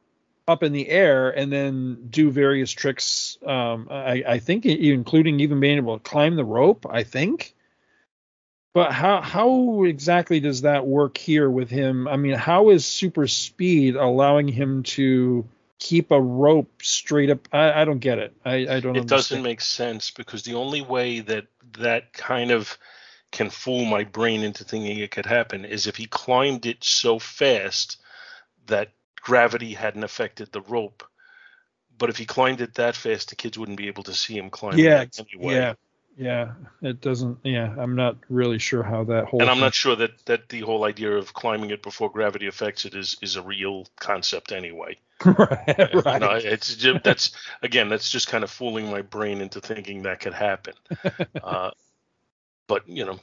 up 0.48 0.62
in 0.62 0.72
the 0.72 0.88
air 0.88 1.30
and 1.30 1.52
then 1.52 2.08
do 2.10 2.30
various 2.30 2.70
tricks. 2.70 3.38
Um, 3.44 3.88
I, 3.90 4.24
I 4.26 4.38
think, 4.38 4.66
including 4.66 5.40
even 5.40 5.60
being 5.60 5.76
able 5.76 5.98
to 5.98 6.02
climb 6.02 6.36
the 6.36 6.44
rope. 6.44 6.86
I 6.88 7.04
think. 7.04 7.54
But 8.74 8.92
how 8.92 9.20
how 9.20 9.84
exactly 9.84 10.40
does 10.40 10.62
that 10.62 10.86
work 10.86 11.18
here 11.18 11.50
with 11.50 11.68
him? 11.68 12.08
I 12.08 12.16
mean, 12.16 12.34
how 12.34 12.70
is 12.70 12.86
super 12.86 13.26
speed 13.28 13.96
allowing 13.96 14.48
him 14.48 14.82
to 14.84 15.46
keep 15.78 16.10
a 16.10 16.20
rope 16.20 16.70
straight 16.80 17.28
up? 17.28 17.48
I, 17.52 17.82
I 17.82 17.84
don't 17.84 17.98
get 17.98 18.18
it. 18.18 18.34
I, 18.44 18.66
I 18.68 18.80
don't. 18.80 18.96
It 18.96 19.06
doesn't 19.06 19.42
make 19.42 19.60
sense 19.60 20.10
because 20.10 20.42
the 20.42 20.54
only 20.54 20.80
way 20.80 21.20
that 21.20 21.46
that 21.78 22.14
kind 22.14 22.50
of 22.50 22.78
can 23.30 23.50
fool 23.50 23.84
my 23.84 24.04
brain 24.04 24.42
into 24.42 24.64
thinking 24.64 24.98
it 24.98 25.10
could 25.10 25.26
happen 25.26 25.64
is 25.64 25.86
if 25.86 25.96
he 25.96 26.06
climbed 26.06 26.66
it 26.66 26.82
so 26.82 27.18
fast 27.18 28.00
that 28.66 28.92
gravity 29.22 29.72
hadn't 29.72 30.04
affected 30.04 30.52
the 30.52 30.60
rope. 30.60 31.02
But 31.96 32.10
if 32.10 32.18
he 32.18 32.26
climbed 32.26 32.60
it 32.60 32.74
that 32.74 32.96
fast, 32.96 33.30
the 33.30 33.36
kids 33.36 33.58
wouldn't 33.58 33.78
be 33.78 33.86
able 33.86 34.02
to 34.04 34.14
see 34.14 34.36
him 34.36 34.50
climb 34.50 34.78
Yeah, 34.78 35.02
it 35.02 35.18
anyway. 35.18 35.54
Yeah, 35.54 35.74
yeah. 36.16 36.52
It 36.82 37.00
doesn't. 37.00 37.38
Yeah, 37.44 37.74
I'm 37.78 37.94
not 37.94 38.16
really 38.28 38.58
sure 38.58 38.82
how 38.82 39.04
that 39.04 39.26
whole. 39.26 39.40
And 39.40 39.48
I'm 39.48 39.56
thing- 39.56 39.60
not 39.62 39.74
sure 39.74 39.96
that, 39.96 40.10
that 40.26 40.48
the 40.48 40.60
whole 40.60 40.84
idea 40.84 41.16
of 41.16 41.32
climbing 41.32 41.70
it 41.70 41.82
before 41.82 42.10
gravity 42.10 42.48
affects 42.48 42.84
it 42.84 42.94
is, 42.94 43.16
is 43.22 43.36
a 43.36 43.42
real 43.42 43.86
concept 44.00 44.50
anyway. 44.52 44.98
right. 45.24 45.90
You 45.94 46.00
right. 46.00 46.20
know, 46.20 46.32
it's 46.32 46.74
just, 46.74 47.04
that's 47.04 47.30
again 47.62 47.88
that's 47.88 48.10
just 48.10 48.26
kind 48.26 48.42
of 48.42 48.50
fooling 48.50 48.90
my 48.90 49.02
brain 49.02 49.40
into 49.40 49.60
thinking 49.60 50.02
that 50.02 50.18
could 50.18 50.34
happen. 50.34 50.74
uh, 51.44 51.70
but 52.66 52.88
you 52.88 53.04
know, 53.04 53.20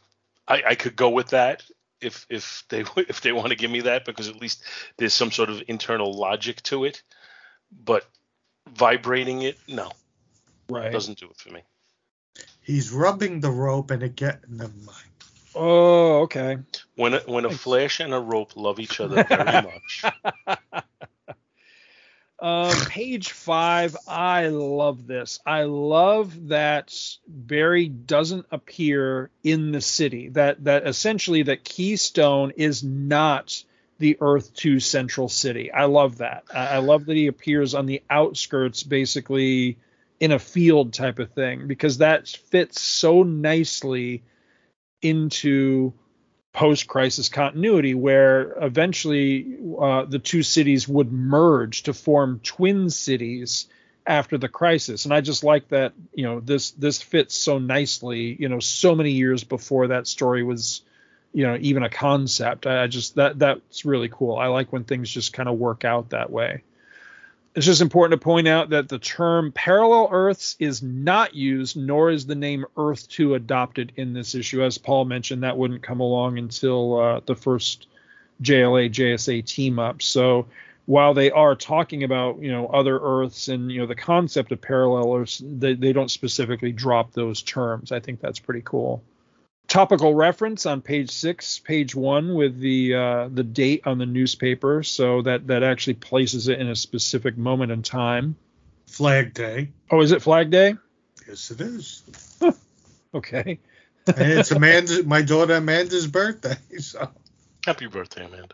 I, 0.48 0.64
I 0.68 0.76
could 0.76 0.96
go 0.96 1.10
with 1.10 1.32
that 1.32 1.64
if 2.02 2.26
if 2.30 2.64
they 2.70 2.84
if 2.98 3.22
they 3.22 3.32
want 3.32 3.50
to 3.50 3.56
give 3.56 3.72
me 3.72 3.82
that 3.82 4.06
because 4.06 4.28
at 4.28 4.42
least 4.42 4.64
there's 4.98 5.14
some 5.14 5.32
sort 5.32 5.50
of 5.50 5.64
internal 5.68 6.14
logic 6.14 6.62
to 6.64 6.86
it. 6.86 7.02
But 7.72 8.06
vibrating 8.68 9.44
it, 9.44 9.58
no, 9.68 9.92
right. 10.70 10.92
doesn't 10.92 11.20
do 11.20 11.28
it 11.30 11.38
for 11.38 11.52
me. 11.52 11.62
He's 12.62 12.92
rubbing 12.92 13.40
the 13.42 13.52
rope 13.52 13.92
and 13.92 14.04
it 14.04 14.16
get 14.16 14.50
never 14.50 14.74
mind. 14.86 15.10
Oh, 15.56 16.22
okay. 16.22 16.58
When 16.96 17.16
a, 17.16 17.20
when 17.22 17.46
a 17.46 17.50
Thanks. 17.50 17.64
flash 17.64 18.00
and 18.00 18.14
a 18.14 18.20
rope 18.20 18.56
love 18.56 18.80
each 18.80 19.00
other 19.00 19.24
very 19.24 19.44
much. 19.64 20.06
Um, 22.42 22.76
page 22.88 23.32
five. 23.32 23.96
I 24.08 24.48
love 24.48 25.08
this. 25.08 25.40
I 25.46 25.64
love 25.64 26.50
that 26.50 26.96
Barry 27.28 27.88
doesn't 27.88 28.46
appear 28.52 29.30
in 29.44 29.72
the 29.72 29.82
city. 29.82 30.30
That 30.30 30.64
that 30.64 30.88
essentially 30.88 31.44
that 31.44 31.64
Keystone 31.64 32.52
is 32.52 32.84
not 32.84 33.64
the 34.00 34.18
Earth 34.22 34.54
Two 34.54 34.80
Central 34.80 35.28
City. 35.28 35.72
I 35.72 35.86
love 35.86 36.20
that. 36.20 36.46
I, 36.54 36.68
I 36.68 36.78
love 36.78 37.06
that 37.06 37.18
he 37.18 37.28
appears 37.28 37.76
on 37.76 37.86
the 37.86 38.02
outskirts, 38.10 38.84
basically 38.84 39.78
in 40.20 40.32
a 40.32 40.40
field 40.40 40.94
type 40.94 41.20
of 41.20 41.32
thing, 41.32 41.68
because 41.68 42.00
that 42.00 42.28
fits 42.28 42.82
so 42.82 43.24
nicely 43.24 44.24
into 45.02 45.94
post-crisis 46.60 47.30
continuity 47.30 47.94
where 47.94 48.52
eventually 48.62 49.58
uh, 49.80 50.04
the 50.04 50.20
two 50.20 50.44
cities 50.44 50.90
would 50.90 51.10
merge 51.10 51.84
to 51.84 51.94
form 51.94 52.42
twin 52.44 52.90
cities 52.90 53.68
after 54.06 54.38
the 54.38 54.50
crisis. 54.50 55.06
And 55.06 55.14
i 55.14 55.22
just 55.22 55.42
like 55.42 55.70
that 55.70 55.94
you 56.14 56.26
know 56.26 56.42
this 56.42 56.72
this 56.72 57.02
fits 57.02 57.34
so 57.34 57.60
nicely 57.60 58.36
you 58.38 58.50
know 58.50 58.60
so 58.60 58.94
many 58.94 59.12
years 59.12 59.46
before 59.46 59.88
that 59.88 60.06
story 60.06 60.44
was 60.44 60.82
you 61.32 61.48
know 61.48 61.58
even 61.62 61.84
a 61.84 61.90
concept. 61.90 62.68
I 62.68 62.84
I 62.84 62.88
just 62.88 63.16
that 63.16 63.40
that's 63.40 63.86
really 63.86 64.10
cool. 64.10 64.36
I 64.38 64.48
like 64.48 64.74
when 64.74 64.84
things 64.84 65.10
just 65.10 65.32
kind 65.32 65.48
of 65.48 65.58
work 65.58 65.86
out 65.86 66.10
that 66.10 66.30
way 66.30 66.64
it's 67.60 67.66
just 67.66 67.82
important 67.82 68.18
to 68.18 68.24
point 68.24 68.48
out 68.48 68.70
that 68.70 68.88
the 68.88 69.00
term 69.00 69.52
parallel 69.52 70.08
Earths 70.14 70.56
is 70.60 70.82
not 70.82 71.36
used, 71.36 71.76
nor 71.76 72.10
is 72.10 72.26
the 72.26 72.34
name 72.34 72.66
Earth 72.78 73.10
2 73.10 73.36
adopted 73.36 73.92
in 73.98 74.14
this 74.14 74.34
issue. 74.34 74.64
As 74.64 74.78
Paul 74.78 75.04
mentioned, 75.04 75.44
that 75.44 75.58
wouldn't 75.58 75.84
come 75.84 76.00
along 76.00 76.38
until 76.38 76.98
uh, 76.98 77.20
the 77.26 77.36
first 77.36 77.88
JLA 78.42 78.90
JSA 78.90 79.46
team 79.46 79.78
up. 79.78 80.02
So 80.02 80.46
while 80.86 81.14
they 81.14 81.32
are 81.32 81.54
talking 81.54 82.06
about 82.06 82.42
you 82.42 82.50
know 82.50 82.68
other 82.68 82.98
Earths 82.98 83.50
and 83.50 83.70
you 83.70 83.82
know 83.82 83.88
the 83.88 83.94
concept 83.94 84.54
of 84.54 84.62
parallel 84.62 85.14
Earths, 85.14 85.44
they, 85.46 85.74
they 85.74 85.92
don't 85.92 86.10
specifically 86.10 86.72
drop 86.72 87.12
those 87.12 87.42
terms. 87.42 87.92
I 87.92 88.00
think 88.00 88.22
that's 88.22 88.40
pretty 88.40 88.62
cool 88.64 89.04
topical 89.70 90.14
reference 90.14 90.66
on 90.66 90.82
page 90.82 91.12
six, 91.12 91.60
page 91.60 91.96
one, 91.96 92.34
with 92.34 92.60
the 92.60 92.94
uh, 92.96 93.30
the 93.32 93.44
date 93.44 93.84
on 93.86 93.98
the 93.98 94.06
newspaper, 94.06 94.84
so 94.84 95.22
that 95.22 95.48
that 95.48 95.64
actually 95.64 95.94
places 95.94 96.50
it 96.50 96.60
in 96.60 96.68
a 96.68 96.76
specific 96.76 97.38
moment 97.38 97.72
in 97.72 97.82
time. 97.82 98.36
Flag 98.88 99.34
Day. 99.34 99.70
Oh, 99.90 100.02
is 100.02 100.12
it 100.12 100.22
Flag 100.22 100.50
Day? 100.50 100.76
Yes, 101.28 101.52
it 101.52 101.62
is. 101.62 102.04
Okay. 103.12 103.60
And 104.06 104.32
it's 104.34 104.52
Amanda, 104.52 105.04
my 105.04 105.24
daughter 105.24 105.56
Amanda's 105.56 106.06
birthday. 106.06 106.56
So 106.80 107.10
Happy 107.66 107.88
birthday, 107.88 108.26
Amanda. 108.26 108.54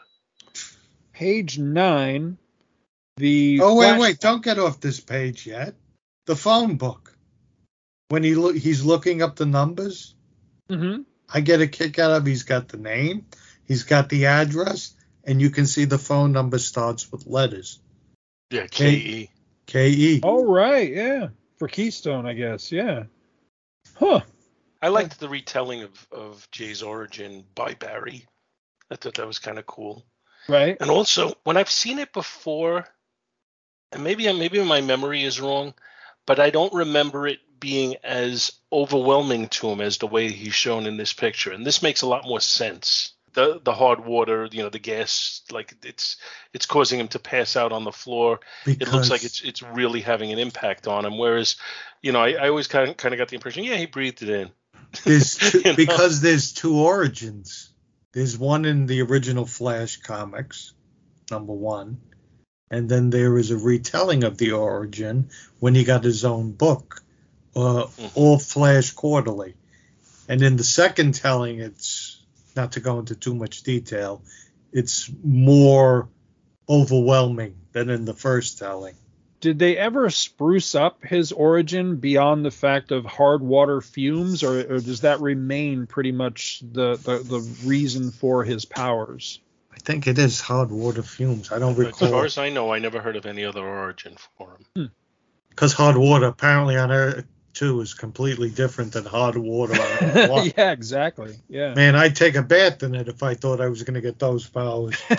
Page 1.13 1.59
nine. 1.59 2.37
The 3.17 3.59
Oh 3.61 3.75
wait, 3.75 3.85
flash- 3.87 3.99
wait! 3.99 4.19
Don't 4.19 4.43
get 4.43 4.59
off 4.59 4.79
this 4.79 4.99
page 4.99 5.45
yet. 5.45 5.75
The 6.25 6.35
phone 6.35 6.77
book. 6.77 7.17
When 8.09 8.23
he 8.23 8.35
look, 8.35 8.55
he's 8.55 8.83
looking 8.85 9.21
up 9.21 9.35
the 9.35 9.45
numbers. 9.45 10.14
Mhm. 10.69 11.05
I 11.33 11.41
get 11.41 11.61
a 11.61 11.67
kick 11.67 11.99
out 11.99 12.11
of. 12.11 12.25
He's 12.25 12.43
got 12.43 12.67
the 12.67 12.77
name, 12.77 13.25
he's 13.67 13.83
got 13.83 14.09
the 14.09 14.27
address, 14.27 14.93
and 15.23 15.41
you 15.41 15.49
can 15.49 15.65
see 15.65 15.85
the 15.85 15.97
phone 15.97 16.31
number 16.31 16.59
starts 16.59 17.11
with 17.11 17.27
letters 17.27 17.79
Yeah, 18.49 18.67
K- 18.67 18.99
KE. 18.99 19.29
K 19.65 19.89
E. 19.89 20.19
Oh 20.23 20.45
right, 20.45 20.91
yeah, 20.91 21.29
for 21.57 21.67
Keystone, 21.67 22.25
I 22.25 22.33
guess. 22.33 22.71
Yeah. 22.71 23.03
Huh. 23.95 24.21
I 24.81 24.89
liked 24.89 25.19
the 25.19 25.29
retelling 25.29 25.83
of, 25.83 26.07
of 26.11 26.47
Jay's 26.51 26.83
origin 26.83 27.43
by 27.55 27.73
Barry. 27.73 28.27
I 28.91 28.95
thought 28.95 29.15
that 29.15 29.25
was 29.25 29.39
kind 29.39 29.57
of 29.57 29.65
cool. 29.65 30.05
Right. 30.47 30.77
And 30.79 30.91
also, 30.91 31.33
when 31.43 31.57
I've 31.57 31.71
seen 31.71 31.97
it 31.97 32.13
before, 32.13 32.85
and 33.91 34.03
maybe 34.03 34.31
maybe 34.31 34.63
my 34.63 34.81
memory 34.81 35.23
is 35.23 35.41
wrong, 35.41 35.73
but 36.27 36.39
I 36.39 36.51
don't 36.51 36.73
remember 36.73 37.27
it 37.27 37.39
being 37.59 37.95
as 38.03 38.51
overwhelming 38.71 39.47
to 39.49 39.69
him 39.69 39.81
as 39.81 39.97
the 39.97 40.07
way 40.07 40.29
he's 40.31 40.53
shown 40.55 40.85
in 40.85 40.97
this 40.97 41.13
picture. 41.13 41.51
And 41.51 41.65
this 41.65 41.81
makes 41.81 42.01
a 42.01 42.07
lot 42.07 42.25
more 42.25 42.39
sense. 42.41 43.13
The 43.33 43.59
the 43.63 43.73
hard 43.73 44.05
water, 44.05 44.47
you 44.51 44.63
know, 44.63 44.69
the 44.69 44.79
gas, 44.79 45.41
like 45.51 45.75
it's 45.83 46.17
it's 46.53 46.65
causing 46.65 46.99
him 47.01 47.09
to 47.09 47.19
pass 47.19 47.57
out 47.57 47.73
on 47.73 47.83
the 47.83 47.91
floor. 47.91 48.39
It 48.65 48.91
looks 48.91 49.09
like 49.09 49.25
it's 49.25 49.41
it's 49.41 49.61
really 49.61 49.99
having 50.01 50.31
an 50.31 50.39
impact 50.39 50.87
on 50.87 51.05
him. 51.05 51.17
Whereas, 51.17 51.57
you 52.01 52.13
know, 52.13 52.21
I, 52.21 52.31
I 52.31 52.49
always 52.49 52.67
kind 52.67 52.89
of 52.89 52.95
kind 52.95 53.13
of 53.13 53.17
got 53.17 53.27
the 53.27 53.35
impression, 53.35 53.65
yeah, 53.65 53.75
he 53.75 53.87
breathed 53.87 54.21
it 54.21 54.29
in. 54.29 54.51
there's 55.03 55.35
two, 55.51 55.57
You 55.59 55.63
know? 55.65 55.75
because 55.75 56.21
there's 56.21 56.53
two 56.53 56.77
origins. 56.77 57.71
There's 58.13 58.37
one 58.37 58.63
in 58.63 58.85
the 58.85 59.01
original 59.01 59.45
Flash 59.45 59.97
comics, 59.97 60.73
number 61.29 61.51
one, 61.51 61.99
and 62.71 62.87
then 62.87 63.09
there 63.09 63.37
is 63.37 63.51
a 63.51 63.57
retelling 63.57 64.23
of 64.23 64.37
the 64.37 64.53
origin 64.53 65.29
when 65.59 65.75
he 65.75 65.83
got 65.83 66.05
his 66.05 66.23
own 66.23 66.53
book, 66.53 67.03
uh, 67.55 67.87
all 68.15 68.39
Flash 68.39 68.91
Quarterly. 68.91 69.55
And 70.27 70.41
in 70.41 70.57
the 70.57 70.63
second 70.63 71.13
telling, 71.15 71.59
it's 71.59 72.21
not 72.55 72.73
to 72.73 72.79
go 72.79 72.99
into 72.99 73.15
too 73.15 73.35
much 73.35 73.63
detail, 73.63 74.21
it's 74.71 75.09
more 75.23 76.09
overwhelming 76.67 77.55
than 77.73 77.89
in 77.89 78.05
the 78.05 78.13
first 78.13 78.57
telling. 78.57 78.95
Did 79.41 79.59
they 79.59 79.77
ever 79.77 80.09
spruce 80.09 80.73
up 80.73 81.03
his 81.03 81.31
origin 81.31 81.97
beyond 81.97 82.43
the 82.43 82.51
fact 82.51 82.91
of 82.91 83.05
hard 83.05 83.41
water 83.41 83.81
fumes, 83.81 84.43
or, 84.43 84.59
or 84.61 84.79
does 84.79 85.01
that 85.01 85.21
remain 85.21 85.85
pretty 85.85 86.11
much 86.11 86.61
the, 86.61 86.95
the, 86.95 87.19
the 87.19 87.39
reason 87.63 88.11
for 88.11 88.43
his 88.43 88.65
powers? 88.65 89.39
I 89.71 89.77
think 89.79 90.07
it 90.07 90.17
is 90.17 90.41
hard 90.41 90.71
water 90.71 91.03
fumes. 91.03 91.51
I 91.51 91.59
don't 91.59 91.75
recall. 91.75 92.07
As 92.07 92.11
far 92.11 92.25
as 92.25 92.37
I 92.37 92.49
know, 92.49 92.73
I 92.73 92.79
never 92.79 93.01
heard 93.01 93.17
of 93.17 93.25
any 93.25 93.45
other 93.45 93.61
origin 93.63 94.15
for 94.37 94.57
him. 94.75 94.91
because 95.49 95.73
hard 95.73 95.97
water 95.97 96.27
apparently 96.27 96.77
on 96.77 96.91
Earth 96.91 97.25
two 97.55 97.81
is 97.81 97.93
completely 97.93 98.49
different 98.49 98.93
than 98.93 99.05
hard 99.05 99.37
water. 99.37 99.73
yeah, 100.57 100.71
exactly. 100.71 101.35
Yeah. 101.49 101.73
Man, 101.73 101.95
I'd 101.95 102.15
take 102.15 102.35
a 102.35 102.43
bath 102.43 102.83
in 102.83 102.93
it 102.93 103.07
if 103.07 103.23
I 103.23 103.33
thought 103.33 103.61
I 103.61 103.69
was 103.69 103.83
going 103.83 103.95
to 103.95 104.01
get 104.01 104.19
those 104.19 104.47
powers. 104.47 105.01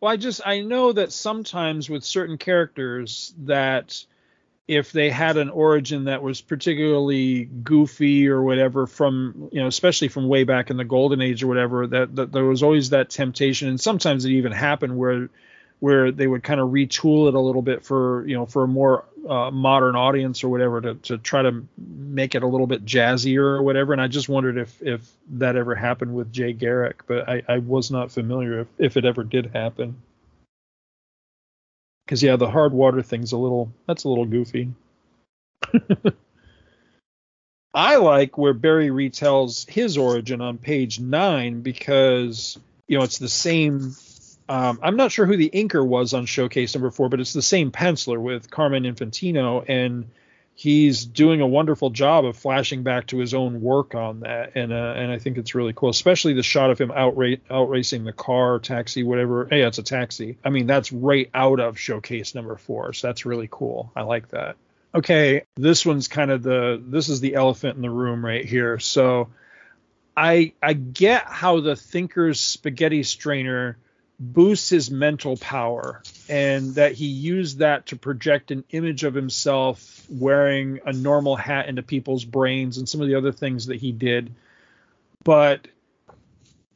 well, 0.00 0.12
I 0.12 0.16
just 0.16 0.40
I 0.46 0.60
know 0.60 0.92
that 0.92 1.12
sometimes 1.12 1.90
with 1.90 2.04
certain 2.04 2.38
characters 2.38 3.34
that 3.38 4.04
if 4.68 4.92
they 4.92 5.08
had 5.08 5.38
an 5.38 5.48
origin 5.48 6.04
that 6.04 6.22
was 6.22 6.42
particularly 6.42 7.46
goofy 7.46 8.28
or 8.28 8.42
whatever 8.42 8.86
from 8.86 9.48
you 9.50 9.60
know 9.60 9.66
especially 9.66 10.08
from 10.08 10.28
way 10.28 10.44
back 10.44 10.70
in 10.70 10.76
the 10.76 10.84
golden 10.84 11.22
age 11.22 11.42
or 11.42 11.46
whatever 11.46 11.86
that, 11.86 12.14
that 12.14 12.32
there 12.32 12.44
was 12.44 12.62
always 12.62 12.90
that 12.90 13.08
temptation 13.08 13.68
and 13.68 13.80
sometimes 13.80 14.26
it 14.26 14.30
even 14.32 14.52
happened 14.52 14.96
where 14.96 15.30
where 15.80 16.10
they 16.10 16.26
would 16.26 16.42
kind 16.42 16.60
of 16.60 16.70
retool 16.70 17.28
it 17.28 17.34
a 17.34 17.40
little 17.40 17.62
bit 17.62 17.84
for 17.84 18.26
you 18.26 18.34
know 18.34 18.46
for 18.46 18.64
a 18.64 18.68
more 18.68 19.04
uh, 19.28 19.50
modern 19.50 19.94
audience 19.94 20.42
or 20.42 20.48
whatever 20.48 20.80
to, 20.80 20.94
to 20.94 21.18
try 21.18 21.42
to 21.42 21.64
make 21.76 22.34
it 22.34 22.42
a 22.42 22.46
little 22.46 22.66
bit 22.66 22.84
jazzier 22.84 23.42
or 23.42 23.62
whatever. 23.62 23.92
And 23.92 24.02
i 24.02 24.08
just 24.08 24.28
wondered 24.28 24.56
if 24.58 24.82
if 24.82 25.08
that 25.30 25.56
ever 25.56 25.74
happened 25.74 26.14
with 26.14 26.32
jay 26.32 26.52
garrick 26.52 27.06
but 27.06 27.28
i, 27.28 27.42
I 27.48 27.58
was 27.58 27.90
not 27.90 28.10
familiar 28.10 28.60
if, 28.60 28.68
if 28.78 28.96
it 28.96 29.04
ever 29.04 29.24
did 29.24 29.50
happen. 29.54 29.96
Because 32.04 32.22
yeah 32.22 32.36
the 32.36 32.50
hard 32.50 32.72
water 32.72 33.02
thing's 33.02 33.32
a 33.32 33.38
little 33.38 33.72
that's 33.86 34.04
a 34.04 34.08
little 34.08 34.26
goofy. 34.26 34.72
I 37.74 37.96
like 37.96 38.38
where 38.38 38.54
barry 38.54 38.88
retells 38.88 39.68
his 39.68 39.98
origin 39.98 40.40
on 40.40 40.58
page 40.58 40.98
nine 40.98 41.60
because 41.60 42.58
you 42.88 42.98
know 42.98 43.04
it's 43.04 43.18
the 43.18 43.28
same 43.28 43.94
um, 44.48 44.78
i'm 44.82 44.96
not 44.96 45.12
sure 45.12 45.26
who 45.26 45.36
the 45.36 45.50
inker 45.50 45.86
was 45.86 46.14
on 46.14 46.26
showcase 46.26 46.74
number 46.74 46.90
four 46.90 47.08
but 47.08 47.20
it's 47.20 47.32
the 47.32 47.42
same 47.42 47.70
penciler 47.70 48.20
with 48.20 48.50
Carmen 48.50 48.84
infantino 48.84 49.64
and 49.68 50.08
he's 50.58 51.04
doing 51.04 51.40
a 51.40 51.46
wonderful 51.46 51.88
job 51.88 52.24
of 52.24 52.36
flashing 52.36 52.82
back 52.82 53.06
to 53.06 53.18
his 53.18 53.32
own 53.32 53.60
work 53.60 53.94
on 53.94 54.20
that, 54.20 54.56
and 54.56 54.72
uh, 54.72 54.94
and 54.96 55.12
I 55.12 55.18
think 55.18 55.38
it's 55.38 55.54
really 55.54 55.72
cool, 55.72 55.88
especially 55.88 56.32
the 56.32 56.42
shot 56.42 56.70
of 56.70 56.80
him 56.80 56.88
outra- 56.88 57.40
outracing 57.48 58.02
the 58.02 58.12
car, 58.12 58.58
taxi, 58.58 59.04
whatever. 59.04 59.46
Hey, 59.46 59.62
it's 59.62 59.78
a 59.78 59.84
taxi. 59.84 60.36
I 60.44 60.50
mean, 60.50 60.66
that's 60.66 60.92
right 60.92 61.30
out 61.32 61.60
of 61.60 61.78
Showcase 61.78 62.34
number 62.34 62.56
four, 62.56 62.92
so 62.92 63.06
that's 63.06 63.24
really 63.24 63.48
cool. 63.48 63.92
I 63.94 64.02
like 64.02 64.30
that. 64.30 64.56
Okay, 64.92 65.44
this 65.56 65.86
one's 65.86 66.08
kind 66.08 66.32
of 66.32 66.42
the 66.42 66.82
this 66.84 67.08
is 67.08 67.20
the 67.20 67.36
elephant 67.36 67.76
in 67.76 67.82
the 67.82 67.90
room 67.90 68.24
right 68.24 68.44
here. 68.44 68.80
So, 68.80 69.28
I 70.16 70.54
I 70.60 70.72
get 70.72 71.24
how 71.24 71.60
the 71.60 71.74
Thinker's 71.74 72.40
spaghetti 72.40 73.04
strainer 73.04 73.78
boosts 74.20 74.70
his 74.70 74.90
mental 74.90 75.36
power 75.36 76.02
and 76.28 76.74
that 76.74 76.92
he 76.92 77.06
used 77.06 77.58
that 77.58 77.86
to 77.86 77.96
project 77.96 78.50
an 78.50 78.64
image 78.70 79.04
of 79.04 79.14
himself 79.14 80.04
wearing 80.10 80.80
a 80.86 80.92
normal 80.92 81.36
hat 81.36 81.68
into 81.68 81.82
people's 81.82 82.24
brains 82.24 82.78
and 82.78 82.88
some 82.88 83.00
of 83.00 83.06
the 83.06 83.14
other 83.14 83.32
things 83.32 83.66
that 83.66 83.76
he 83.76 83.92
did. 83.92 84.34
But 85.24 85.68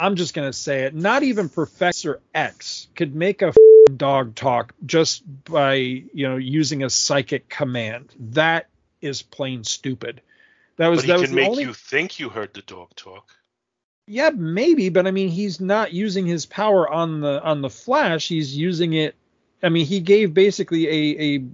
i'm 0.01 0.17
just 0.17 0.35
going 0.35 0.49
to 0.49 0.53
say 0.53 0.83
it 0.83 0.95
not 0.95 1.23
even 1.23 1.49
professor 1.49 2.21
x 2.35 2.89
could 2.97 3.15
make 3.15 3.41
a 3.41 3.53
dog 3.97 4.35
talk 4.35 4.75
just 4.85 5.23
by 5.45 5.75
you 5.75 6.29
know 6.29 6.37
using 6.37 6.83
a 6.83 6.91
psychic 6.91 7.49
command. 7.49 8.15
That 8.19 8.69
is 9.01 9.23
plain 9.23 9.65
stupid. 9.65 10.21
That 10.77 10.89
was 10.89 11.01
but 11.01 11.05
he 11.05 11.09
that 11.09 11.15
can 11.15 11.23
was 11.23 11.33
make 11.33 11.49
only 11.49 11.65
you 11.65 11.75
think 11.75 12.19
you 12.19 12.29
heard 12.29 12.55
the 12.55 12.63
dog 12.63 12.95
talk. 12.97 13.35
Yeah, 14.07 14.31
maybe, 14.31 14.89
but 14.89 15.07
I 15.07 15.11
mean, 15.11 15.29
he's 15.29 15.61
not 15.61 15.93
using 15.93 16.27
his 16.27 16.47
power 16.47 16.89
on 16.89 17.21
the 17.21 17.43
on 17.43 17.63
the 17.63 17.71
Flash. 17.71 18.29
He's 18.29 18.57
using 18.57 18.95
it. 18.95 19.15
I 19.63 19.69
mean, 19.69 19.87
he 19.87 20.01
gave 20.01 20.35
basically 20.35 20.89
a 20.89 21.37
a 21.37 21.45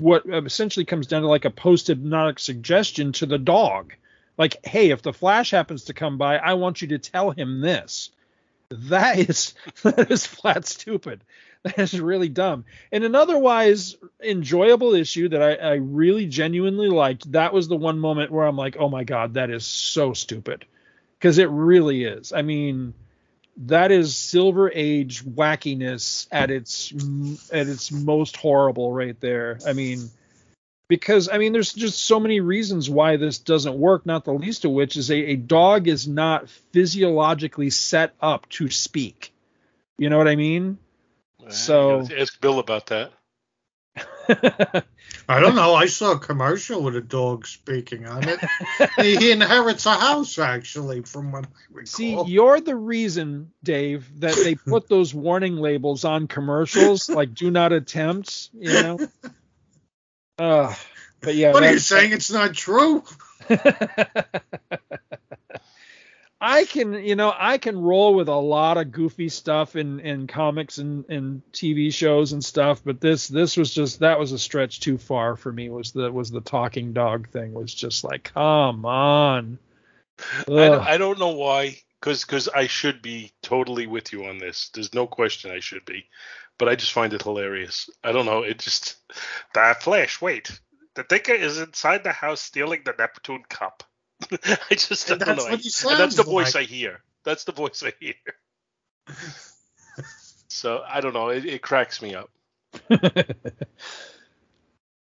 what 0.00 0.24
essentially 0.26 0.86
comes 0.86 1.06
down 1.06 1.22
to 1.22 1.28
like 1.28 1.44
a 1.44 1.50
post 1.50 1.88
hypnotic 1.88 2.38
suggestion 2.38 3.12
to 3.12 3.26
the 3.26 3.38
dog. 3.38 3.94
Like, 4.36 4.64
hey, 4.66 4.90
if 4.90 5.02
the 5.02 5.12
Flash 5.12 5.50
happens 5.50 5.84
to 5.84 5.94
come 5.94 6.18
by, 6.18 6.38
I 6.38 6.54
want 6.54 6.82
you 6.82 6.88
to 6.88 6.98
tell 6.98 7.30
him 7.30 7.60
this. 7.60 8.10
That 8.70 9.18
is 9.18 9.54
that 9.82 10.10
is 10.10 10.26
flat 10.26 10.66
stupid. 10.66 11.20
That 11.64 11.78
is 11.78 12.00
really 12.00 12.28
dumb. 12.28 12.64
And 12.92 13.04
an 13.04 13.14
otherwise 13.14 13.96
enjoyable 14.22 14.94
issue 14.94 15.28
that 15.30 15.42
I, 15.42 15.54
I 15.54 15.74
really 15.74 16.26
genuinely 16.26 16.88
liked. 16.88 17.32
That 17.32 17.52
was 17.52 17.68
the 17.68 17.76
one 17.76 17.98
moment 17.98 18.30
where 18.30 18.46
I'm 18.46 18.56
like, 18.56 18.76
oh 18.78 18.88
my 18.88 19.04
god, 19.04 19.34
that 19.34 19.50
is 19.50 19.64
so 19.64 20.12
stupid 20.12 20.66
because 21.24 21.38
it 21.38 21.48
really 21.48 22.04
is. 22.04 22.34
I 22.34 22.42
mean, 22.42 22.92
that 23.56 23.90
is 23.90 24.14
Silver 24.14 24.70
Age 24.70 25.24
wackiness 25.24 26.28
at 26.30 26.50
its 26.50 26.92
at 27.50 27.66
its 27.66 27.90
most 27.90 28.36
horrible 28.36 28.92
right 28.92 29.18
there. 29.20 29.58
I 29.66 29.72
mean, 29.72 30.10
because 30.86 31.30
I 31.30 31.38
mean, 31.38 31.54
there's 31.54 31.72
just 31.72 32.04
so 32.04 32.20
many 32.20 32.40
reasons 32.40 32.90
why 32.90 33.16
this 33.16 33.38
doesn't 33.38 33.74
work. 33.74 34.04
Not 34.04 34.26
the 34.26 34.34
least 34.34 34.66
of 34.66 34.72
which 34.72 34.98
is 34.98 35.10
a, 35.10 35.16
a 35.16 35.36
dog 35.36 35.88
is 35.88 36.06
not 36.06 36.50
physiologically 36.74 37.70
set 37.70 38.12
up 38.20 38.46
to 38.50 38.68
speak. 38.68 39.32
You 39.96 40.10
know 40.10 40.18
what 40.18 40.28
I 40.28 40.36
mean? 40.36 40.76
So- 41.48 42.00
You 42.02 42.08
gotta 42.08 42.20
ask 42.20 42.38
Bill 42.38 42.58
about 42.58 42.88
that. 42.88 43.12
I 45.28 45.40
don't 45.40 45.54
know. 45.54 45.74
I 45.74 45.86
saw 45.86 46.12
a 46.12 46.18
commercial 46.18 46.82
with 46.82 46.96
a 46.96 47.00
dog 47.00 47.46
speaking 47.46 48.06
on 48.06 48.28
it. 48.28 48.40
he, 48.96 49.16
he 49.16 49.32
inherits 49.32 49.86
a 49.86 49.94
house, 49.94 50.38
actually, 50.38 51.02
from 51.02 51.32
what 51.32 51.44
I 51.44 51.48
recall. 51.70 51.86
See, 51.86 52.22
you're 52.26 52.60
the 52.60 52.76
reason, 52.76 53.52
Dave, 53.62 54.20
that 54.20 54.34
they 54.34 54.54
put 54.54 54.88
those 54.88 55.14
warning 55.14 55.56
labels 55.56 56.04
on 56.04 56.26
commercials, 56.26 57.08
like 57.08 57.34
"Do 57.34 57.50
not 57.50 57.72
attempt." 57.72 58.50
You 58.54 58.72
know. 58.72 58.98
Uh, 60.38 60.74
but 61.20 61.34
yeah. 61.34 61.52
what 61.52 61.62
are 61.62 61.72
you 61.72 61.78
saying? 61.78 62.12
It's 62.12 62.30
not 62.30 62.54
true? 62.54 63.04
I 66.46 66.66
can, 66.66 66.92
you 66.92 67.16
know, 67.16 67.32
I 67.34 67.56
can 67.56 67.80
roll 67.80 68.14
with 68.14 68.28
a 68.28 68.34
lot 68.34 68.76
of 68.76 68.92
goofy 68.92 69.30
stuff 69.30 69.76
in 69.76 70.00
in 70.00 70.26
comics 70.26 70.76
and 70.76 71.06
and 71.08 71.40
TV 71.52 71.92
shows 71.92 72.32
and 72.32 72.44
stuff, 72.44 72.82
but 72.84 73.00
this 73.00 73.28
this 73.28 73.56
was 73.56 73.72
just 73.72 74.00
that 74.00 74.18
was 74.18 74.32
a 74.32 74.38
stretch 74.38 74.80
too 74.80 74.98
far 74.98 75.36
for 75.36 75.50
me. 75.50 75.70
Was 75.70 75.92
the 75.92 76.12
was 76.12 76.30
the 76.30 76.42
talking 76.42 76.92
dog 76.92 77.30
thing 77.30 77.54
was 77.54 77.72
just 77.72 78.04
like, 78.04 78.24
come 78.34 78.84
on. 78.84 79.58
I, 80.46 80.68
I 80.68 80.98
don't 80.98 81.18
know 81.18 81.30
why, 81.30 81.78
because 81.98 82.26
because 82.26 82.48
I 82.48 82.66
should 82.66 83.00
be 83.00 83.32
totally 83.40 83.86
with 83.86 84.12
you 84.12 84.26
on 84.26 84.36
this. 84.36 84.68
There's 84.74 84.92
no 84.92 85.06
question 85.06 85.50
I 85.50 85.60
should 85.60 85.86
be, 85.86 86.04
but 86.58 86.68
I 86.68 86.74
just 86.74 86.92
find 86.92 87.14
it 87.14 87.22
hilarious. 87.22 87.88
I 88.04 88.12
don't 88.12 88.26
know. 88.26 88.42
It 88.42 88.58
just 88.58 88.96
that 89.54 89.82
Flash. 89.82 90.20
Wait, 90.20 90.50
the 90.94 91.04
Thinker 91.04 91.32
is 91.32 91.58
inside 91.58 92.04
the 92.04 92.12
house 92.12 92.42
stealing 92.42 92.82
the 92.84 92.94
Neptune 92.98 93.44
cup. 93.48 93.82
I 94.32 94.74
just 94.74 95.08
don't 95.08 95.18
that's 95.18 95.44
know. 95.44 95.50
what 95.50 95.60
he 95.60 95.70
and 95.88 95.98
that's 95.98 96.16
the 96.16 96.22
voice 96.22 96.54
like. 96.54 96.64
I 96.64 96.66
hear. 96.66 97.02
That's 97.24 97.44
the 97.44 97.52
voice 97.52 97.82
I 97.82 97.92
hear. 98.00 98.14
so 100.48 100.82
I 100.86 101.00
don't 101.00 101.14
know. 101.14 101.28
It, 101.28 101.46
it 101.46 101.62
cracks 101.62 102.00
me 102.02 102.14
up. 102.14 102.30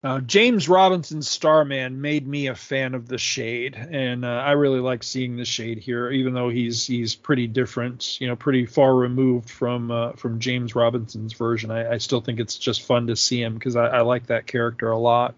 Uh, 0.05 0.19
James 0.19 0.69
Robinson's 0.69 1.29
Starman 1.29 2.01
made 2.01 2.27
me 2.27 2.49
a 2.49 2.57
fan 2.57 2.95
of 2.95 3.07
the 3.07 3.19
Shade, 3.19 3.77
and 3.77 4.25
uh, 4.25 4.29
I 4.29 4.53
really 4.53 4.81
like 4.81 5.05
seeing 5.05 5.37
the 5.37 5.45
Shade 5.45 5.79
here, 5.79 6.11
even 6.11 6.35
though 6.35 6.49
he's 6.49 6.85
he's 6.85 7.15
pretty 7.15 7.47
different, 7.47 8.21
you 8.21 8.27
know, 8.27 8.35
pretty 8.35 8.67
far 8.67 8.93
removed 8.93 9.49
from 9.49 9.93
uh, 9.93 10.13
from 10.15 10.41
James 10.41 10.75
Robinson's 10.75 11.35
version. 11.35 11.71
I, 11.71 11.93
I 11.93 11.99
still 11.99 12.21
think 12.21 12.41
it's 12.41 12.59
just 12.59 12.83
fun 12.83 13.07
to 13.07 13.17
see 13.17 13.41
him 13.41 13.55
because 13.55 13.77
I, 13.77 13.87
I 13.87 14.01
like 14.01 14.27
that 14.27 14.49
character 14.49 14.91
a 14.91 14.99
lot. 14.99 15.37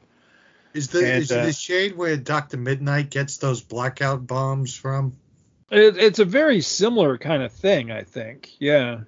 Is 0.74 0.88
the 0.88 0.98
And, 0.98 1.22
is 1.22 1.32
uh, 1.32 1.44
the 1.44 1.52
shade 1.52 1.96
where 1.96 2.16
Doctor 2.16 2.56
Midnight 2.56 3.10
gets 3.10 3.38
those 3.38 3.60
blackout 3.60 4.26
bombs 4.26 4.74
from? 4.74 5.16
It, 5.70 5.96
it's 5.96 6.18
a 6.18 6.24
very 6.24 6.60
similar 6.60 7.16
kind 7.16 7.42
of 7.42 7.52
thing, 7.52 7.90
I 7.90 8.02
think. 8.02 8.50
Yeah. 8.58 9.00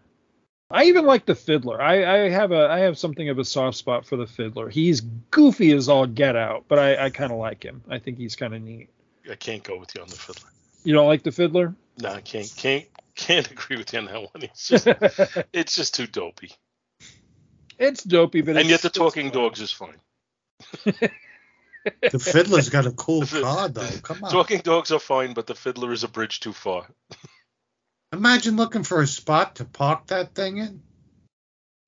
I 0.70 0.84
even 0.84 1.06
like 1.06 1.26
the 1.26 1.34
Fiddler. 1.34 1.80
I, 1.80 2.24
I 2.24 2.28
have 2.28 2.50
a 2.50 2.68
I 2.68 2.80
have 2.80 2.98
something 2.98 3.28
of 3.28 3.38
a 3.38 3.44
soft 3.44 3.76
spot 3.76 4.04
for 4.04 4.16
the 4.16 4.26
Fiddler. 4.26 4.68
He's 4.68 5.00
goofy 5.00 5.72
as 5.72 5.88
all 5.88 6.06
get 6.06 6.34
out, 6.34 6.64
but 6.66 6.78
I, 6.78 7.04
I 7.06 7.10
kind 7.10 7.30
of 7.30 7.38
like 7.38 7.62
him. 7.62 7.82
I 7.88 7.98
think 7.98 8.18
he's 8.18 8.34
kind 8.34 8.52
of 8.54 8.62
neat. 8.62 8.88
I 9.30 9.36
can't 9.36 9.62
go 9.62 9.78
with 9.78 9.94
you 9.94 10.02
on 10.02 10.08
the 10.08 10.16
Fiddler. 10.16 10.50
You 10.82 10.94
don't 10.94 11.06
like 11.06 11.22
the 11.22 11.30
Fiddler? 11.30 11.74
No, 11.98 12.10
I 12.10 12.20
can't 12.20 12.52
can't 12.56 12.84
can't 13.14 13.48
agree 13.50 13.76
with 13.76 13.92
you 13.92 14.00
on 14.00 14.04
that 14.06 14.20
one. 14.20 14.42
It's 14.42 14.68
just 14.68 14.86
it's 15.52 15.76
just 15.76 15.94
too 15.94 16.08
dopey. 16.08 16.52
it's 17.78 18.02
dopey, 18.02 18.40
but 18.40 18.50
and 18.50 18.60
it's, 18.60 18.70
yet 18.70 18.82
the 18.82 18.90
talking 18.90 19.30
fun. 19.30 19.42
dogs 19.42 19.60
is 19.60 19.70
fine. 19.70 20.00
The 22.10 22.18
Fiddler's 22.18 22.68
got 22.68 22.86
a 22.86 22.90
cool 22.90 23.20
The 23.20 23.42
car 23.42 23.68
though. 23.68 23.88
Come 24.02 24.24
on. 24.24 24.30
Talking 24.30 24.60
dogs 24.60 24.90
are 24.92 24.98
fine, 24.98 25.34
but 25.34 25.46
the 25.46 25.54
fiddler 25.54 25.92
is 25.92 26.04
a 26.04 26.08
bridge 26.08 26.40
too 26.40 26.52
far. 26.52 26.86
Imagine 28.12 28.56
looking 28.56 28.82
for 28.82 29.00
a 29.00 29.06
spot 29.06 29.56
to 29.56 29.64
park 29.64 30.06
that 30.06 30.34
thing 30.34 30.58
in. 30.58 30.82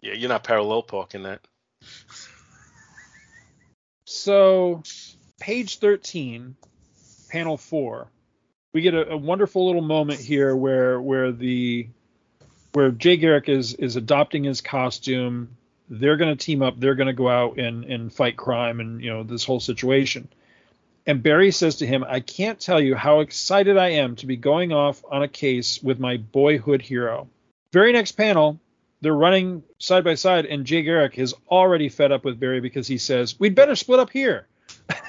Yeah, 0.00 0.14
you're 0.14 0.28
not 0.28 0.44
parallel 0.44 0.82
parking 0.82 1.24
that. 1.24 1.40
So, 4.04 4.82
page 5.40 5.78
13, 5.78 6.56
panel 7.30 7.56
4. 7.56 8.10
We 8.72 8.80
get 8.82 8.94
a, 8.94 9.10
a 9.10 9.16
wonderful 9.16 9.66
little 9.66 9.82
moment 9.82 10.20
here 10.20 10.54
where 10.54 11.00
where 11.00 11.32
the 11.32 11.88
where 12.72 12.90
Jay 12.90 13.16
Garrick 13.16 13.48
is 13.48 13.74
is 13.74 13.96
adopting 13.96 14.44
his 14.44 14.60
costume. 14.60 15.56
They're 15.90 16.16
going 16.16 16.36
to 16.36 16.44
team 16.44 16.62
up. 16.62 16.78
They're 16.78 16.94
going 16.94 17.08
to 17.08 17.12
go 17.12 17.28
out 17.28 17.58
and 17.58 17.84
and 17.84 18.12
fight 18.12 18.36
crime 18.36 18.80
and 18.80 19.02
you 19.02 19.10
know 19.10 19.22
this 19.22 19.44
whole 19.44 19.60
situation. 19.60 20.28
And 21.06 21.22
Barry 21.22 21.50
says 21.52 21.76
to 21.76 21.86
him, 21.86 22.04
I 22.06 22.20
can't 22.20 22.60
tell 22.60 22.80
you 22.80 22.94
how 22.94 23.20
excited 23.20 23.78
I 23.78 23.92
am 23.92 24.16
to 24.16 24.26
be 24.26 24.36
going 24.36 24.72
off 24.72 25.02
on 25.10 25.22
a 25.22 25.28
case 25.28 25.82
with 25.82 25.98
my 25.98 26.18
boyhood 26.18 26.82
hero. 26.82 27.30
Very 27.72 27.94
next 27.94 28.12
panel, 28.12 28.60
they're 29.00 29.14
running 29.14 29.62
side 29.78 30.04
by 30.04 30.16
side, 30.16 30.44
and 30.44 30.66
Jay 30.66 30.82
Garrick 30.82 31.18
is 31.18 31.34
already 31.48 31.88
fed 31.88 32.12
up 32.12 32.24
with 32.24 32.38
Barry 32.38 32.60
because 32.60 32.86
he 32.86 32.98
says, 32.98 33.40
We'd 33.40 33.54
better 33.54 33.74
split 33.74 34.00
up 34.00 34.10
here. 34.10 34.48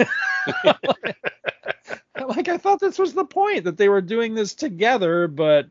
like, 0.63 2.47
I 2.47 2.57
thought 2.57 2.80
this 2.80 2.99
was 2.99 3.13
the 3.13 3.25
point 3.25 3.65
that 3.65 3.77
they 3.77 3.89
were 3.89 4.01
doing 4.01 4.36
this 4.36 4.53
together, 4.53 5.27
but 5.27 5.67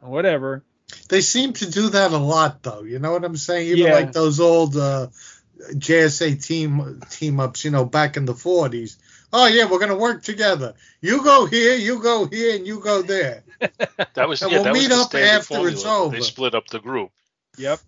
whatever. 0.00 0.62
They 1.08 1.20
seem 1.20 1.54
to 1.54 1.70
do 1.70 1.90
that 1.90 2.12
a 2.12 2.18
lot, 2.18 2.62
though. 2.62 2.82
You 2.82 2.98
know 2.98 3.12
what 3.12 3.24
I'm 3.24 3.36
saying? 3.36 3.68
Even 3.68 3.86
Yeah. 3.86 3.92
like 3.94 4.12
those 4.12 4.40
old 4.40 4.76
uh, 4.76 5.08
JSA 5.58 6.44
team 6.44 7.00
team 7.10 7.40
ups, 7.40 7.64
you 7.64 7.70
know, 7.70 7.84
back 7.84 8.16
in 8.16 8.24
the 8.24 8.34
40s. 8.34 8.96
Oh 9.32 9.46
yeah, 9.46 9.70
we're 9.70 9.78
gonna 9.78 9.96
work 9.96 10.22
together. 10.22 10.74
You 11.00 11.22
go 11.22 11.46
here, 11.46 11.74
you 11.74 12.02
go 12.02 12.26
here, 12.26 12.56
and 12.56 12.66
you 12.66 12.80
go 12.80 13.02
there. 13.02 13.44
That 14.14 14.28
was 14.28 14.42
And 14.42 14.50
yeah, 14.50 14.58
we'll 14.58 14.64
that 14.64 14.72
was 14.72 14.82
meet 14.82 14.88
the 14.88 15.00
up 15.00 15.08
standard 15.10 15.28
after 15.28 15.54
formula. 15.54 16.06
it's 16.06 16.10
They 16.12 16.20
split 16.20 16.54
up 16.54 16.66
the 16.68 16.80
group. 16.80 17.10
Yep. 17.56 17.80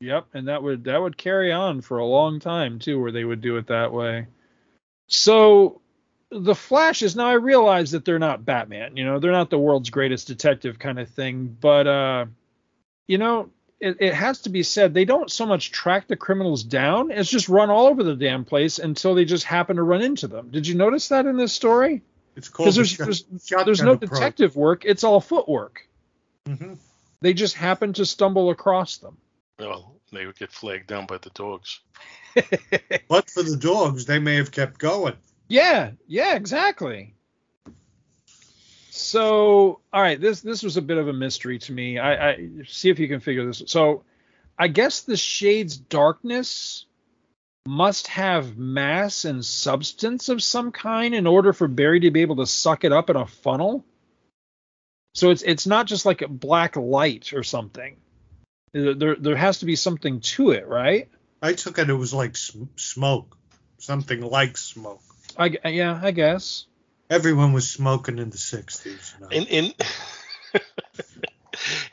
Yep, 0.00 0.26
and 0.32 0.48
that 0.48 0.62
would 0.62 0.84
that 0.84 1.00
would 1.00 1.16
carry 1.16 1.52
on 1.52 1.80
for 1.80 1.98
a 1.98 2.06
long 2.06 2.40
time 2.40 2.78
too, 2.78 3.00
where 3.00 3.12
they 3.12 3.24
would 3.24 3.40
do 3.40 3.56
it 3.56 3.66
that 3.66 3.92
way. 3.92 4.26
So 5.08 5.80
the 6.30 6.54
Flash 6.54 7.02
is 7.02 7.16
now 7.16 7.26
I 7.26 7.34
realize 7.34 7.90
that 7.92 8.04
they're 8.04 8.18
not 8.18 8.44
Batman, 8.44 8.96
you 8.96 9.04
know, 9.04 9.18
they're 9.18 9.32
not 9.32 9.50
the 9.50 9.58
world's 9.58 9.90
greatest 9.90 10.26
detective 10.28 10.78
kind 10.78 10.98
of 10.98 11.08
thing, 11.10 11.56
but 11.60 11.86
uh 11.86 12.26
you 13.08 13.18
know, 13.18 13.50
it, 13.80 13.96
it 13.98 14.14
has 14.14 14.42
to 14.42 14.50
be 14.50 14.62
said 14.62 14.94
they 14.94 15.04
don't 15.04 15.30
so 15.30 15.44
much 15.46 15.72
track 15.72 16.06
the 16.06 16.14
criminals 16.16 16.62
down 16.62 17.10
as 17.10 17.28
just 17.28 17.48
run 17.48 17.70
all 17.70 17.86
over 17.86 18.02
the 18.04 18.14
damn 18.14 18.44
place 18.44 18.78
until 18.78 19.14
they 19.14 19.24
just 19.24 19.44
happen 19.44 19.76
to 19.76 19.82
run 19.82 20.02
into 20.02 20.28
them. 20.28 20.50
Did 20.50 20.66
you 20.66 20.74
notice 20.76 21.08
that 21.08 21.26
in 21.26 21.36
this 21.36 21.52
story? 21.52 22.02
It's 22.36 22.48
called 22.48 22.66
Because 22.74 22.76
the 22.76 22.80
there's 22.82 22.90
shot- 23.18 23.26
there's, 23.30 23.46
shotgun 23.46 23.64
there's 23.66 23.82
no 23.82 23.92
approach. 23.92 24.10
detective 24.10 24.54
work, 24.54 24.84
it's 24.84 25.02
all 25.02 25.20
footwork. 25.20 25.88
Mhm. 26.46 26.78
They 27.22 27.32
just 27.34 27.54
happen 27.56 27.92
to 27.94 28.06
stumble 28.06 28.50
across 28.50 28.98
them. 28.98 29.16
Well, 29.58 29.96
they 30.12 30.24
would 30.26 30.38
get 30.38 30.52
flagged 30.52 30.86
down 30.86 31.06
by 31.06 31.18
the 31.18 31.30
dogs. 31.30 31.80
But 33.08 33.28
for 33.28 33.42
the 33.42 33.56
dogs, 33.56 34.04
they 34.06 34.20
may 34.20 34.36
have 34.36 34.52
kept 34.52 34.78
going. 34.78 35.16
Yeah, 35.50 35.90
yeah, 36.06 36.36
exactly. 36.36 37.16
So, 38.90 39.80
all 39.92 40.00
right, 40.00 40.20
this 40.20 40.40
this 40.42 40.62
was 40.62 40.76
a 40.76 40.82
bit 40.82 40.96
of 40.96 41.08
a 41.08 41.12
mystery 41.12 41.58
to 41.58 41.72
me. 41.72 41.98
I, 41.98 42.30
I 42.30 42.48
see 42.68 42.88
if 42.88 43.00
you 43.00 43.08
can 43.08 43.18
figure 43.18 43.44
this. 43.44 43.64
So, 43.66 44.04
I 44.56 44.68
guess 44.68 45.00
the 45.00 45.16
shade's 45.16 45.76
darkness 45.76 46.86
must 47.66 48.06
have 48.06 48.56
mass 48.56 49.24
and 49.24 49.44
substance 49.44 50.28
of 50.28 50.40
some 50.40 50.70
kind 50.70 51.16
in 51.16 51.26
order 51.26 51.52
for 51.52 51.66
Barry 51.66 51.98
to 52.00 52.12
be 52.12 52.22
able 52.22 52.36
to 52.36 52.46
suck 52.46 52.84
it 52.84 52.92
up 52.92 53.10
in 53.10 53.16
a 53.16 53.26
funnel. 53.26 53.84
So 55.14 55.30
it's 55.30 55.42
it's 55.42 55.66
not 55.66 55.86
just 55.86 56.06
like 56.06 56.22
a 56.22 56.28
black 56.28 56.76
light 56.76 57.32
or 57.32 57.42
something. 57.42 57.96
There 58.72 59.16
there 59.16 59.36
has 59.36 59.58
to 59.58 59.66
be 59.66 59.74
something 59.74 60.20
to 60.20 60.50
it, 60.50 60.68
right? 60.68 61.08
I 61.42 61.54
took 61.54 61.78
it 61.78 61.90
it 61.90 61.94
was 61.94 62.14
like 62.14 62.36
sm- 62.36 62.74
smoke, 62.76 63.36
something 63.78 64.20
like 64.20 64.56
smoke. 64.56 65.02
I 65.36 65.56
yeah, 65.68 65.98
I 66.02 66.10
guess. 66.10 66.66
Everyone 67.08 67.52
was 67.52 67.68
smoking 67.68 68.18
in 68.18 68.30
the 68.30 68.36
60s. 68.36 69.14
You 69.14 69.20
know? 69.20 69.28
In 69.28 69.46
in 69.46 69.72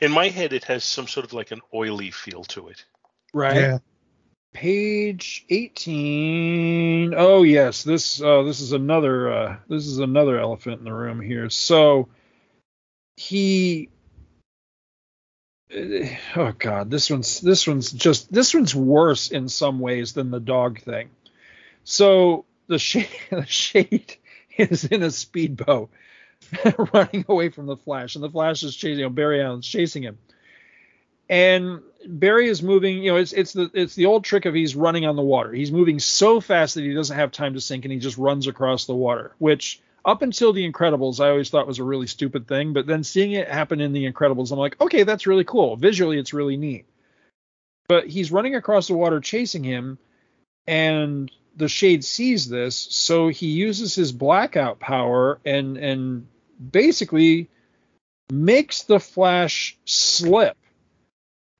in 0.00 0.12
my 0.12 0.28
head, 0.28 0.52
it 0.52 0.64
has 0.64 0.84
some 0.84 1.08
sort 1.08 1.26
of 1.26 1.32
like 1.32 1.50
an 1.50 1.60
oily 1.74 2.10
feel 2.10 2.44
to 2.44 2.68
it. 2.68 2.84
Right. 3.34 3.56
Yeah. 3.56 3.78
page 4.54 5.44
18 5.50 7.12
oh 7.14 7.42
yes 7.42 7.82
this 7.82 8.20
uh, 8.22 8.42
this 8.42 8.60
is 8.60 8.72
another 8.72 9.30
uh, 9.30 9.56
this 9.68 9.86
is 9.86 9.98
another 9.98 10.40
elephant 10.40 10.78
in 10.78 10.84
the 10.84 10.92
room 10.92 11.20
here 11.20 11.50
so 11.50 12.08
he 13.16 13.90
uh, 15.70 16.06
oh 16.36 16.52
god 16.58 16.90
this 16.90 17.10
one's 17.10 17.42
this 17.42 17.66
one's 17.66 17.92
just 17.92 18.32
this 18.32 18.54
one's 18.54 18.74
worse 18.74 19.30
in 19.30 19.50
some 19.50 19.80
ways 19.80 20.14
than 20.14 20.30
the 20.30 20.40
dog 20.40 20.80
thing 20.80 21.10
so 21.84 22.46
the 22.68 22.78
shade 22.78 23.08
the 23.30 23.46
shade 23.46 24.16
is 24.56 24.84
in 24.84 25.02
a 25.02 25.10
speedboat 25.10 25.90
running 26.92 27.24
away 27.28 27.48
from 27.48 27.66
the 27.66 27.76
flash 27.76 28.14
and 28.14 28.22
the 28.22 28.30
flash 28.30 28.62
is 28.62 28.76
chasing 28.76 29.04
him 29.04 29.14
barry 29.14 29.42
allen's 29.42 29.66
chasing 29.66 30.02
him 30.02 30.18
and 31.28 31.82
Barry 32.06 32.48
is 32.48 32.62
moving. 32.62 33.02
You 33.02 33.12
know, 33.12 33.16
it's 33.16 33.32
it's 33.32 33.52
the 33.52 33.70
it's 33.74 33.94
the 33.94 34.06
old 34.06 34.24
trick 34.24 34.46
of 34.46 34.54
he's 34.54 34.76
running 34.76 35.04
on 35.04 35.16
the 35.16 35.22
water. 35.22 35.52
He's 35.52 35.72
moving 35.72 35.98
so 35.98 36.40
fast 36.40 36.74
that 36.74 36.82
he 36.82 36.94
doesn't 36.94 37.16
have 37.16 37.32
time 37.32 37.54
to 37.54 37.60
sink, 37.60 37.84
and 37.84 37.92
he 37.92 37.98
just 37.98 38.18
runs 38.18 38.46
across 38.46 38.86
the 38.86 38.94
water. 38.94 39.32
Which 39.38 39.80
up 40.04 40.22
until 40.22 40.52
the 40.52 40.70
Incredibles, 40.70 41.20
I 41.20 41.30
always 41.30 41.50
thought 41.50 41.66
was 41.66 41.80
a 41.80 41.84
really 41.84 42.06
stupid 42.06 42.46
thing. 42.46 42.72
But 42.72 42.86
then 42.86 43.04
seeing 43.04 43.32
it 43.32 43.48
happen 43.48 43.80
in 43.80 43.92
the 43.92 44.10
Incredibles, 44.10 44.52
I'm 44.52 44.58
like, 44.58 44.80
okay, 44.80 45.02
that's 45.02 45.26
really 45.26 45.44
cool. 45.44 45.76
Visually, 45.76 46.18
it's 46.18 46.32
really 46.32 46.56
neat. 46.56 46.86
But 47.88 48.06
he's 48.06 48.32
running 48.32 48.54
across 48.54 48.86
the 48.86 48.94
water, 48.94 49.20
chasing 49.20 49.64
him, 49.64 49.98
and 50.66 51.30
the 51.58 51.68
Shade 51.68 52.04
sees 52.04 52.48
this, 52.48 52.76
so 52.76 53.28
he 53.28 53.48
uses 53.48 53.94
his 53.94 54.12
blackout 54.12 54.78
power 54.80 55.38
and 55.44 55.76
and 55.76 56.26
basically 56.72 57.48
makes 58.30 58.82
the 58.82 59.00
Flash 59.00 59.76
slip 59.84 60.56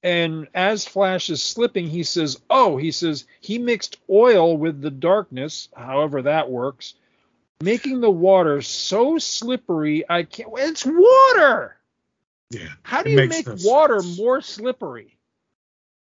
and 0.03 0.46
as 0.55 0.86
Flash 0.86 1.28
is 1.28 1.42
slipping, 1.42 1.88
he 1.88 2.05
says, 2.05 2.40
Oh, 2.49 2.76
he 2.76 2.92
says, 2.92 3.26
he 3.40 3.59
mixed 3.59 3.99
oil 4.09 4.57
with 4.57 4.80
the 4.80 4.90
darkness, 4.90 5.68
however 5.76 6.22
that 6.22 6.49
works, 6.51 6.94
making 7.62 8.01
the 8.01 8.11
water 8.11 8.62
so 8.62 9.18
slippery, 9.18 10.05
I 10.09 10.22
can't. 10.22 10.51
It's 10.57 10.86
water! 10.86 11.76
Yeah. 12.51 12.68
How 12.82 13.03
do 13.03 13.11
you 13.11 13.16
make 13.28 13.46
water 13.64 14.01
sense. 14.01 14.18
more 14.18 14.40
slippery? 14.40 15.18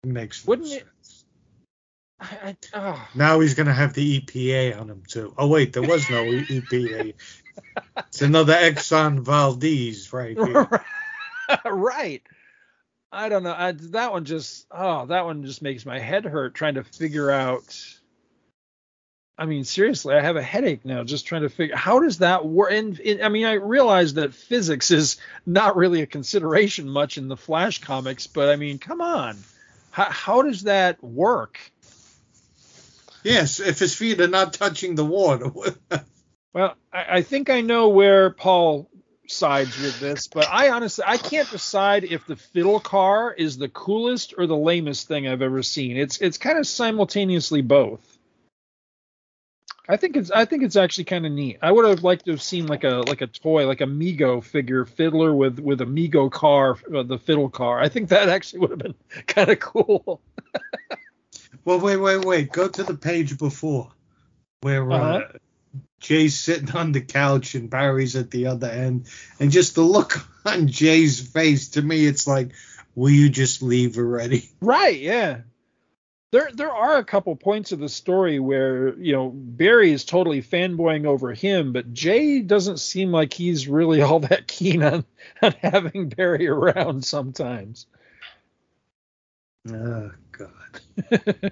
It 0.03 0.09
makes 0.09 0.45
Wouldn't 0.45 0.67
it- 0.67 0.79
sense. 0.79 0.89
I, 2.31 2.49
I, 2.49 2.57
oh. 2.73 3.07
Now 3.15 3.39
he's 3.39 3.53
going 3.53 3.67
to 3.67 3.73
have 3.73 3.93
the 3.93 4.21
EPA 4.21 4.79
on 4.79 4.89
him, 4.89 5.03
too. 5.07 5.33
Oh, 5.37 5.47
wait, 5.47 5.73
there 5.73 5.83
was 5.83 6.09
no 6.09 6.23
EPA. 6.25 7.13
It's 7.97 8.21
another 8.21 8.53
Exxon 8.53 9.19
Valdez 9.19 10.11
right 10.11 10.37
here. 10.37 10.83
right. 11.65 12.23
I 13.11 13.29
don't 13.29 13.43
know. 13.43 13.55
I, 13.57 13.71
that 13.71 14.11
one 14.11 14.25
just, 14.25 14.65
oh, 14.71 15.05
that 15.07 15.25
one 15.25 15.43
just 15.43 15.61
makes 15.61 15.85
my 15.85 15.99
head 15.99 16.25
hurt 16.25 16.53
trying 16.53 16.75
to 16.75 16.83
figure 16.83 17.31
out. 17.31 17.83
I 19.37 19.45
mean, 19.45 19.65
seriously, 19.65 20.15
I 20.15 20.21
have 20.21 20.37
a 20.37 20.41
headache 20.41 20.85
now 20.85 21.03
just 21.03 21.25
trying 21.25 21.41
to 21.41 21.49
figure 21.49 21.75
how 21.75 21.99
does 21.99 22.19
that 22.19 22.45
work. 22.45 22.71
And, 22.71 22.97
and 22.99 23.21
I 23.21 23.29
mean, 23.29 23.45
I 23.45 23.53
realize 23.53 24.13
that 24.13 24.33
physics 24.33 24.91
is 24.91 25.17
not 25.45 25.75
really 25.75 26.01
a 26.01 26.07
consideration 26.07 26.89
much 26.89 27.17
in 27.17 27.27
the 27.27 27.37
Flash 27.37 27.81
comics, 27.81 28.27
but 28.27 28.49
I 28.49 28.55
mean, 28.55 28.79
come 28.79 29.01
on, 29.01 29.37
how, 29.91 30.09
how 30.09 30.41
does 30.41 30.63
that 30.63 31.03
work? 31.03 31.59
Yes, 33.25 33.59
if 33.59 33.79
his 33.79 33.95
feet 33.95 34.21
are 34.21 34.27
not 34.27 34.53
touching 34.53 34.95
the 34.95 35.05
water. 35.05 35.51
Well, 36.53 36.75
I, 36.93 37.17
I 37.17 37.21
think 37.21 37.49
I 37.49 37.59
know 37.59 37.89
where 37.89 38.29
Paul 38.29 38.89
sides 39.27 39.77
with 39.77 39.99
this, 39.99 40.27
but 40.27 40.47
I 40.49 40.69
honestly 40.69 41.03
I 41.05 41.17
can't 41.17 41.51
decide 41.51 42.05
if 42.05 42.25
the 42.25 42.37
fiddle 42.37 42.79
car 42.79 43.33
is 43.33 43.57
the 43.57 43.67
coolest 43.67 44.35
or 44.37 44.47
the 44.47 44.55
lamest 44.55 45.09
thing 45.09 45.27
I've 45.27 45.41
ever 45.41 45.63
seen. 45.63 45.97
It's 45.97 46.19
it's 46.19 46.37
kind 46.37 46.57
of 46.57 46.65
simultaneously 46.65 47.61
both. 47.61 48.17
I 49.89 49.97
think 49.97 50.15
it's 50.15 50.31
I 50.31 50.45
think 50.45 50.63
it's 50.63 50.77
actually 50.77 51.03
kind 51.03 51.25
of 51.25 51.33
neat. 51.33 51.57
I 51.61 51.73
would 51.73 51.83
have 51.83 52.05
liked 52.05 52.23
to 52.25 52.31
have 52.31 52.41
seen 52.41 52.67
like 52.67 52.85
a 52.85 53.03
like 53.05 53.19
a 53.19 53.27
toy 53.27 53.67
like 53.67 53.81
a 53.81 53.85
Mego 53.85 54.41
figure 54.41 54.85
fiddler 54.85 55.35
with 55.35 55.59
with 55.59 55.81
a 55.81 55.85
Mego 55.85 56.31
car 56.31 56.77
uh, 56.95 57.03
the 57.03 57.17
fiddle 57.17 57.49
car. 57.49 57.81
I 57.81 57.89
think 57.89 58.07
that 58.09 58.29
actually 58.35 58.59
would 58.59 58.69
have 58.69 58.79
been 58.79 58.95
kind 59.27 59.49
of 59.49 59.59
cool. 59.59 60.21
Well, 61.65 61.79
wait, 61.79 61.97
wait, 61.97 62.23
wait. 62.23 62.51
Go 62.51 62.67
to 62.69 62.83
the 62.83 62.95
page 62.95 63.37
before 63.37 63.91
where 64.61 64.89
uh, 64.91 64.97
Uh-huh. 64.97 65.37
Jay's 65.99 66.37
sitting 66.37 66.71
on 66.75 66.91
the 66.91 67.01
couch 67.01 67.55
and 67.55 67.69
Barry's 67.69 68.15
at 68.15 68.29
the 68.29 68.47
other 68.47 68.67
end. 68.69 69.07
And 69.39 69.51
just 69.51 69.75
the 69.75 69.81
look 69.81 70.13
on 70.45 70.67
Jay's 70.67 71.19
face, 71.19 71.69
to 71.69 71.81
me, 71.81 72.05
it's 72.05 72.27
like, 72.27 72.51
will 72.95 73.09
you 73.09 73.29
just 73.29 73.61
leave 73.61 73.97
already? 73.97 74.49
Right, 74.61 74.99
yeah. 74.99 75.41
There 76.31 76.49
there 76.53 76.71
are 76.71 76.97
a 76.97 77.05
couple 77.05 77.35
points 77.37 77.71
of 77.71 77.79
the 77.79 77.87
story 77.87 78.39
where, 78.39 78.93
you 78.97 79.13
know, 79.13 79.31
Barry 79.33 79.91
is 79.91 80.03
totally 80.05 80.41
fanboying 80.41 81.05
over 81.05 81.33
him, 81.33 81.71
but 81.71 81.93
Jay 81.93 82.41
doesn't 82.41 82.79
seem 82.79 83.11
like 83.11 83.33
he's 83.33 83.67
really 83.67 84.01
all 84.03 84.19
that 84.21 84.47
keen 84.47 84.83
on, 84.83 85.05
on 85.41 85.53
having 85.61 86.09
Barry 86.09 86.47
around 86.47 87.05
sometimes. 87.05 87.85
Oh, 89.69 90.11
God. 90.31 91.51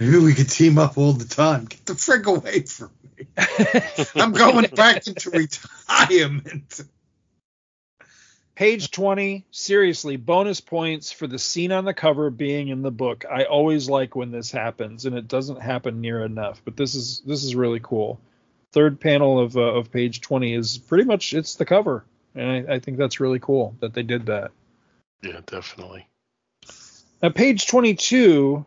Maybe 0.00 0.18
we 0.18 0.34
could 0.34 0.50
team 0.50 0.78
up 0.78 0.96
all 0.96 1.12
the 1.12 1.24
time. 1.24 1.64
Get 1.64 1.86
the 1.86 1.94
frig 1.94 2.26
away 2.26 2.60
from 2.62 2.90
me. 3.16 3.26
I'm 4.14 4.32
going 4.32 4.66
back 4.74 5.06
into 5.06 5.30
retirement. 5.30 6.82
Page 8.54 8.90
20, 8.90 9.46
seriously, 9.50 10.16
bonus 10.16 10.60
points 10.60 11.12
for 11.12 11.26
the 11.26 11.38
scene 11.38 11.72
on 11.72 11.84
the 11.84 11.94
cover 11.94 12.28
being 12.28 12.68
in 12.68 12.82
the 12.82 12.90
book. 12.90 13.24
I 13.30 13.44
always 13.44 13.88
like 13.88 14.16
when 14.16 14.32
this 14.32 14.50
happens 14.50 15.04
and 15.04 15.16
it 15.16 15.28
doesn't 15.28 15.62
happen 15.62 16.00
near 16.00 16.24
enough, 16.24 16.60
but 16.64 16.76
this 16.76 16.94
is 16.94 17.22
this 17.24 17.44
is 17.44 17.54
really 17.54 17.80
cool. 17.80 18.20
third 18.72 19.00
panel 19.00 19.38
of 19.38 19.56
uh, 19.56 19.60
of 19.60 19.92
page 19.92 20.20
20 20.20 20.54
is 20.54 20.76
pretty 20.76 21.04
much 21.04 21.34
it's 21.34 21.54
the 21.54 21.64
cover, 21.64 22.04
and 22.34 22.68
I, 22.68 22.74
I 22.74 22.78
think 22.80 22.98
that's 22.98 23.20
really 23.20 23.38
cool 23.38 23.76
that 23.78 23.94
they 23.94 24.02
did 24.02 24.26
that. 24.26 24.50
Yeah, 25.22 25.40
definitely. 25.46 26.08
At 27.20 27.34
page 27.34 27.66
22, 27.66 28.64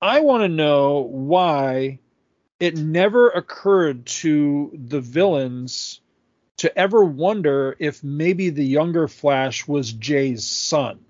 I 0.00 0.20
want 0.20 0.42
to 0.42 0.48
know 0.48 1.00
why 1.00 1.98
it 2.60 2.76
never 2.76 3.28
occurred 3.30 4.06
to 4.06 4.70
the 4.72 5.00
villains 5.00 6.00
to 6.58 6.78
ever 6.78 7.02
wonder 7.02 7.74
if 7.80 8.04
maybe 8.04 8.50
the 8.50 8.64
younger 8.64 9.08
Flash 9.08 9.66
was 9.66 9.92
Jay's 9.92 10.44
son. 10.44 11.00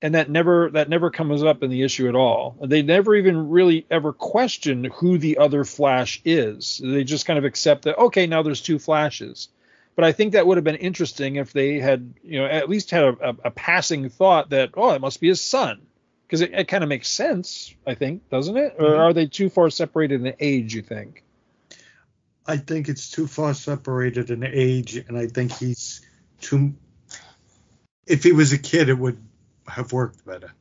And 0.00 0.16
that 0.16 0.28
never 0.28 0.68
that 0.70 0.88
never 0.88 1.10
comes 1.10 1.44
up 1.44 1.62
in 1.62 1.70
the 1.70 1.82
issue 1.82 2.08
at 2.08 2.16
all. 2.16 2.56
And 2.60 2.72
they 2.72 2.82
never 2.82 3.14
even 3.14 3.50
really 3.50 3.86
ever 3.88 4.12
question 4.12 4.82
who 4.82 5.16
the 5.16 5.38
other 5.38 5.62
Flash 5.62 6.20
is. 6.24 6.80
They 6.82 7.04
just 7.04 7.24
kind 7.24 7.38
of 7.38 7.44
accept 7.44 7.84
that 7.84 7.98
okay, 7.98 8.26
now 8.26 8.42
there's 8.42 8.62
two 8.62 8.80
Flashes. 8.80 9.48
But 9.94 10.04
I 10.04 10.12
think 10.12 10.32
that 10.32 10.46
would 10.46 10.56
have 10.56 10.64
been 10.64 10.76
interesting 10.76 11.36
if 11.36 11.52
they 11.52 11.78
had, 11.78 12.14
you 12.22 12.40
know, 12.40 12.46
at 12.46 12.68
least 12.68 12.90
had 12.90 13.04
a, 13.04 13.30
a, 13.30 13.36
a 13.44 13.50
passing 13.50 14.08
thought 14.08 14.50
that 14.50 14.70
oh, 14.74 14.92
it 14.92 15.00
must 15.00 15.20
be 15.20 15.28
his 15.28 15.40
son 15.40 15.82
because 16.26 16.40
it, 16.40 16.52
it 16.54 16.68
kind 16.68 16.82
of 16.82 16.88
makes 16.88 17.08
sense, 17.08 17.74
I 17.86 17.94
think, 17.94 18.28
doesn't 18.30 18.56
it? 18.56 18.76
Or 18.78 18.96
are 18.96 19.12
they 19.12 19.26
too 19.26 19.50
far 19.50 19.68
separated 19.68 20.24
in 20.24 20.34
age? 20.40 20.74
You 20.74 20.82
think? 20.82 21.24
I 22.46 22.56
think 22.56 22.88
it's 22.88 23.10
too 23.10 23.26
far 23.26 23.54
separated 23.54 24.30
in 24.30 24.42
age, 24.42 24.96
and 24.96 25.16
I 25.16 25.26
think 25.26 25.52
he's 25.52 26.00
too. 26.40 26.74
If 28.06 28.24
he 28.24 28.32
was 28.32 28.52
a 28.52 28.58
kid, 28.58 28.88
it 28.88 28.98
would 28.98 29.22
have 29.68 29.92
worked 29.92 30.24
better. 30.24 30.52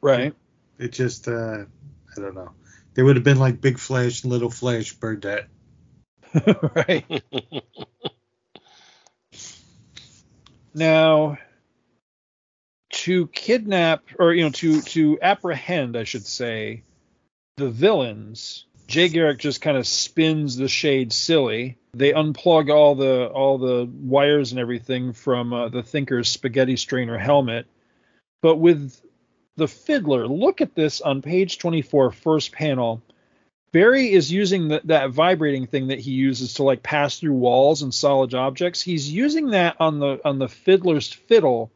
Right. 0.00 0.34
It 0.78 0.92
just, 0.92 1.26
uh, 1.26 1.64
I 2.16 2.20
don't 2.20 2.34
know. 2.34 2.52
They 2.94 3.02
would 3.02 3.16
have 3.16 3.24
been 3.24 3.38
like 3.38 3.60
Big 3.60 3.78
Flash 3.78 4.22
and 4.22 4.32
Little 4.32 4.50
Flash 4.50 4.94
Burdette. 4.94 5.46
right. 6.74 7.22
now, 10.74 11.38
to 12.90 13.26
kidnap 13.28 14.04
or 14.18 14.32
you 14.32 14.44
know 14.44 14.50
to 14.50 14.80
to 14.82 15.18
apprehend, 15.20 15.96
I 15.96 16.04
should 16.04 16.26
say, 16.26 16.82
the 17.56 17.70
villains. 17.70 18.66
Jay 18.86 19.08
Garrick 19.08 19.38
just 19.38 19.60
kind 19.60 19.76
of 19.76 19.86
spins 19.86 20.56
the 20.56 20.66
shade 20.66 21.12
silly. 21.12 21.78
They 21.92 22.12
unplug 22.12 22.72
all 22.72 22.94
the 22.96 23.26
all 23.26 23.58
the 23.58 23.88
wires 23.88 24.50
and 24.50 24.60
everything 24.60 25.12
from 25.12 25.52
uh, 25.52 25.68
the 25.68 25.82
Thinker's 25.82 26.28
spaghetti 26.28 26.76
strainer 26.76 27.16
helmet. 27.16 27.66
But 28.42 28.56
with 28.56 29.00
the 29.56 29.68
fiddler, 29.68 30.26
look 30.26 30.60
at 30.60 30.74
this 30.74 31.00
on 31.00 31.22
page 31.22 31.58
24, 31.58 32.12
first 32.12 32.52
panel. 32.52 33.02
Barry 33.72 34.10
is 34.10 34.32
using 34.32 34.68
the, 34.68 34.80
that 34.84 35.10
vibrating 35.10 35.66
thing 35.66 35.88
that 35.88 36.00
he 36.00 36.10
uses 36.10 36.54
to 36.54 36.64
like 36.64 36.82
pass 36.82 37.18
through 37.18 37.34
walls 37.34 37.82
and 37.82 37.94
solid 37.94 38.34
objects. 38.34 38.82
He's 38.82 39.10
using 39.10 39.50
that 39.50 39.76
on 39.80 40.00
the 40.00 40.20
on 40.24 40.38
the 40.38 40.48
fiddler's 40.48 41.12
fiddle 41.12 41.70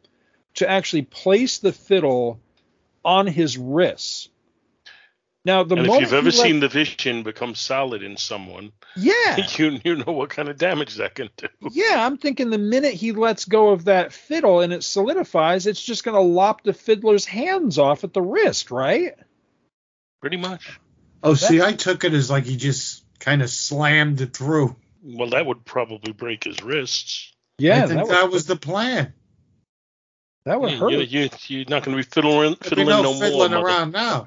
to 0.55 0.69
actually 0.69 1.03
place 1.03 1.59
the 1.59 1.73
fiddle 1.73 2.41
on 3.05 3.27
his 3.27 3.57
wrists. 3.57 4.29
Now, 5.47 5.63
the 5.63 5.77
and 5.77 5.87
if 5.87 6.01
you've 6.01 6.15
ever 6.15 6.31
let- 6.31 6.35
seen 6.35 6.61
the 6.61 6.69
vision 6.69 7.23
become 7.23 7.55
solid 7.55 8.03
in 8.03 8.17
someone, 8.17 8.73
yeah, 8.97 9.37
you 9.57 9.79
you 9.85 9.97
know 9.97 10.13
what 10.13 10.31
kind 10.31 10.49
of 10.49 10.57
damage 10.57 10.95
that 10.97 11.15
can 11.15 11.29
do. 11.37 11.49
yeah, 11.71 12.05
I'm 12.05 12.17
thinking 12.17 12.49
the 12.51 12.59
minute 12.59 12.95
he 12.95 13.13
lets 13.13 13.45
go 13.45 13.69
of 13.69 13.85
that 13.85 14.13
fiddle 14.13 14.61
and 14.61 14.73
it 14.73 14.83
solidifies, 14.83 15.67
it's 15.67 15.83
just 15.83 16.03
going 16.03 16.15
to 16.15 16.21
lop 16.21 16.63
the 16.63 16.73
fiddler's 16.73 17.27
hands 17.27 17.79
off 17.79 18.05
at 18.05 18.15
the 18.15 18.23
wrist, 18.23 18.71
right? 18.71 19.15
Pretty 20.23 20.39
much. 20.39 20.81
Oh, 21.25 21.35
see, 21.35 21.61
I 21.63 21.73
took 21.73 22.05
it 22.05 22.13
as 22.13 22.31
like 22.31 22.45
he 22.45 22.57
just 22.57 23.03
kind 23.19 23.43
of 23.43 23.51
slammed 23.51 24.21
it 24.21 24.37
through. 24.37 24.77
Well, 25.03 25.31
that 25.31 25.47
would 25.47 25.65
probably 25.65 26.13
break 26.13 26.45
his 26.45 26.63
wrists. 26.63 27.33
Yeah, 27.59 27.85
I 27.85 27.87
think 27.87 28.01
that, 28.01 28.09
that, 28.09 28.23
would, 28.25 28.33
was 28.33 28.47
the 28.47 28.57
plan. 28.57 29.13
that 30.45 30.61
would 30.61 30.73
You, 30.73 30.79
hurt. 30.79 30.93
you, 30.93 30.99
you, 31.01 31.29
you're 31.49 31.65
not 31.69 31.83
going 31.85 31.97
to 31.97 32.03
be 32.03 32.09
fiddling, 32.09 32.57
There'd 32.61 32.61
be 32.61 32.69
fiddling 32.69 32.89
no 32.89 33.03
no 33.03 33.13
more. 33.15 33.23
fiddling 33.23 33.51
mother- 33.53 33.67
around 33.67 33.93
now. 33.93 34.27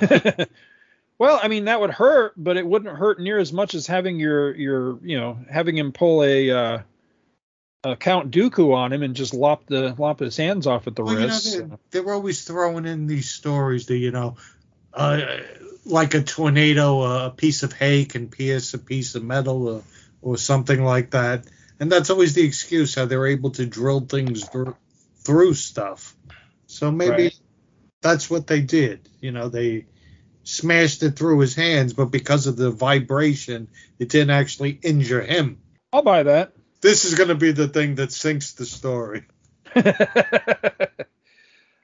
well, 1.18 1.40
I 1.42 1.48
mean 1.48 1.66
that 1.66 1.80
would 1.80 1.90
hurt, 1.90 2.32
but 2.36 2.56
it 2.56 2.66
wouldn't 2.66 2.96
hurt 2.96 3.20
near 3.20 3.38
as 3.38 3.52
much 3.52 3.74
as 3.74 3.86
having 3.86 4.18
your 4.20 4.54
your 4.54 4.98
you 5.02 5.18
know 5.18 5.38
having 5.50 5.76
him 5.78 5.92
pull 5.92 6.22
a 6.24 6.50
uh, 6.50 6.78
a 7.84 7.96
Count 7.96 8.30
Dooku 8.30 8.74
on 8.74 8.92
him 8.92 9.02
and 9.02 9.14
just 9.14 9.32
lop 9.32 9.66
the 9.66 9.94
lop 9.98 10.18
his 10.20 10.36
hands 10.36 10.66
off 10.66 10.86
at 10.86 10.96
the 10.96 11.04
Well, 11.04 11.14
you 11.14 11.20
know, 11.20 11.26
wrist. 11.26 11.56
they're, 11.58 12.02
they're 12.02 12.12
always 12.12 12.44
throwing 12.44 12.84
in 12.86 13.06
these 13.06 13.30
stories 13.30 13.86
that 13.86 13.96
you 13.96 14.10
know, 14.10 14.36
uh, 14.96 15.20
like 15.84 16.14
a 16.14 16.22
tornado, 16.22 17.02
a 17.26 17.30
piece 17.30 17.62
of 17.62 17.72
hay 17.72 18.04
can 18.06 18.28
pierce 18.28 18.74
a 18.74 18.78
piece 18.78 19.14
of 19.14 19.22
metal, 19.22 19.68
or, 19.68 19.82
or 20.22 20.36
something 20.36 20.82
like 20.82 21.10
that, 21.10 21.46
and 21.78 21.92
that's 21.92 22.10
always 22.10 22.34
the 22.34 22.42
excuse 22.44 22.94
how 22.94 23.04
they're 23.04 23.26
able 23.26 23.50
to 23.50 23.66
drill 23.66 24.00
things 24.00 24.48
through, 24.48 24.74
through 25.24 25.54
stuff. 25.54 26.16
So 26.66 26.90
maybe 26.90 27.10
Right. 27.10 27.38
that's 28.02 28.28
what 28.30 28.46
they 28.46 28.60
did. 28.62 29.08
You 29.20 29.32
know, 29.32 29.48
they 29.48 29.86
smashed 30.44 31.02
it 31.02 31.16
through 31.16 31.40
his 31.40 31.54
hands, 31.54 31.92
but 31.92 32.06
because 32.06 32.46
of 32.46 32.56
the 32.56 32.70
vibration, 32.70 33.68
it 33.98 34.08
didn't 34.08 34.30
actually 34.30 34.70
injure 34.82 35.22
him. 35.22 35.58
I'll 35.92 36.02
buy 36.02 36.22
that. 36.24 36.52
This 36.80 37.04
is 37.04 37.14
going 37.14 37.28
to 37.28 37.34
be 37.34 37.52
the 37.52 37.68
thing 37.68 37.96
that 37.96 38.12
sinks 38.12 38.52
the 38.52 38.66
story. 38.66 39.24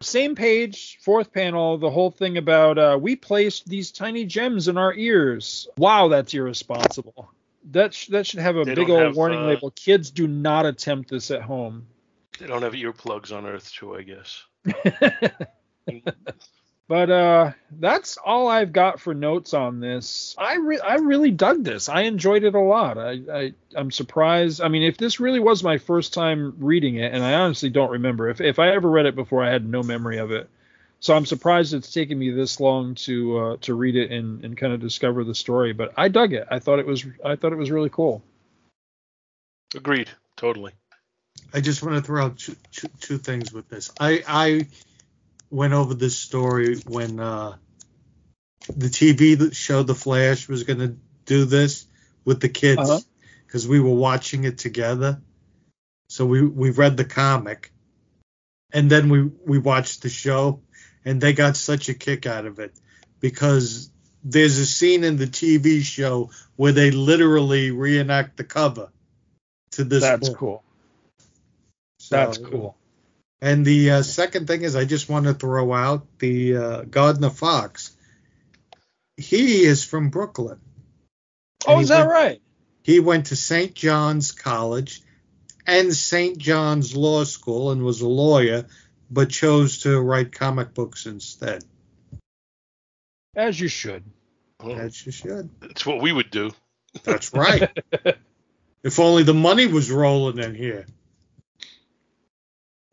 Same 0.02 0.34
page, 0.34 0.98
fourth 1.00 1.32
panel, 1.32 1.78
the 1.78 1.90
whole 1.90 2.10
thing 2.10 2.36
about 2.38 2.78
uh, 2.78 2.98
we 3.00 3.16
placed 3.16 3.68
these 3.68 3.92
tiny 3.92 4.24
gems 4.24 4.68
in 4.68 4.76
our 4.76 4.92
ears. 4.94 5.68
Wow, 5.76 6.08
that's 6.08 6.34
irresponsible. 6.34 7.30
That 7.70 7.94
sh- 7.94 8.08
that 8.08 8.26
should 8.26 8.40
have 8.40 8.56
a 8.56 8.64
They 8.64 8.74
big 8.74 8.90
old 8.90 9.00
have, 9.00 9.16
warning 9.16 9.40
uh, 9.40 9.46
label. 9.46 9.70
Kids 9.70 10.10
do 10.10 10.26
not 10.26 10.66
attempt 10.66 11.10
this 11.10 11.30
at 11.30 11.42
home. 11.42 11.86
They 12.38 12.46
don't 12.46 12.62
have 12.62 12.72
earplugs 12.72 13.34
on 13.36 13.46
Earth, 13.46 13.72
too, 13.72 13.96
I 13.96 14.02
guess. 14.02 14.42
But 16.92 17.08
uh, 17.08 17.52
that's 17.80 18.18
all 18.18 18.48
I've 18.48 18.70
got 18.70 19.00
for 19.00 19.14
notes 19.14 19.54
on 19.54 19.80
this. 19.80 20.34
I 20.36 20.56
re- 20.56 20.78
I 20.78 20.96
really 20.96 21.30
dug 21.30 21.64
this. 21.64 21.88
I 21.88 22.02
enjoyed 22.02 22.44
it 22.44 22.54
a 22.54 22.60
lot. 22.60 22.98
I, 22.98 23.18
I 23.32 23.54
I'm 23.74 23.90
surprised. 23.90 24.60
I 24.60 24.68
mean, 24.68 24.82
if 24.82 24.98
this 24.98 25.18
really 25.18 25.40
was 25.40 25.64
my 25.64 25.78
first 25.78 26.12
time 26.12 26.54
reading 26.58 26.96
it, 26.96 27.14
and 27.14 27.24
I 27.24 27.32
honestly 27.32 27.70
don't 27.70 27.92
remember 27.92 28.28
if 28.28 28.42
if 28.42 28.58
I 28.58 28.74
ever 28.74 28.90
read 28.90 29.06
it 29.06 29.14
before, 29.14 29.42
I 29.42 29.50
had 29.50 29.66
no 29.66 29.82
memory 29.82 30.18
of 30.18 30.32
it. 30.32 30.50
So 31.00 31.16
I'm 31.16 31.24
surprised 31.24 31.72
it's 31.72 31.90
taken 31.90 32.18
me 32.18 32.28
this 32.28 32.60
long 32.60 32.94
to 33.06 33.38
uh, 33.38 33.56
to 33.62 33.72
read 33.72 33.96
it 33.96 34.10
and, 34.10 34.44
and 34.44 34.54
kind 34.54 34.74
of 34.74 34.80
discover 34.80 35.24
the 35.24 35.34
story. 35.34 35.72
But 35.72 35.94
I 35.96 36.08
dug 36.08 36.34
it. 36.34 36.46
I 36.50 36.58
thought 36.58 36.78
it 36.78 36.86
was 36.86 37.06
I 37.24 37.36
thought 37.36 37.54
it 37.54 37.58
was 37.58 37.70
really 37.70 37.88
cool. 37.88 38.22
Agreed. 39.74 40.10
Totally. 40.36 40.72
I 41.54 41.62
just 41.62 41.82
want 41.82 41.96
to 41.96 42.02
throw 42.02 42.22
out 42.22 42.36
two, 42.36 42.56
two, 42.70 42.88
two 43.00 43.16
things 43.16 43.50
with 43.50 43.66
this. 43.70 43.90
I 43.98 44.22
I 44.28 44.66
went 45.52 45.72
over 45.74 45.94
this 45.94 46.18
story 46.18 46.76
when 46.86 47.20
uh, 47.20 47.56
the 48.74 48.88
TV 48.88 49.38
that 49.38 49.54
showed 49.54 49.86
The 49.86 49.94
Flash 49.94 50.48
was 50.48 50.64
going 50.64 50.78
to 50.78 50.96
do 51.26 51.44
this 51.44 51.86
with 52.24 52.40
the 52.40 52.48
kids 52.48 52.80
Uh-huh. 52.80 53.00
because 53.46 53.68
we 53.68 53.78
were 53.80 53.94
watching 53.94 54.44
it 54.44 54.58
together. 54.58 55.20
So 56.08 56.26
we 56.26 56.42
we 56.46 56.70
read 56.70 56.96
the 56.96 57.04
comic, 57.04 57.72
and 58.72 58.90
then 58.90 59.08
we 59.08 59.22
we 59.46 59.58
watched 59.58 60.02
the 60.02 60.08
show, 60.10 60.60
and 61.04 61.20
they 61.20 61.32
got 61.32 61.56
such 61.56 61.88
a 61.88 61.94
kick 61.94 62.26
out 62.26 62.44
of 62.46 62.58
it 62.58 62.72
because 63.20 63.90
there's 64.24 64.58
a 64.58 64.66
scene 64.66 65.04
in 65.04 65.16
the 65.16 65.26
TV 65.26 65.82
show 65.82 66.30
where 66.56 66.72
they 66.72 66.90
literally 66.90 67.70
reenact 67.70 68.36
the 68.36 68.44
cover 68.44 68.90
to 69.72 69.84
this. 69.84 70.02
That's 70.02 70.28
cool. 70.30 70.62
So- 71.98 72.16
That's 72.16 72.38
cool. 72.38 72.76
And 73.42 73.66
the 73.66 73.90
uh, 73.90 74.02
second 74.02 74.46
thing 74.46 74.62
is, 74.62 74.76
I 74.76 74.84
just 74.84 75.08
want 75.08 75.26
to 75.26 75.34
throw 75.34 75.72
out 75.72 76.06
the 76.20 76.56
uh, 76.56 76.82
Gardner 76.82 77.28
Fox. 77.28 77.94
He 79.16 79.64
is 79.64 79.84
from 79.84 80.10
Brooklyn. 80.10 80.60
Oh, 81.66 81.80
is 81.80 81.88
that 81.88 82.06
went- 82.06 82.10
right? 82.10 82.42
He 82.84 83.00
went 83.00 83.26
to 83.26 83.36
St. 83.36 83.74
John's 83.74 84.30
College 84.32 85.02
and 85.66 85.92
St. 85.94 86.38
John's 86.38 86.96
Law 86.96 87.24
School 87.24 87.72
and 87.72 87.82
was 87.84 88.00
a 88.00 88.08
lawyer, 88.08 88.66
but 89.10 89.30
chose 89.30 89.80
to 89.82 90.00
write 90.00 90.32
comic 90.32 90.72
books 90.72 91.06
instead. 91.06 91.64
As 93.36 93.58
you 93.58 93.68
should. 93.68 94.04
Well, 94.62 94.78
As 94.78 95.04
you 95.04 95.10
should. 95.12 95.50
that's 95.60 95.84
what 95.84 96.00
we 96.00 96.12
would 96.12 96.30
do. 96.30 96.50
That's 97.02 97.32
right. 97.32 97.68
if 98.84 99.00
only 99.00 99.22
the 99.24 99.34
money 99.34 99.66
was 99.66 99.90
rolling 99.90 100.38
in 100.38 100.54
here. 100.54 100.86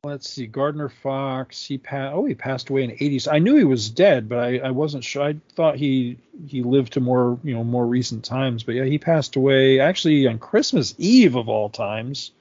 Let's 0.05 0.29
see, 0.29 0.47
Gardner 0.47 0.87
Fox. 0.87 1.65
He 1.65 1.77
passed. 1.77 2.15
Oh, 2.15 2.23
he 2.23 2.33
passed 2.33 2.69
away 2.69 2.83
in 2.83 2.91
the 2.91 2.95
'80s. 2.95 3.27
I 3.29 3.39
knew 3.39 3.57
he 3.57 3.65
was 3.65 3.89
dead, 3.89 4.29
but 4.29 4.39
I, 4.39 4.59
I 4.59 4.71
wasn't 4.71 5.03
sure. 5.03 5.23
I 5.23 5.35
thought 5.55 5.75
he 5.75 6.17
he 6.47 6.63
lived 6.63 6.93
to 6.93 7.01
more 7.01 7.37
you 7.43 7.53
know 7.53 7.65
more 7.65 7.85
recent 7.85 8.23
times. 8.23 8.63
But 8.63 8.75
yeah, 8.75 8.85
he 8.85 8.97
passed 8.97 9.35
away 9.35 9.81
actually 9.81 10.25
on 10.25 10.39
Christmas 10.39 10.95
Eve 10.97 11.35
of 11.35 11.49
all 11.49 11.67
times, 11.67 12.31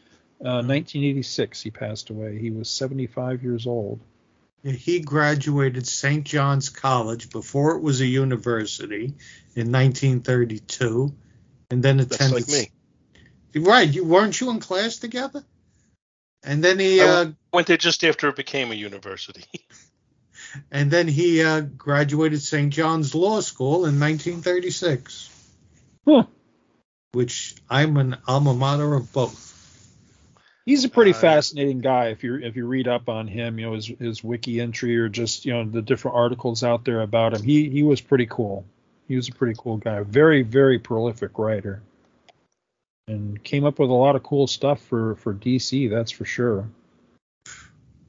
uh, 0.41 0.63
1986. 0.63 1.61
He 1.61 1.73
passed 1.73 2.11
away. 2.11 2.39
He 2.39 2.53
was 2.53 2.71
75 2.71 3.43
years 3.43 3.67
old. 3.67 3.99
He 4.63 5.01
graduated 5.01 5.85
St. 5.85 6.25
John's 6.25 6.69
College 6.69 7.29
before 7.29 7.77
it 7.77 7.83
was 7.83 8.01
a 8.01 8.07
university 8.07 9.15
in 9.57 9.73
1932 9.73 11.13
and 11.71 11.83
then 11.83 11.97
That's 11.97 12.15
attended. 12.15 12.49
like 12.49 12.71
me. 13.55 13.61
Right, 13.61 13.89
you 13.89 14.05
weren't 14.05 14.41
you 14.41 14.51
in 14.51 14.61
class 14.61 14.99
together? 14.99 15.45
And 16.45 16.62
then 16.62 16.78
he 16.78 17.01
I 17.01 17.07
uh, 17.07 17.26
Went 17.53 17.66
there 17.66 17.76
just 17.76 18.05
after 18.05 18.28
it 18.28 18.36
became 18.36 18.70
a 18.70 18.74
university. 18.74 19.45
and 20.70 20.91
then 20.91 21.09
he 21.09 21.43
uh, 21.43 21.61
graduated 21.61 22.43
St. 22.43 22.72
John's 22.72 23.14
Law 23.14 23.41
School 23.41 23.86
in 23.86 23.99
1936, 23.99 25.30
Huh. 26.07 26.24
which 27.12 27.57
I'm 27.68 27.97
an 27.97 28.16
alma 28.26 28.55
mater 28.55 28.95
of 28.95 29.12
both. 29.12 29.47
He's 30.66 30.84
a 30.84 30.89
pretty 30.91 31.12
Uh, 31.12 31.14
fascinating 31.14 31.80
guy. 31.80 32.09
If 32.09 32.22
you 32.22 32.36
if 32.36 32.55
you 32.55 32.66
read 32.66 32.89
up 32.89 33.09
on 33.09 33.26
him, 33.26 33.59
you 33.59 33.66
know 33.66 33.72
his 33.72 33.86
his 33.86 34.22
wiki 34.22 34.61
entry 34.61 34.99
or 34.99 35.09
just 35.09 35.47
you 35.47 35.53
know 35.55 35.64
the 35.64 35.80
different 35.82 36.16
articles 36.18 36.62
out 36.62 36.84
there 36.84 37.01
about 37.01 37.32
him. 37.34 37.43
He 37.43 37.70
he 37.70 37.82
was 37.82 38.03
pretty 38.03 38.26
cool. 38.26 38.66
He 39.09 39.16
was 39.16 39.28
a 39.28 39.32
pretty 39.32 39.55
cool 39.59 39.78
guy. 39.78 40.03
Very 40.03 40.43
very 40.43 40.78
prolific 40.78 41.39
writer, 41.39 41.80
and 43.09 43.43
came 43.43 43.65
up 43.65 43.79
with 43.79 43.91
a 43.91 43.95
lot 43.95 44.15
of 44.15 44.23
cool 44.23 44.47
stuff 44.47 44.81
for 44.83 45.17
for 45.17 45.35
DC. 45.35 45.91
That's 45.91 46.11
for 46.13 46.25
sure. 46.25 46.69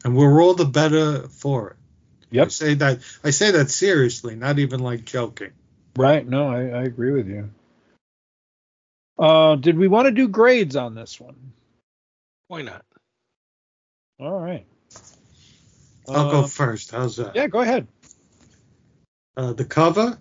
And 0.04 0.16
we're 0.16 0.42
all 0.42 0.54
the 0.54 0.66
better 0.66 1.28
for 1.28 1.72
it. 1.72 1.76
Yep. 2.32 2.46
I 2.46 2.50
say 2.50 2.74
that 2.76 3.00
I 3.24 3.30
say 3.32 3.52
that 3.52 3.72
seriously, 3.72 4.36
not 4.36 4.60
even 4.60 4.82
like 4.82 5.06
joking. 5.06 5.52
Right. 5.96 6.28
No, 6.28 6.48
I, 6.48 6.60
I 6.60 6.84
agree 6.84 7.12
with 7.12 7.28
you. 7.28 7.50
Uh, 9.18 9.56
did 9.56 9.78
we 9.78 9.88
want 9.88 10.06
to 10.06 10.12
do 10.12 10.28
grades 10.28 10.76
on 10.76 10.96
this 10.96 11.20
one? 11.20 11.36
Why 12.48 12.62
not? 12.62 12.86
All 14.20 14.40
right. 14.40 14.66
I'll 16.08 16.32
go 16.32 16.40
Uh, 16.42 16.48
first. 16.48 16.92
How's 16.92 17.18
that? 17.18 17.36
Yeah, 17.36 17.48
go 17.48 17.60
ahead. 17.60 17.88
Uh, 19.36 19.54
the 19.54 19.66
cover, 19.66 20.18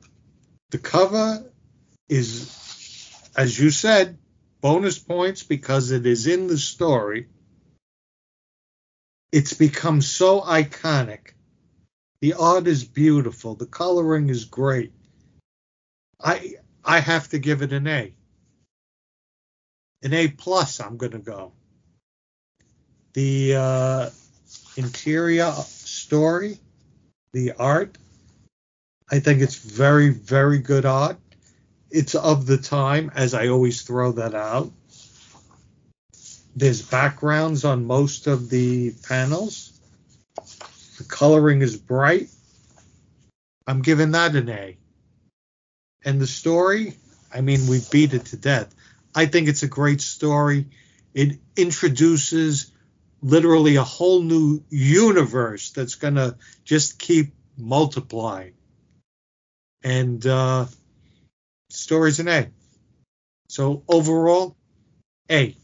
the 0.71 0.79
cover 0.79 1.45
is, 2.09 3.31
as 3.37 3.59
you 3.59 3.71
said, 3.71 4.19
bonus 4.61 4.99
points 4.99 5.43
because 5.43 5.91
it 5.91 6.07
is 6.07 6.27
in 6.27 6.47
the 6.47 6.59
story. 6.59 7.29
It's 9.31 9.53
become 9.53 10.01
so 10.01 10.41
iconic. 10.41 11.33
The 12.21 12.35
art 12.35 12.67
is 12.67 12.85
beautiful. 12.85 13.55
The 13.55 13.67
coloring 13.67 14.29
is 14.29 14.45
great. 14.45 14.93
I 16.21 16.55
I 16.85 17.01
have 17.01 17.29
to 17.29 17.39
give 17.39 17.63
it 17.63 17.73
an 17.73 17.87
A. 17.87 18.15
An 20.03 20.15
A 20.15 20.29
plus. 20.29 20.81
I'm 20.81 20.97
gonna 20.97 21.19
go. 21.19 21.53
The 23.13 23.55
uh, 23.57 24.11
interior 24.77 25.53
story, 25.53 26.59
the 27.33 27.53
art, 27.53 27.99
I 29.11 29.21
think 29.21 29.41
it's 29.41 29.57
very, 29.57 30.11
very 30.11 30.59
good 30.59 30.85
art. 30.85 31.19
It's 31.91 32.15
of 32.15 32.47
the 32.47 32.59
time, 32.59 33.11
as 33.15 33.35
I 33.35 33.49
always 33.49 33.83
throw 33.83 34.13
that 34.13 34.35
out. 34.35 34.71
There's 36.55 36.83
backgrounds 36.83 37.65
on 37.65 37.87
most 37.87 38.27
of 38.27 38.51
the 38.51 38.93
panels. 39.09 39.79
The 40.99 41.05
coloring 41.05 41.63
is 41.63 41.77
bright. 41.77 42.29
I'm 43.67 43.83
giving 43.83 44.13
that 44.13 44.35
an 44.35 44.49
A. 44.49 44.77
And 46.05 46.21
the 46.21 46.27
story, 46.27 46.95
I 47.33 47.41
mean, 47.41 47.67
we 47.69 47.81
beat 47.91 48.15
it 48.15 48.27
to 48.27 48.37
death. 48.37 48.75
I 49.15 49.27
think 49.27 49.49
it's 49.49 49.63
a 49.63 49.69
great 49.69 50.01
story. 50.01 50.67
It 51.15 51.39
introduces 51.57 52.73
literally 53.23 53.77
a 53.77 53.85
whole 53.85 54.23
new 54.23 54.63
universe 54.69 55.71
that's 55.71 55.97
going 55.97 56.15
to 56.15 56.37
just 56.65 56.99
keep 56.99 57.33
multiplying 57.57 58.55
and 59.83 60.27
uh, 60.27 60.67
story's 61.69 62.21
an 62.21 62.29
A. 62.29 62.49
So 63.49 63.83
overall, 63.89 64.57
A. 65.31 65.57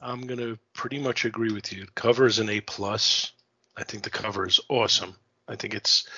I'm 0.00 0.26
gonna 0.26 0.58
pretty 0.72 0.98
much 0.98 1.24
agree 1.24 1.52
with 1.52 1.72
you. 1.72 1.86
Cover 1.94 2.26
is 2.26 2.38
an 2.38 2.48
A 2.48 2.60
plus. 2.60 3.32
I 3.76 3.84
think 3.84 4.02
the 4.02 4.10
cover 4.10 4.46
is 4.46 4.60
awesome. 4.68 5.14
I 5.46 5.56
think 5.56 5.74
it's 5.74 6.08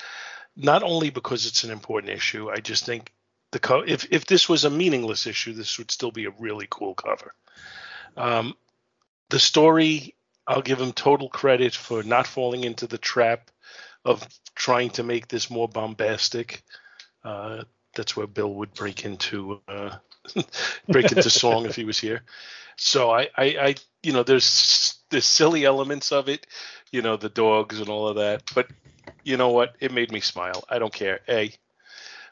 not 0.55 0.83
only 0.83 1.09
because 1.09 1.45
it's 1.45 1.63
an 1.63 1.71
important 1.71 2.13
issue. 2.13 2.49
I 2.49 2.57
just 2.57 2.85
think 2.85 3.11
the 3.51 3.59
co- 3.59 3.83
if 3.85 4.07
if 4.11 4.25
this 4.25 4.47
was 4.47 4.63
a 4.63 4.69
meaningless 4.69 5.27
issue, 5.27 5.53
this 5.53 5.77
would 5.77 5.91
still 5.91 6.11
be 6.11 6.25
a 6.25 6.33
really 6.39 6.67
cool 6.69 6.93
cover. 6.93 7.33
Um, 8.15 8.55
the 9.29 9.39
story, 9.39 10.15
I'll 10.45 10.61
give 10.61 10.79
him 10.79 10.93
total 10.93 11.29
credit 11.29 11.73
for 11.73 12.03
not 12.03 12.27
falling 12.27 12.63
into 12.63 12.87
the 12.87 12.97
trap 12.97 13.49
of 14.05 14.27
trying 14.55 14.91
to 14.91 15.03
make 15.03 15.27
this 15.27 15.49
more 15.49 15.67
bombastic. 15.67 16.63
Uh, 17.23 17.63
that's 17.95 18.15
where 18.15 18.27
Bill 18.27 18.53
would 18.55 18.73
break 18.73 19.05
into 19.05 19.61
uh, 19.67 19.97
break 20.87 21.11
into 21.11 21.29
song 21.29 21.65
if 21.65 21.75
he 21.75 21.83
was 21.83 21.99
here. 21.99 22.21
So 22.75 23.11
I, 23.11 23.29
I, 23.37 23.45
I, 23.45 23.75
you 24.01 24.13
know, 24.13 24.23
there's 24.23 24.99
there's 25.09 25.25
silly 25.25 25.65
elements 25.65 26.11
of 26.11 26.29
it, 26.29 26.47
you 26.91 27.01
know, 27.01 27.17
the 27.17 27.29
dogs 27.29 27.79
and 27.79 27.89
all 27.89 28.07
of 28.07 28.15
that. 28.17 28.43
But 28.55 28.67
you 29.23 29.37
know 29.37 29.49
what? 29.49 29.75
It 29.79 29.91
made 29.91 30.11
me 30.11 30.19
smile. 30.19 30.63
I 30.69 30.79
don't 30.79 30.93
care. 30.93 31.19
A. 31.29 31.51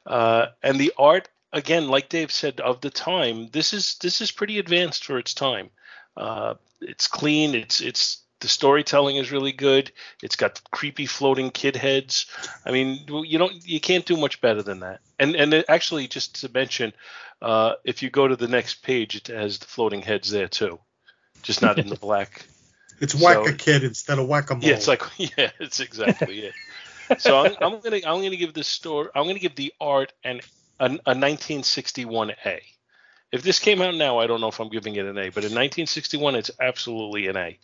Uh, 0.06 0.48
and 0.64 0.80
the 0.80 0.94
art, 0.98 1.30
again, 1.54 1.88
like 1.88 2.10
Dave 2.10 2.32
said, 2.32 2.60
of 2.60 2.82
the 2.82 2.90
time, 2.90 3.50
this 3.52 3.74
is 3.74 3.96
this 3.96 4.22
is 4.22 4.32
pretty 4.32 4.58
advanced 4.58 5.06
for 5.06 5.18
its 5.18 5.34
time. 5.34 5.70
Uh, 6.18 6.56
it's 6.82 7.08
clean. 7.08 7.56
It's 7.56 7.82
it's 7.82 8.21
the 8.42 8.48
storytelling 8.48 9.16
is 9.16 9.32
really 9.32 9.52
good. 9.52 9.92
It's 10.22 10.36
got 10.36 10.62
creepy 10.72 11.06
floating 11.06 11.52
kid 11.52 11.76
heads. 11.76 12.26
I 12.66 12.72
mean, 12.72 13.00
you 13.08 13.38
don't 13.38 13.66
you 13.68 13.80
can't 13.80 14.06
do 14.06 14.18
much 14.18 14.42
better 14.42 14.62
than 14.62 14.82
that. 14.82 15.00
And 15.20 15.36
and 15.36 15.54
it 15.54 15.66
actually, 15.70 16.08
just 16.08 16.42
to 16.42 16.50
mention, 16.54 16.94
uh, 17.42 17.74
if 17.84 18.04
you 18.04 18.10
go 18.10 18.28
to 18.28 18.36
the 18.36 18.48
next 18.48 18.84
page, 18.84 19.16
it 19.16 19.28
has 19.28 19.60
the 19.60 19.66
floating 19.66 20.02
heads 20.02 20.30
there 20.30 20.48
too, 20.48 20.80
just 21.44 21.62
not 21.62 21.80
in 21.80 21.88
the 21.88 21.96
black. 22.08 22.46
It's 23.00 23.14
So- 23.14 23.26
whack 23.26 23.48
a 23.48 23.54
kid 23.54 23.84
instead 23.84 24.20
of 24.20 24.28
whack 24.28 24.50
a 24.52 24.56
mole. 24.56 24.64
Yeah, 24.64 24.74
it's 24.76 24.88
like 24.88 25.02
yeah, 25.18 25.52
it's 25.60 25.80
exactly 25.80 26.40
it. 26.40 26.54
So 27.20 27.40
I'm, 27.46 27.56
I'm 27.62 27.80
gonna 27.82 27.98
I'm 28.06 28.22
gonna 28.22 28.36
give 28.36 28.54
this 28.54 28.68
story 28.68 29.10
I'm 29.16 29.28
gonna 29.28 29.40
give 29.40 29.56
the 29.56 29.74
art 29.82 30.14
an 30.24 30.42
a, 30.80 30.86
a 30.86 31.14
1961 31.14 32.32
A. 32.46 32.62
If 33.32 33.44
this 33.44 33.60
came 33.60 33.82
out 33.82 33.96
now, 33.96 34.20
I 34.20 34.28
don't 34.28 34.42
know 34.42 34.50
if 34.50 34.60
I'm 34.60 34.70
giving 34.70 34.96
it 34.96 35.06
an 35.06 35.18
A, 35.18 35.30
but 35.30 35.44
in 35.46 35.54
1961, 35.56 36.36
it's 36.36 36.52
absolutely 36.60 37.28
an 37.28 37.38
A. 37.38 37.58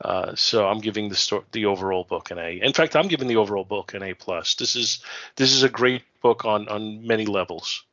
Uh, 0.00 0.34
so 0.34 0.66
I'm 0.66 0.80
giving 0.80 1.08
the 1.08 1.14
sto- 1.14 1.44
the 1.52 1.66
overall 1.66 2.04
book 2.04 2.30
an 2.30 2.38
A. 2.38 2.60
In 2.60 2.72
fact, 2.72 2.96
I'm 2.96 3.08
giving 3.08 3.28
the 3.28 3.36
overall 3.36 3.64
book 3.64 3.94
an 3.94 4.02
A 4.02 4.14
plus. 4.14 4.54
This 4.54 4.76
is 4.76 4.98
this 5.36 5.52
is 5.52 5.62
a 5.62 5.68
great 5.68 6.02
book 6.20 6.44
on 6.44 6.68
on 6.68 7.06
many 7.06 7.26
levels. 7.26 7.84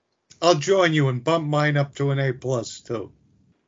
I'll 0.42 0.56
join 0.56 0.94
you 0.94 1.10
and 1.10 1.24
bump 1.24 1.48
mine 1.48 1.78
up 1.78 1.96
to 1.96 2.12
an 2.12 2.20
A 2.20 2.34
plus 2.34 2.82
too. 2.82 3.12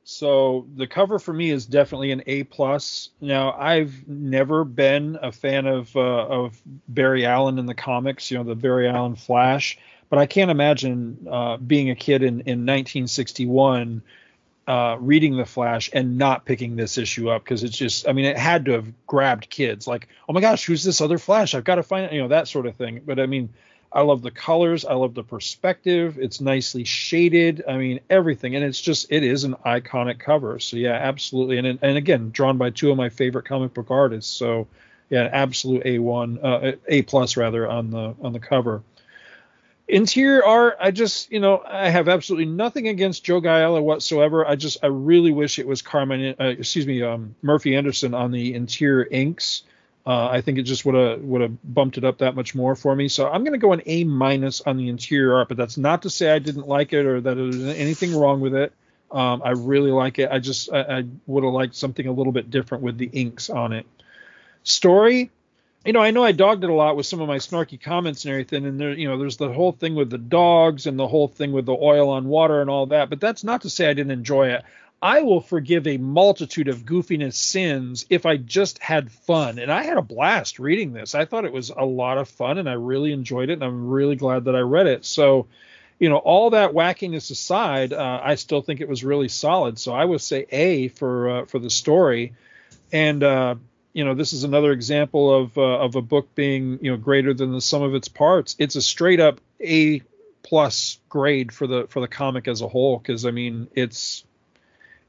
So 0.03 0.67
the 0.75 0.87
cover 0.87 1.19
for 1.19 1.31
me 1.31 1.49
is 1.49 1.65
definitely 1.65 2.11
an 2.11 2.23
A 2.25 2.43
plus. 2.43 3.09
Now 3.21 3.53
I've 3.53 4.07
never 4.07 4.65
been 4.65 5.17
a 5.21 5.31
fan 5.31 5.67
of 5.67 5.95
uh, 5.95 5.99
of 5.99 6.59
Barry 6.87 7.25
Allen 7.25 7.59
in 7.59 7.67
the 7.67 7.75
comics, 7.75 8.31
you 8.31 8.37
know, 8.37 8.43
the 8.43 8.55
Barry 8.55 8.89
Allen 8.89 9.15
Flash, 9.15 9.77
but 10.09 10.19
I 10.19 10.25
can't 10.25 10.51
imagine 10.51 11.27
uh, 11.29 11.57
being 11.57 11.89
a 11.89 11.95
kid 11.95 12.23
in 12.23 12.41
in 12.41 12.65
1961 12.65 14.01
uh, 14.67 14.97
reading 14.99 15.37
the 15.37 15.45
Flash 15.45 15.89
and 15.93 16.17
not 16.17 16.45
picking 16.45 16.75
this 16.75 16.97
issue 16.97 17.29
up 17.29 17.43
because 17.43 17.63
it's 17.63 17.77
just, 17.77 18.07
I 18.07 18.13
mean, 18.13 18.25
it 18.25 18.37
had 18.37 18.65
to 18.65 18.71
have 18.73 19.05
grabbed 19.05 19.49
kids 19.49 19.87
like, 19.87 20.07
oh 20.29 20.33
my 20.33 20.41
gosh, 20.41 20.65
who's 20.65 20.83
this 20.83 21.01
other 21.01 21.17
Flash? 21.17 21.53
I've 21.53 21.63
got 21.63 21.75
to 21.75 21.83
find, 21.83 22.11
you 22.11 22.21
know, 22.21 22.29
that 22.29 22.47
sort 22.47 22.65
of 22.65 22.75
thing. 22.75 23.01
But 23.05 23.19
I 23.19 23.25
mean, 23.25 23.49
I 23.91 24.01
love 24.01 24.21
the 24.21 24.31
colors. 24.31 24.85
I 24.85 24.93
love 24.93 25.13
the 25.13 25.23
perspective. 25.23 26.17
It's 26.17 26.41
nicely 26.41 26.83
shaded. 26.83 27.63
I 27.67 27.77
mean, 27.77 27.99
everything. 28.09 28.55
And 28.55 28.63
it's 28.65 28.81
just, 28.81 29.07
it 29.11 29.23
is 29.23 29.43
an 29.43 29.55
iconic 29.65 30.19
cover. 30.19 30.59
So 30.59 30.77
yeah, 30.77 30.93
absolutely. 30.93 31.57
And 31.57 31.79
and 31.81 31.97
again, 31.97 32.31
drawn 32.31 32.57
by 32.57 32.71
two 32.71 32.89
of 32.89 32.97
my 32.97 33.09
favorite 33.09 33.45
comic 33.45 33.73
book 33.73 33.91
artists. 33.91 34.31
So 34.31 34.67
yeah, 35.09 35.29
absolute 35.31 35.83
A1, 35.83 36.39
uh, 36.43 36.77
A 36.87 37.03
plus 37.03 37.37
rather 37.37 37.69
on 37.69 37.91
the 37.91 38.15
on 38.21 38.33
the 38.33 38.39
cover. 38.39 38.81
Interior 39.87 40.45
art, 40.45 40.77
I 40.79 40.91
just, 40.91 41.31
you 41.31 41.41
know, 41.41 41.61
I 41.67 41.89
have 41.89 42.07
absolutely 42.07 42.45
nothing 42.45 42.87
against 42.87 43.25
Joe 43.25 43.41
Giella 43.41 43.83
whatsoever. 43.83 44.47
I 44.47 44.55
just, 44.55 44.77
I 44.81 44.87
really 44.87 45.31
wish 45.31 45.59
it 45.59 45.67
was 45.67 45.81
Carmen, 45.81 46.35
uh, 46.39 46.45
excuse 46.45 46.87
me, 46.87 47.03
um, 47.03 47.35
Murphy 47.41 47.75
Anderson 47.75 48.13
on 48.13 48.31
the 48.31 48.53
interior 48.53 49.05
inks. 49.09 49.63
Uh, 50.05 50.27
I 50.29 50.41
think 50.41 50.57
it 50.57 50.63
just 50.63 50.85
would 50.85 50.95
have 50.95 51.21
would 51.21 51.41
have 51.41 51.73
bumped 51.73 51.97
it 51.97 52.03
up 52.03 52.17
that 52.17 52.35
much 52.35 52.55
more 52.55 52.75
for 52.75 52.93
me. 52.95 53.07
So 53.07 53.29
I'm 53.29 53.43
going 53.43 53.53
to 53.53 53.57
go 53.57 53.71
an 53.71 53.81
A 53.85 54.03
minus 54.03 54.61
on 54.61 54.77
the 54.77 54.89
interior 54.89 55.35
art, 55.35 55.47
but 55.47 55.57
that's 55.57 55.77
not 55.77 56.01
to 56.01 56.09
say 56.09 56.29
I 56.29 56.39
didn't 56.39 56.67
like 56.67 56.91
it 56.91 57.05
or 57.05 57.21
that 57.21 57.35
there's 57.35 57.63
anything 57.63 58.15
wrong 58.15 58.41
with 58.41 58.53
it. 58.53 58.73
Um, 59.11 59.41
I 59.45 59.51
really 59.51 59.91
like 59.91 60.19
it. 60.19 60.29
I 60.31 60.39
just 60.39 60.73
I, 60.73 60.81
I 60.81 61.03
would 61.27 61.43
have 61.43 61.53
liked 61.53 61.75
something 61.75 62.05
a 62.07 62.11
little 62.11 62.33
bit 62.33 62.49
different 62.49 62.83
with 62.83 62.97
the 62.97 63.09
inks 63.13 63.49
on 63.49 63.71
it. 63.71 63.85
Story, 64.63 65.29
you 65.85 65.93
know, 65.93 66.01
I 66.01 66.11
know 66.11 66.23
I 66.23 66.31
dogged 66.31 66.63
it 66.63 66.69
a 66.69 66.73
lot 66.73 66.95
with 66.95 67.05
some 67.05 67.19
of 67.19 67.27
my 67.27 67.37
snarky 67.37 67.79
comments 67.79 68.23
and 68.23 68.31
everything, 68.31 68.65
and 68.65 68.79
there, 68.79 68.93
you 68.93 69.07
know, 69.07 69.17
there's 69.17 69.37
the 69.37 69.51
whole 69.51 69.73
thing 69.73 69.95
with 69.95 70.09
the 70.09 70.17
dogs 70.17 70.87
and 70.87 70.97
the 70.97 71.07
whole 71.07 71.27
thing 71.27 71.51
with 71.51 71.65
the 71.65 71.77
oil 71.79 72.09
on 72.09 72.27
water 72.27 72.61
and 72.61 72.69
all 72.69 72.85
that. 72.87 73.09
But 73.09 73.19
that's 73.19 73.43
not 73.43 73.61
to 73.61 73.69
say 73.69 73.89
I 73.89 73.93
didn't 73.93 74.11
enjoy 74.11 74.49
it. 74.49 74.63
I 75.01 75.21
will 75.23 75.41
forgive 75.41 75.85
a 75.85 75.97
multitude 75.97 76.69
of 76.69 76.85
goofiness 76.85 77.33
sins 77.33 78.05
if 78.09 78.25
I 78.25 78.37
just 78.37 78.81
had 78.81 79.11
fun. 79.11 79.59
And 79.59 79.69
I 79.69 79.83
had 79.83 79.97
a 79.97 80.01
blast 80.01 80.59
reading 80.59 80.93
this. 80.93 81.13
I 81.13 81.25
thought 81.25 81.43
it 81.43 81.51
was 81.51 81.71
a 81.71 81.83
lot 81.83 82.17
of 82.17 82.29
fun 82.29 82.57
and 82.57 82.69
I 82.69 82.73
really 82.73 83.11
enjoyed 83.11 83.49
it. 83.49 83.53
And 83.53 83.65
I'm 83.65 83.89
really 83.89 84.15
glad 84.15 84.45
that 84.45 84.55
I 84.55 84.61
read 84.61 84.87
it. 84.87 85.03
So, 85.03 85.47
you 85.99 86.07
know, 86.07 86.17
all 86.17 86.51
that 86.51 86.71
wackiness 86.71 87.31
aside, 87.31 87.91
uh, 87.91 88.21
I 88.23 88.35
still 88.35 88.61
think 88.61 88.79
it 88.79 88.87
was 88.87 89.03
really 89.03 89.27
solid. 89.27 89.77
So 89.77 89.93
I 89.93 90.05
would 90.05 90.21
say 90.21 90.45
A 90.49 90.87
for 90.87 91.29
uh, 91.29 91.45
for 91.47 91.59
the 91.59 91.69
story, 91.69 92.33
and 92.93 93.23
uh, 93.23 93.55
you 93.93 94.03
know, 94.03 94.15
this 94.15 94.33
is 94.33 94.43
another 94.43 94.71
example 94.71 95.33
of 95.33 95.57
uh, 95.57 95.61
of 95.61 95.95
a 95.95 96.01
book 96.01 96.33
being 96.35 96.79
you 96.81 96.91
know 96.91 96.97
greater 96.97 97.33
than 97.33 97.51
the 97.51 97.61
sum 97.61 97.83
of 97.83 97.95
its 97.95 98.07
parts. 98.07 98.55
It's 98.59 98.75
a 98.75 98.81
straight 98.81 99.19
up 99.19 99.39
A 99.61 100.01
plus 100.41 100.99
grade 101.09 101.51
for 101.53 101.67
the 101.67 101.87
for 101.87 101.99
the 102.01 102.07
comic 102.07 102.47
as 102.47 102.61
a 102.61 102.67
whole 102.67 102.97
because 102.97 103.25
I 103.25 103.31
mean 103.31 103.67
it's 103.75 104.25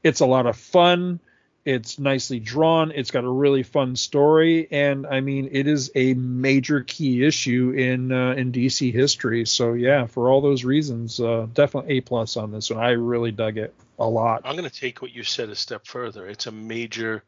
it's 0.03 0.19
a 0.21 0.25
lot 0.25 0.45
of 0.45 0.55
fun. 0.55 1.19
It's 1.65 1.97
nicely 1.97 2.39
drawn. 2.39 2.91
It's 2.91 3.09
got 3.09 3.23
a 3.23 3.29
really 3.29 3.63
fun 3.63 3.95
story, 3.95 4.67
and 4.69 5.07
I 5.07 5.21
mean, 5.21 5.49
it 5.51 5.65
is 5.65 5.89
a 5.95 6.13
major 6.13 6.81
key 6.81 7.25
issue 7.25 7.71
in 7.71 8.11
uh, 8.11 8.33
in 8.33 8.51
DC 8.51 8.93
history. 8.93 9.47
So 9.47 9.73
yeah, 9.73 10.05
for 10.05 10.29
all 10.29 10.41
those 10.41 10.63
reasons, 10.63 11.19
uh, 11.19 11.47
definitely 11.51 11.97
a 11.97 12.01
plus 12.01 12.37
on 12.37 12.51
this 12.51 12.69
one. 12.69 12.83
I 12.83 12.91
really 12.91 13.31
dug 13.31 13.57
it 13.57 13.73
a 13.97 14.07
lot. 14.07 14.43
I'm 14.45 14.55
going 14.55 14.69
to 14.69 14.79
take 14.79 15.01
what 15.01 15.11
you 15.11 15.23
said 15.23 15.49
a 15.49 15.55
step 15.55 15.87
further. 15.87 16.27
It's 16.27 16.45
a 16.45 16.51
major 16.51 17.23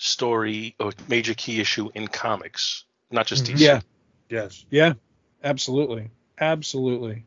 story 0.00 0.74
or 0.80 0.92
major 1.08 1.34
key 1.34 1.60
issue 1.60 1.90
in 1.94 2.08
comics, 2.08 2.84
not 3.10 3.26
just 3.26 3.44
DC. 3.44 3.58
Yeah. 3.58 3.80
Yes. 4.28 4.64
Yeah. 4.70 4.94
Absolutely. 5.44 6.10
Absolutely. 6.38 7.24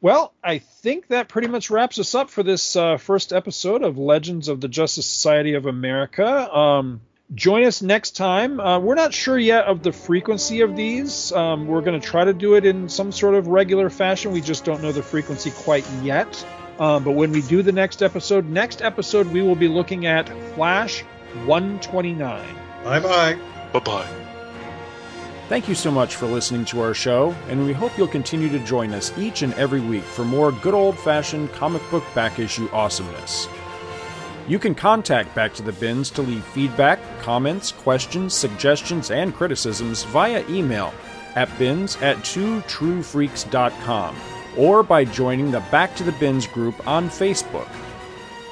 Well, 0.00 0.32
I 0.44 0.58
think 0.58 1.08
that 1.08 1.28
pretty 1.28 1.48
much 1.48 1.70
wraps 1.70 1.98
us 1.98 2.14
up 2.14 2.30
for 2.30 2.42
this 2.42 2.76
uh, 2.76 2.98
first 2.98 3.32
episode 3.32 3.82
of 3.82 3.98
Legends 3.98 4.48
of 4.48 4.60
the 4.60 4.68
Justice 4.68 5.06
Society 5.06 5.54
of 5.54 5.66
America. 5.66 6.54
Um, 6.54 7.00
join 7.34 7.64
us 7.64 7.82
next 7.82 8.12
time. 8.12 8.60
Uh, 8.60 8.78
we're 8.78 8.94
not 8.94 9.12
sure 9.12 9.38
yet 9.38 9.64
of 9.64 9.82
the 9.82 9.90
frequency 9.90 10.60
of 10.60 10.76
these. 10.76 11.32
Um, 11.32 11.66
we're 11.66 11.80
going 11.80 12.00
to 12.00 12.06
try 12.06 12.24
to 12.24 12.32
do 12.32 12.54
it 12.54 12.64
in 12.64 12.88
some 12.88 13.10
sort 13.10 13.34
of 13.34 13.48
regular 13.48 13.90
fashion. 13.90 14.32
We 14.32 14.40
just 14.40 14.64
don't 14.64 14.82
know 14.82 14.92
the 14.92 15.02
frequency 15.02 15.50
quite 15.50 15.88
yet. 16.02 16.46
Um, 16.78 17.02
but 17.02 17.12
when 17.12 17.32
we 17.32 17.42
do 17.42 17.62
the 17.62 17.72
next 17.72 18.02
episode, 18.02 18.48
next 18.48 18.82
episode 18.82 19.26
we 19.26 19.42
will 19.42 19.56
be 19.56 19.66
looking 19.66 20.06
at 20.06 20.28
Flash 20.54 21.04
129. 21.46 22.54
Bye 22.84 23.00
bye. 23.00 23.38
Bye 23.72 23.78
bye. 23.80 24.08
Thank 25.48 25.66
you 25.66 25.74
so 25.74 25.90
much 25.90 26.14
for 26.16 26.26
listening 26.26 26.66
to 26.66 26.82
our 26.82 26.92
show, 26.92 27.34
and 27.48 27.64
we 27.64 27.72
hope 27.72 27.96
you'll 27.96 28.06
continue 28.06 28.50
to 28.50 28.58
join 28.60 28.92
us 28.92 29.16
each 29.16 29.40
and 29.40 29.54
every 29.54 29.80
week 29.80 30.04
for 30.04 30.24
more 30.24 30.52
good 30.52 30.74
old 30.74 30.98
fashioned 30.98 31.50
comic 31.52 31.82
book 31.90 32.04
back 32.14 32.38
issue 32.38 32.68
awesomeness. 32.70 33.48
You 34.46 34.58
can 34.58 34.74
contact 34.74 35.34
Back 35.34 35.54
to 35.54 35.62
the 35.62 35.72
Bins 35.72 36.10
to 36.12 36.22
leave 36.22 36.44
feedback, 36.44 36.98
comments, 37.20 37.72
questions, 37.72 38.34
suggestions, 38.34 39.10
and 39.10 39.34
criticisms 39.34 40.04
via 40.04 40.42
email 40.48 40.92
at 41.34 41.56
bins 41.58 41.96
at 41.96 42.16
twotruefreaks.com 42.18 44.16
or 44.56 44.82
by 44.82 45.04
joining 45.04 45.50
the 45.50 45.60
Back 45.70 45.94
to 45.96 46.02
the 46.02 46.12
Bins 46.12 46.46
group 46.46 46.86
on 46.86 47.08
Facebook. 47.08 47.68